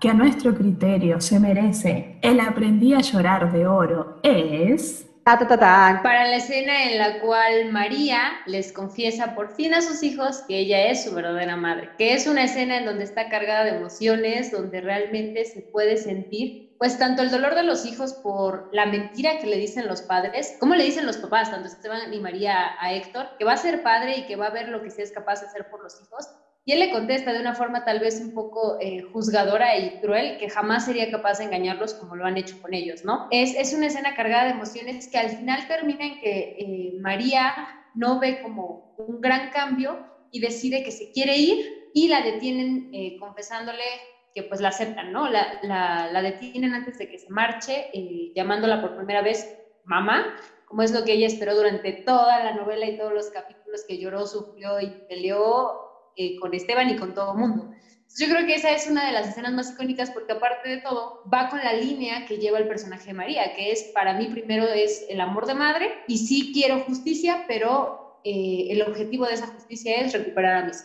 que 0.00 0.08
a 0.08 0.14
nuestro 0.14 0.54
criterio 0.54 1.20
se 1.20 1.38
merece 1.38 2.18
el 2.22 2.40
aprendí 2.40 2.94
a 2.94 3.00
llorar 3.00 3.52
de 3.52 3.66
oro, 3.66 4.20
es... 4.22 5.06
Para 6.02 6.26
la 6.26 6.36
escena 6.36 6.84
en 6.84 6.98
la 6.98 7.20
cual 7.20 7.70
María 7.70 8.20
les 8.46 8.72
confiesa 8.72 9.34
por 9.34 9.54
fin 9.54 9.74
a 9.74 9.82
sus 9.82 10.02
hijos 10.02 10.42
que 10.48 10.58
ella 10.58 10.86
es 10.86 11.04
su 11.04 11.14
verdadera 11.14 11.56
madre, 11.56 11.90
que 11.98 12.14
es 12.14 12.26
una 12.26 12.44
escena 12.44 12.78
en 12.78 12.86
donde 12.86 13.04
está 13.04 13.28
cargada 13.28 13.64
de 13.64 13.76
emociones, 13.76 14.50
donde 14.50 14.80
realmente 14.80 15.44
se 15.44 15.60
puede 15.60 15.98
sentir 15.98 16.74
pues 16.78 16.98
tanto 16.98 17.22
el 17.22 17.30
dolor 17.30 17.54
de 17.54 17.62
los 17.62 17.84
hijos 17.84 18.14
por 18.14 18.70
la 18.72 18.86
mentira 18.86 19.38
que 19.38 19.46
le 19.46 19.58
dicen 19.58 19.86
los 19.86 20.00
padres, 20.00 20.56
como 20.58 20.74
le 20.74 20.84
dicen 20.84 21.06
los 21.06 21.18
papás, 21.18 21.50
tanto 21.50 21.68
Esteban 21.68 22.12
y 22.12 22.18
María 22.18 22.70
a 22.80 22.94
Héctor, 22.94 23.28
que 23.38 23.44
va 23.44 23.52
a 23.52 23.58
ser 23.58 23.82
padre 23.82 24.16
y 24.16 24.26
que 24.26 24.36
va 24.36 24.46
a 24.46 24.50
ver 24.50 24.70
lo 24.70 24.82
que 24.82 24.90
se 24.90 25.02
es 25.02 25.12
capaz 25.12 25.42
de 25.42 25.48
hacer 25.48 25.68
por 25.70 25.82
los 25.82 26.00
hijos, 26.00 26.26
y 26.64 26.72
él 26.72 26.80
le 26.80 26.90
contesta 26.90 27.32
de 27.32 27.40
una 27.40 27.54
forma 27.54 27.84
tal 27.84 28.00
vez 28.00 28.20
un 28.20 28.32
poco 28.32 28.76
eh, 28.80 29.00
juzgadora 29.02 29.76
y 29.76 29.90
cruel, 30.00 30.36
que 30.38 30.48
jamás 30.50 30.84
sería 30.84 31.10
capaz 31.10 31.38
de 31.38 31.44
engañarlos 31.44 31.94
como 31.94 32.16
lo 32.16 32.26
han 32.26 32.36
hecho 32.36 32.58
con 32.60 32.74
ellos, 32.74 33.04
¿no? 33.04 33.26
Es, 33.30 33.54
es 33.54 33.72
una 33.72 33.86
escena 33.86 34.14
cargada 34.14 34.44
de 34.44 34.50
emociones 34.50 35.08
que 35.08 35.18
al 35.18 35.30
final 35.30 35.66
termina 35.66 36.04
en 36.06 36.18
que 36.18 36.54
eh, 36.58 36.92
María 37.00 37.54
no 37.94 38.18
ve 38.18 38.40
como 38.42 38.84
un 38.96 39.20
gran 39.20 39.48
cambio 39.50 40.00
y 40.30 40.40
decide 40.40 40.82
que 40.82 40.92
se 40.92 41.10
quiere 41.10 41.36
ir 41.36 41.58
y 41.92 42.08
la 42.08 42.22
detienen 42.22 42.88
eh, 42.92 43.16
confesándole 43.18 43.82
que 44.32 44.44
pues 44.44 44.60
la 44.60 44.68
aceptan, 44.68 45.10
¿no? 45.10 45.28
La, 45.28 45.58
la, 45.62 46.08
la 46.08 46.22
detienen 46.22 46.74
antes 46.74 46.98
de 46.98 47.08
que 47.08 47.18
se 47.18 47.30
marche, 47.30 47.88
eh, 47.92 48.30
llamándola 48.34 48.80
por 48.80 48.94
primera 48.94 49.22
vez 49.22 49.48
mamá, 49.82 50.24
como 50.64 50.82
es 50.82 50.92
lo 50.92 51.02
que 51.02 51.12
ella 51.14 51.26
esperó 51.26 51.56
durante 51.56 51.92
toda 52.04 52.38
la 52.44 52.52
novela 52.52 52.86
y 52.86 52.96
todos 52.96 53.12
los 53.12 53.30
capítulos 53.30 53.84
que 53.88 53.98
lloró, 53.98 54.26
sufrió 54.26 54.78
y 54.80 54.92
peleó 55.08 55.74
eh, 56.16 56.36
con 56.36 56.54
Esteban 56.54 56.90
y 56.90 56.96
con 56.96 57.14
todo 57.14 57.32
el 57.32 57.38
mundo. 57.38 57.70
Yo 58.18 58.28
creo 58.28 58.44
que 58.44 58.56
esa 58.56 58.72
es 58.72 58.88
una 58.90 59.06
de 59.06 59.12
las 59.12 59.28
escenas 59.28 59.52
más 59.52 59.70
icónicas 59.70 60.10
porque 60.10 60.32
aparte 60.32 60.68
de 60.68 60.76
todo 60.78 61.22
va 61.32 61.48
con 61.48 61.60
la 61.60 61.72
línea 61.72 62.26
que 62.26 62.38
lleva 62.38 62.58
el 62.58 62.66
personaje 62.66 63.06
de 63.06 63.14
María, 63.14 63.54
que 63.54 63.70
es 63.70 63.84
para 63.94 64.14
mí 64.14 64.26
primero 64.26 64.66
es 64.66 65.06
el 65.08 65.20
amor 65.20 65.46
de 65.46 65.54
madre 65.54 65.92
y 66.08 66.18
sí 66.18 66.50
quiero 66.52 66.80
justicia, 66.80 67.44
pero 67.46 68.18
eh, 68.24 68.66
el 68.70 68.82
objetivo 68.82 69.26
de 69.26 69.34
esa 69.34 69.46
justicia 69.46 70.00
es 70.00 70.12
recuperar 70.12 70.56
a 70.56 70.66
mis 70.66 70.82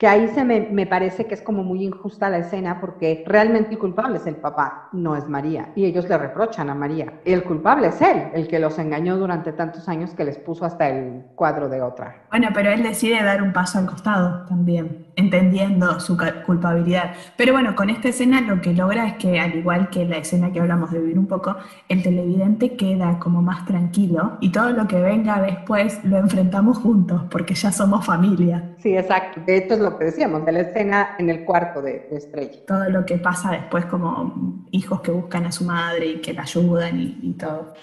que 0.00 0.08
ahí 0.08 0.28
se 0.28 0.46
me, 0.46 0.60
me, 0.60 0.86
parece 0.86 1.26
que 1.26 1.34
es 1.34 1.42
como 1.42 1.62
muy 1.62 1.84
injusta 1.84 2.30
la 2.30 2.38
escena 2.38 2.80
porque 2.80 3.22
realmente 3.26 3.72
el 3.72 3.78
culpable 3.78 4.16
es 4.16 4.26
el 4.26 4.36
papá, 4.36 4.88
no 4.92 5.14
es 5.14 5.28
María. 5.28 5.72
Y 5.74 5.84
ellos 5.84 6.08
le 6.08 6.16
reprochan 6.16 6.70
a 6.70 6.74
María. 6.74 7.20
El 7.26 7.44
culpable 7.44 7.88
es 7.88 8.00
él, 8.00 8.30
el 8.32 8.48
que 8.48 8.58
los 8.58 8.78
engañó 8.78 9.18
durante 9.18 9.52
tantos 9.52 9.90
años 9.90 10.14
que 10.14 10.24
les 10.24 10.38
puso 10.38 10.64
hasta 10.64 10.88
el 10.88 11.26
cuadro 11.34 11.68
de 11.68 11.82
otra. 11.82 12.22
Bueno, 12.30 12.48
pero 12.54 12.70
él 12.70 12.82
decide 12.82 13.22
dar 13.22 13.42
un 13.42 13.52
paso 13.52 13.78
al 13.78 13.84
costado 13.84 14.46
también, 14.46 15.08
entendiendo 15.16 16.00
su 16.00 16.16
culpabilidad. 16.46 17.12
Pero 17.36 17.52
bueno, 17.52 17.76
con 17.76 17.90
esta 17.90 18.08
escena 18.08 18.40
lo 18.40 18.62
que 18.62 18.72
logra 18.72 19.06
es 19.06 19.14
que, 19.16 19.38
al 19.38 19.54
igual 19.54 19.90
que 19.90 20.06
la 20.06 20.16
escena 20.16 20.50
que 20.50 20.60
hablamos 20.60 20.92
de 20.92 21.00
vivir 21.00 21.18
un 21.18 21.26
poco, 21.26 21.56
el 21.90 22.02
televidente 22.02 22.74
queda 22.74 23.18
como 23.18 23.42
más 23.42 23.66
tranquilo 23.66 24.38
y 24.40 24.50
todo 24.50 24.70
lo 24.70 24.88
que 24.88 24.98
venga 24.98 25.42
después 25.42 26.02
lo 26.04 26.16
enfrentamos 26.16 26.78
juntos 26.78 27.24
porque 27.30 27.52
ya 27.52 27.70
somos 27.70 28.06
familia. 28.06 28.70
Sí, 28.78 28.96
exacto. 28.96 29.42
Esto 29.46 29.74
es 29.74 29.80
lo 29.80 29.89
que 29.98 30.06
decíamos, 30.06 30.44
de 30.44 30.52
la 30.52 30.60
escena 30.60 31.16
en 31.18 31.30
el 31.30 31.44
cuarto 31.44 31.82
de, 31.82 32.08
Estrella. 32.12 32.58
Todo 32.66 32.88
lo 32.88 33.04
que 33.04 33.18
pasa 33.18 33.52
después 33.52 33.86
como 33.86 34.64
hijos 34.70 35.00
que 35.00 35.10
buscan 35.10 35.46
a 35.46 35.52
su 35.52 35.64
madre 35.64 36.06
y 36.06 36.20
que 36.20 36.32
la 36.32 36.42
ayudan 36.42 37.00
y, 37.00 37.18
y 37.22 37.32
todo. 37.34 37.74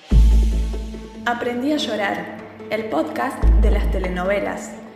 Aprendí 1.26 1.74
a 1.74 1.78
llorar, 1.78 2.38
el 2.70 2.86
podcast 2.86 3.44
de 3.62 3.72
las 3.72 3.90
telenovelas. 3.92 4.87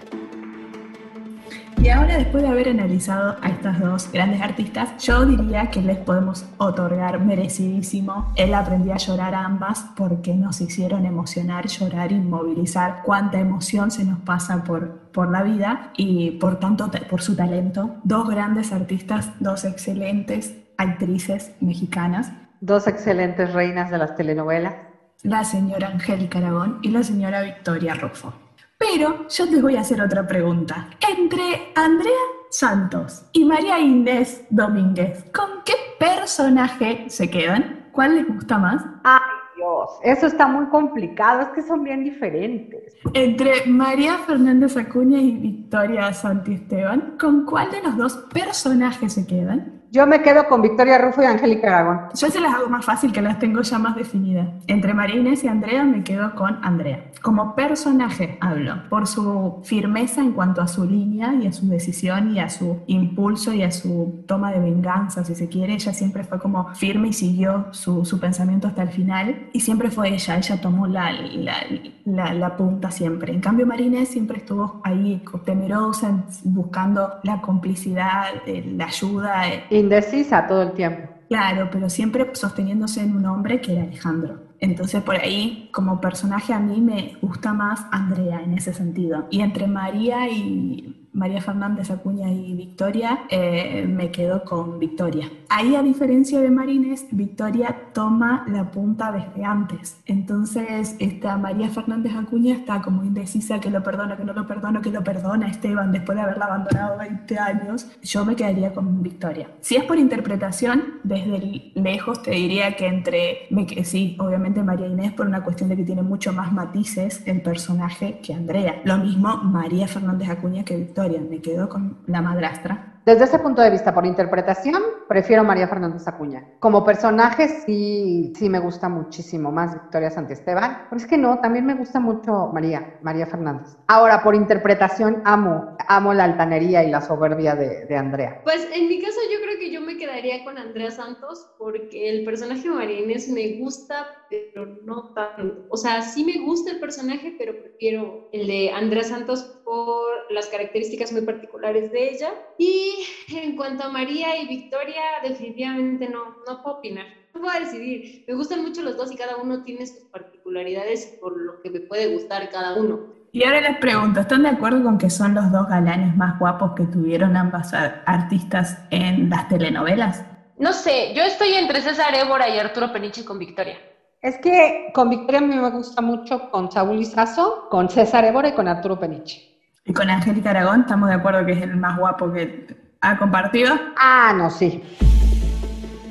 Y 1.82 1.90
ahora, 1.90 2.16
después 2.16 2.44
de 2.44 2.50
haber 2.50 2.70
analizado 2.70 3.38
a 3.42 3.50
estas 3.50 3.80
dos 3.80 4.12
grandes 4.12 4.40
artistas, 4.40 5.04
yo 5.04 5.26
diría 5.26 5.72
que 5.72 5.82
les 5.82 5.98
podemos 5.98 6.46
otorgar 6.60 7.20
merecidísimo 7.20 8.32
el 8.36 8.54
Aprendí 8.54 8.92
a 8.92 8.98
llorar 8.98 9.34
a 9.34 9.46
ambas 9.46 9.88
porque 9.98 10.36
nos 10.36 10.62
hicieron 10.62 11.08
emocionar, 11.08 11.66
llorar 11.66 12.12
y 12.12 12.20
movilizar 12.20 13.02
cuánta 13.04 13.40
emoción 13.40 13.90
se 13.90 14.06
nos 14.06 14.20
pasa 14.20 14.64
por, 14.64 15.10
por 15.12 15.32
la 15.32 15.42
vida 15.42 15.92
y 15.98 16.32
por 16.40 16.60
tanto 16.60 16.92
por 17.10 17.24
su 17.24 17.36
talento. 17.36 17.96
Dos 18.04 18.30
grandes 18.30 18.72
artistas, 18.72 19.32
dos 19.40 19.66
excelentes 19.66 20.56
actrices 20.78 21.54
mexicanas. 21.62 22.32
Dos 22.60 22.86
excelentes 22.86 23.54
reinas 23.54 23.90
de 23.90 23.98
las 23.98 24.16
telenovelas. 24.16 24.76
La 25.24 25.44
señora 25.46 25.88
Angélica 25.88 26.38
Aragón 26.38 26.78
y 26.84 26.90
la 26.90 27.02
señora 27.02 27.42
Victoria 27.42 27.96
Rufo. 27.96 28.34
Pero 28.82 29.28
yo 29.28 29.48
te 29.48 29.62
voy 29.62 29.76
a 29.76 29.82
hacer 29.82 30.02
otra 30.02 30.26
pregunta. 30.26 30.90
Entre 31.08 31.72
Andrea 31.76 32.12
Santos 32.50 33.26
y 33.32 33.46
María 33.46 33.80
Inés 33.80 34.44
Domínguez, 34.50 35.24
¿con 35.32 35.62
qué 35.64 35.74
personaje 36.00 37.06
se 37.08 37.30
quedan? 37.30 37.90
¿Cuál 37.92 38.16
les 38.16 38.28
gusta 38.28 38.58
más? 38.58 38.84
Ay, 39.04 39.20
Dios, 39.56 39.90
eso 40.04 40.26
está 40.26 40.48
muy 40.48 40.66
complicado, 40.70 41.42
es 41.42 41.48
que 41.50 41.62
son 41.62 41.84
bien 41.84 42.04
diferentes. 42.04 42.96
Entre 43.14 43.68
María 43.68 44.18
Fernández 44.18 44.76
Acuña 44.76 45.20
y 45.20 45.32
Victoria 45.32 46.12
Santisteban, 46.12 47.18
¿con 47.20 47.46
cuál 47.46 47.70
de 47.70 47.84
los 47.84 47.96
dos 47.96 48.18
personajes 48.34 49.14
se 49.14 49.28
quedan? 49.28 49.81
Yo 49.94 50.08
me 50.08 50.22
quedo 50.22 50.48
con 50.48 50.62
Victoria 50.62 50.98
Rufo 50.98 51.22
y 51.22 51.26
Angélica 51.26 51.68
Aragón. 51.68 52.00
Yo 52.16 52.30
se 52.30 52.40
las 52.40 52.54
hago 52.54 52.70
más 52.70 52.86
fácil, 52.86 53.12
que 53.12 53.22
las 53.22 53.40
tengo 53.40 53.62
ya 53.62 53.78
más 53.78 53.94
definidas. 53.98 54.48
Entre 54.68 54.94
María 54.94 55.18
Inés 55.18 55.44
y 55.44 55.50
Andrea 55.50 55.84
me 55.84 56.02
quedo 56.02 56.34
con 56.34 56.64
Andrea. 56.64 57.12
Como 57.22 57.56
personaje 57.56 58.38
hablo, 58.40 58.88
por 58.90 59.06
su 59.06 59.60
firmeza 59.66 60.22
en 60.22 60.32
cuanto 60.32 60.62
a 60.62 60.70
su 60.70 60.86
línea 60.86 61.34
y 61.34 61.46
a 61.46 61.52
su 61.52 61.68
decisión 61.68 62.34
y 62.34 62.40
a 62.40 62.50
su 62.50 62.80
impulso 62.88 63.54
y 63.54 63.64
a 63.64 63.72
su 63.72 64.24
toma 64.28 64.54
de 64.54 64.62
venganza, 64.62 65.26
si 65.26 65.36
se 65.36 65.50
quiere. 65.50 65.74
Ella 65.74 65.92
siempre 65.92 66.24
fue 66.24 66.40
como 66.40 66.74
firme 66.74 67.10
y 67.10 67.14
siguió 67.14 67.66
su, 67.72 68.06
su 68.06 68.18
pensamiento 68.18 68.70
hasta 68.70 68.84
el 68.84 68.90
final. 68.92 69.50
Y 69.52 69.60
siempre 69.60 69.92
fue 69.92 70.14
ella, 70.14 70.38
ella 70.38 70.62
tomó 70.62 70.88
la, 70.88 71.12
la, 71.12 71.58
la, 72.06 72.34
la 72.34 72.56
punta 72.56 72.92
siempre. 72.92 73.34
En 73.34 73.42
cambio, 73.42 73.68
María 73.68 73.88
Inés 73.88 74.08
siempre 74.08 74.38
estuvo 74.38 74.80
ahí 74.86 75.22
temerosa, 75.44 76.24
buscando 76.46 77.16
la 77.24 77.42
complicidad, 77.42 78.28
eh, 78.46 78.64
la 78.78 78.86
ayuda. 78.86 79.44
Y 79.70 79.81
indecisa 79.82 80.48
todo 80.48 80.64
el 80.64 80.72
tiempo. 80.72 81.10
Claro, 81.28 81.70
pero 81.72 81.90
siempre 81.90 82.30
sosteniéndose 82.34 83.02
en 83.02 83.16
un 83.16 83.26
hombre 83.26 83.62
que 83.62 83.74
era 83.74 83.84
Alejandro. 83.84 84.40
Entonces 84.60 85.02
por 85.02 85.16
ahí, 85.16 85.70
como 85.72 86.02
personaje, 86.02 86.54
a 86.54 86.60
mí 86.60 86.82
me 86.82 87.18
gusta 87.22 87.54
más 87.54 87.86
Andrea 87.92 88.42
en 88.42 88.54
ese 88.54 88.74
sentido. 88.74 89.28
Y 89.32 89.42
entre 89.42 89.68
María 89.68 90.30
y 90.30 91.10
María 91.14 91.42
Fernández 91.42 91.92
Acuña 91.92 92.32
y 92.32 92.54
Victoria, 92.54 93.24
eh, 93.30 93.86
me 93.88 94.12
quedo 94.12 94.44
con 94.46 94.80
Victoria. 94.80 95.30
Ahí, 95.50 95.76
a 95.76 95.84
diferencia 95.84 96.40
de 96.40 96.50
Marines, 96.50 97.08
Victoria 97.12 97.76
toma 97.94 98.46
la 98.48 98.72
punta 98.72 99.12
desde 99.12 99.44
antes. 99.44 100.00
Entonces, 100.06 100.96
esta 101.00 101.38
María 101.38 101.70
Fernández 101.70 102.16
Acuña 102.16 102.56
está 102.56 102.82
como 102.82 103.04
indecisa 103.04 103.60
que 103.60 103.70
lo 103.70 103.84
perdona, 103.84 104.16
que 104.16 104.24
no 104.24 104.32
lo 104.32 104.48
perdono, 104.48 104.82
que 104.82 104.90
lo 104.90 105.04
perdona 105.04 105.48
Esteban 105.48 105.92
después 105.92 106.16
de 106.16 106.22
haberla 106.22 106.46
abandonado 106.46 106.98
20 106.98 107.38
años. 107.38 107.88
Yo 108.02 108.24
me 108.24 108.36
quedaría 108.36 108.74
con 108.74 109.04
Victoria. 109.04 109.50
Si 109.60 109.76
es 109.76 109.84
por 109.84 109.98
interpretación, 109.98 111.02
desde 111.04 111.72
lejos 111.76 112.24
te 112.24 112.32
diría 112.32 112.78
que 112.78 112.88
entre, 112.88 113.50
sí, 113.84 114.16
obviamente 114.20 114.64
María 114.64 114.88
Inés 114.88 115.12
por 115.12 115.28
una 115.28 115.44
cuestión 115.44 115.68
de 115.68 115.76
que 115.76 115.84
tiene 115.84 116.04
mucho 116.04 116.32
más 116.32 116.54
matices 116.54 117.24
el 117.26 117.42
personaje 117.42 118.20
que 118.24 118.34
Andrea. 118.34 118.82
Lo 118.86 118.98
mismo 118.98 119.38
María 119.38 119.88
Fernández 119.88 120.30
Acuña 120.30 120.64
que 120.64 120.78
Victoria 120.78 121.01
me 121.10 121.42
quedo 121.42 121.68
con 121.68 121.98
la 122.08 122.22
madrastra 122.22 122.92
desde 123.04 123.24
ese 123.24 123.40
punto 123.40 123.64
de 123.64 123.72
vista, 123.72 123.96
por 123.96 124.06
interpretación, 124.06 124.80
prefiero 125.08 125.44
María 125.44 125.68
Fernández 125.68 126.08
Acuña. 126.08 126.46
Como 126.60 126.86
personaje, 126.86 127.48
sí, 127.48 128.32
sí 128.38 128.48
me 128.48 128.60
gusta 128.60 128.90
muchísimo 128.90 129.52
más 129.52 129.74
Victoria 129.74 130.12
Santiesteban. 130.12 130.84
Pero 130.88 131.02
es 131.02 131.08
que 131.08 131.18
no, 131.18 131.40
también 131.40 131.66
me 131.66 131.74
gusta 131.74 132.00
mucho 132.00 132.52
María, 132.54 133.00
María 133.02 133.26
Fernández. 133.26 133.76
Ahora, 133.88 134.22
por 134.22 134.36
interpretación, 134.36 135.24
amo, 135.26 135.76
amo 135.88 136.14
la 136.14 136.26
altanería 136.26 136.84
y 136.84 136.92
la 136.92 137.02
soberbia 137.02 137.56
de, 137.56 137.86
de 137.88 137.98
Andrea. 137.98 138.42
Pues 138.44 138.70
en 138.72 138.88
mi 138.88 139.02
caso, 139.02 139.18
que 139.62 139.72
yo 139.72 139.80
me 139.80 139.96
quedaría 139.96 140.44
con 140.44 140.58
Andrea 140.58 140.90
Santos 140.90 141.48
porque 141.56 142.10
el 142.10 142.26
personaje 142.26 142.64
de 142.64 142.74
María 142.74 143.00
Inés 143.00 143.30
me 143.30 143.60
gusta, 143.60 144.08
pero 144.28 144.66
no 144.84 145.14
tanto. 145.14 145.64
O 145.70 145.78
sea, 145.78 146.02
sí 146.02 146.24
me 146.26 146.40
gusta 146.40 146.72
el 146.72 146.80
personaje, 146.80 147.36
pero 147.38 147.56
prefiero 147.62 148.28
el 148.32 148.48
de 148.48 148.72
Andrea 148.72 149.04
Santos 149.04 149.46
por 149.64 150.10
las 150.32 150.48
características 150.48 151.12
muy 151.12 151.22
particulares 151.22 151.92
de 151.92 152.10
ella. 152.10 152.34
Y 152.58 153.06
en 153.36 153.56
cuanto 153.56 153.84
a 153.84 153.90
María 153.90 154.42
y 154.42 154.48
Victoria, 154.48 155.04
definitivamente 155.22 156.10
no, 156.10 156.36
no 156.48 156.62
puedo 156.64 156.78
opinar. 156.78 157.06
No 157.36 157.42
puedo 157.42 157.60
decidir. 157.60 158.24
Me 158.26 158.34
gustan 158.34 158.64
mucho 158.64 158.82
los 158.82 158.98
dos 158.98 159.12
y 159.12 159.16
cada 159.16 159.38
uno 159.38 159.62
tiene 159.64 159.86
sus 159.86 160.04
particularidades 160.06 161.16
por 161.20 161.40
lo 161.40 161.62
que 161.62 161.70
me 161.70 161.82
puede 161.82 162.08
gustar 162.08 162.50
cada 162.50 162.74
uno. 162.76 163.00
Y 163.34 163.46
ahora 163.46 163.62
les 163.62 163.78
pregunto, 163.78 164.20
¿están 164.20 164.44
de 164.44 164.50
acuerdo 164.50 164.84
con 164.84 164.98
que 164.98 165.10
son 165.10 165.34
los 165.34 165.50
dos 165.54 165.66
galanes 165.70 166.18
más 166.18 166.38
guapos 166.38 166.74
que 166.76 166.84
tuvieron 166.84 167.38
ambas 167.38 167.74
artistas 167.74 168.80
en 168.90 169.30
las 169.30 169.48
telenovelas? 169.48 170.26
No 170.60 170.74
sé, 170.74 171.14
yo 171.16 171.24
estoy 171.24 171.54
entre 171.54 171.82
César 171.82 172.14
Évora 172.14 172.50
y 172.50 172.60
Arturo 172.60 172.92
Peniche 172.92 173.24
con 173.24 173.40
Victoria. 173.40 173.78
Es 174.22 174.38
que 174.40 174.92
con 174.94 175.10
Victoria 175.10 175.40
a 175.40 175.44
mí 175.44 175.56
me 175.56 175.70
gusta 175.70 176.02
mucho 176.02 176.52
con 176.52 176.70
Saúl 176.74 177.00
Izazo, 177.00 177.70
con 177.70 177.90
César 177.90 178.26
Évora 178.26 178.50
y 178.50 178.54
con 178.54 178.68
Arturo 178.68 179.00
Peniche. 179.00 179.42
Y 179.86 179.94
con 179.94 180.10
Angélica 180.10 180.50
Aragón 180.50 180.82
estamos 180.82 181.08
de 181.08 181.16
acuerdo 181.16 181.46
que 181.46 181.54
es 181.54 181.62
el 181.62 181.78
más 181.78 181.98
guapo 181.98 182.34
que 182.34 182.68
ha 183.00 183.18
compartido. 183.18 183.74
Ah, 183.98 184.34
no, 184.36 184.50
sí. 184.50 184.84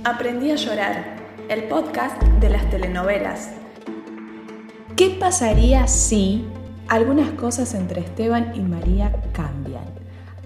Aprendí 0.04 0.52
a 0.52 0.56
llorar, 0.56 1.16
el 1.50 1.64
podcast 1.64 2.20
de 2.40 2.48
las 2.48 2.68
telenovelas. 2.70 3.52
¿Qué 4.96 5.18
pasaría 5.20 5.86
si 5.86 6.48
algunas 6.91 7.30
cosas 7.30 7.72
entre 7.74 8.01
Esteban 8.03 8.53
y 8.55 8.61
María 8.61 9.12
cambian? 9.32 9.84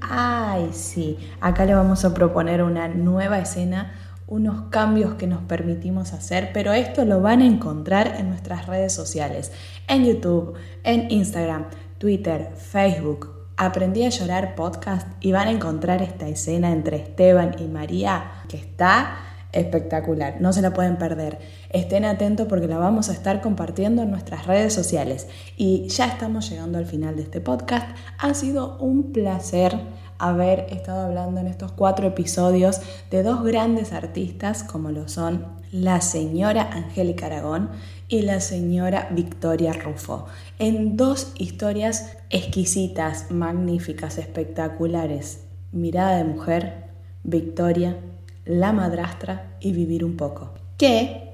Ay, 0.01 0.69
sí, 0.73 1.19
acá 1.41 1.65
le 1.65 1.75
vamos 1.75 2.05
a 2.05 2.13
proponer 2.13 2.63
una 2.63 2.87
nueva 2.87 3.39
escena, 3.39 3.95
unos 4.27 4.69
cambios 4.69 5.15
que 5.15 5.27
nos 5.27 5.43
permitimos 5.43 6.13
hacer, 6.13 6.51
pero 6.53 6.73
esto 6.73 7.05
lo 7.05 7.21
van 7.23 7.41
a 7.41 7.47
encontrar 7.47 8.17
en 8.19 8.29
nuestras 8.29 8.67
redes 8.67 8.93
sociales, 8.93 9.53
en 9.89 10.05
YouTube, 10.05 10.55
en 10.85 11.11
Instagram. 11.11 11.65
Twitter, 11.99 12.51
Facebook, 12.57 13.35
Aprendí 13.57 14.05
a 14.05 14.09
llorar 14.09 14.57
podcast 14.57 15.07
y 15.21 15.31
van 15.31 15.47
a 15.47 15.53
encontrar 15.53 16.03
esta 16.03 16.27
escena 16.27 16.73
entre 16.73 16.97
Esteban 16.97 17.55
y 17.61 17.69
María 17.69 18.43
que 18.49 18.57
está 18.57 19.17
espectacular, 19.55 20.37
no 20.41 20.53
se 20.53 20.63
la 20.63 20.75
pueden 20.75 20.99
perder. 20.99 21.39
Estén 21.71 22.05
atentos 22.05 22.47
porque 22.47 22.67
la 22.67 22.79
vamos 22.79 23.09
a 23.09 23.13
estar 23.13 23.41
compartiendo 23.41 24.03
en 24.03 24.11
nuestras 24.11 24.47
redes 24.47 24.75
sociales. 24.75 25.29
Y 25.57 25.89
ya 25.89 26.07
estamos 26.07 26.51
llegando 26.51 26.79
al 26.79 26.87
final 26.87 27.17
de 27.17 27.23
este 27.23 27.41
podcast. 27.41 27.97
Ha 28.19 28.35
sido 28.35 28.77
un 28.79 29.13
placer 29.13 29.79
haber 30.19 30.67
estado 30.71 31.07
hablando 31.07 31.41
en 31.41 31.47
estos 31.47 31.73
cuatro 31.73 32.07
episodios 32.07 32.81
de 33.11 33.23
dos 33.23 33.43
grandes 33.43 33.93
artistas 33.93 34.63
como 34.63 34.91
lo 34.91 35.09
son 35.09 35.47
la 35.73 36.01
señora 36.01 36.71
Angélica 36.73 37.27
Aragón 37.27 37.71
y 38.09 38.23
la 38.23 38.41
señora 38.41 39.09
Victoria 39.11 39.73
Rufo, 39.73 40.27
en 40.61 40.97
dos 40.97 41.33
historias 41.37 42.17
exquisitas, 42.31 43.31
magníficas, 43.31 44.19
espectaculares. 44.19 45.41
Mirada 45.73 46.19
de 46.19 46.25
mujer, 46.25 46.85
Victoria, 47.25 47.97
la 48.45 48.73
madrastra 48.73 49.57
y 49.61 49.73
vivir 49.73 50.05
un 50.05 50.17
poco. 50.17 50.51
Que, 50.77 51.33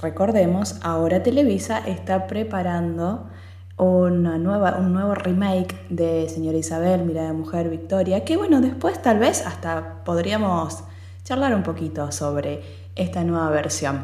recordemos, 0.00 0.76
ahora 0.82 1.22
Televisa 1.22 1.78
está 1.78 2.26
preparando 2.26 3.28
una 3.76 4.38
nueva, 4.38 4.76
un 4.78 4.92
nuevo 4.92 5.14
remake 5.14 5.74
de 5.88 6.28
Señora 6.28 6.58
Isabel, 6.58 7.02
Mirada 7.02 7.32
Mujer, 7.32 7.68
Victoria, 7.68 8.24
que 8.24 8.36
bueno, 8.36 8.60
después 8.60 9.00
tal 9.00 9.18
vez 9.18 9.46
hasta 9.46 10.04
podríamos 10.04 10.84
charlar 11.24 11.54
un 11.54 11.62
poquito 11.62 12.12
sobre 12.12 12.62
esta 12.94 13.24
nueva 13.24 13.50
versión. 13.50 14.02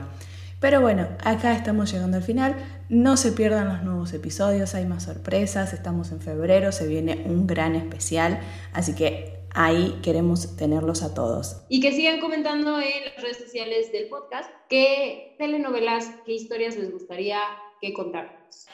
Pero 0.60 0.80
bueno, 0.80 1.06
acá 1.22 1.52
estamos 1.52 1.92
llegando 1.92 2.16
al 2.16 2.22
final. 2.22 2.56
No 2.88 3.16
se 3.16 3.30
pierdan 3.32 3.68
los 3.68 3.82
nuevos 3.82 4.12
episodios, 4.12 4.74
hay 4.74 4.86
más 4.86 5.04
sorpresas. 5.04 5.72
Estamos 5.72 6.10
en 6.10 6.20
febrero, 6.20 6.72
se 6.72 6.86
viene 6.86 7.24
un 7.26 7.46
gran 7.46 7.76
especial. 7.76 8.40
Así 8.72 8.94
que 8.94 9.37
ahí 9.54 9.98
queremos 10.02 10.56
tenerlos 10.56 11.02
a 11.02 11.14
todos. 11.14 11.62
Y 11.68 11.80
que 11.80 11.92
sigan 11.92 12.20
comentando 12.20 12.80
en 12.80 13.04
las 13.04 13.22
redes 13.22 13.38
sociales 13.38 13.92
del 13.92 14.08
podcast 14.08 14.50
qué 14.68 15.34
telenovelas, 15.38 16.10
qué 16.24 16.32
historias 16.32 16.76
les 16.76 16.92
gustaría 16.92 17.40
que 17.80 17.92
contáramos. 17.92 18.66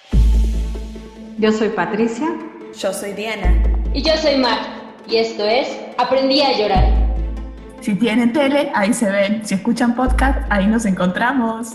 Yo 1.38 1.52
soy 1.52 1.68
Patricia. 1.70 2.28
Yo 2.78 2.92
soy 2.92 3.12
Diana. 3.12 3.62
Y 3.92 4.02
yo 4.02 4.16
soy 4.16 4.36
Mar. 4.36 4.58
Y 5.08 5.16
esto 5.16 5.44
es 5.44 5.68
Aprendí 5.98 6.40
a 6.40 6.58
llorar. 6.58 7.04
Si 7.80 7.94
tienen 7.94 8.32
tele, 8.32 8.70
ahí 8.74 8.94
se 8.94 9.10
ven. 9.10 9.46
Si 9.46 9.54
escuchan 9.54 9.94
podcast, 9.94 10.50
ahí 10.50 10.66
nos 10.66 10.86
encontramos. 10.86 11.74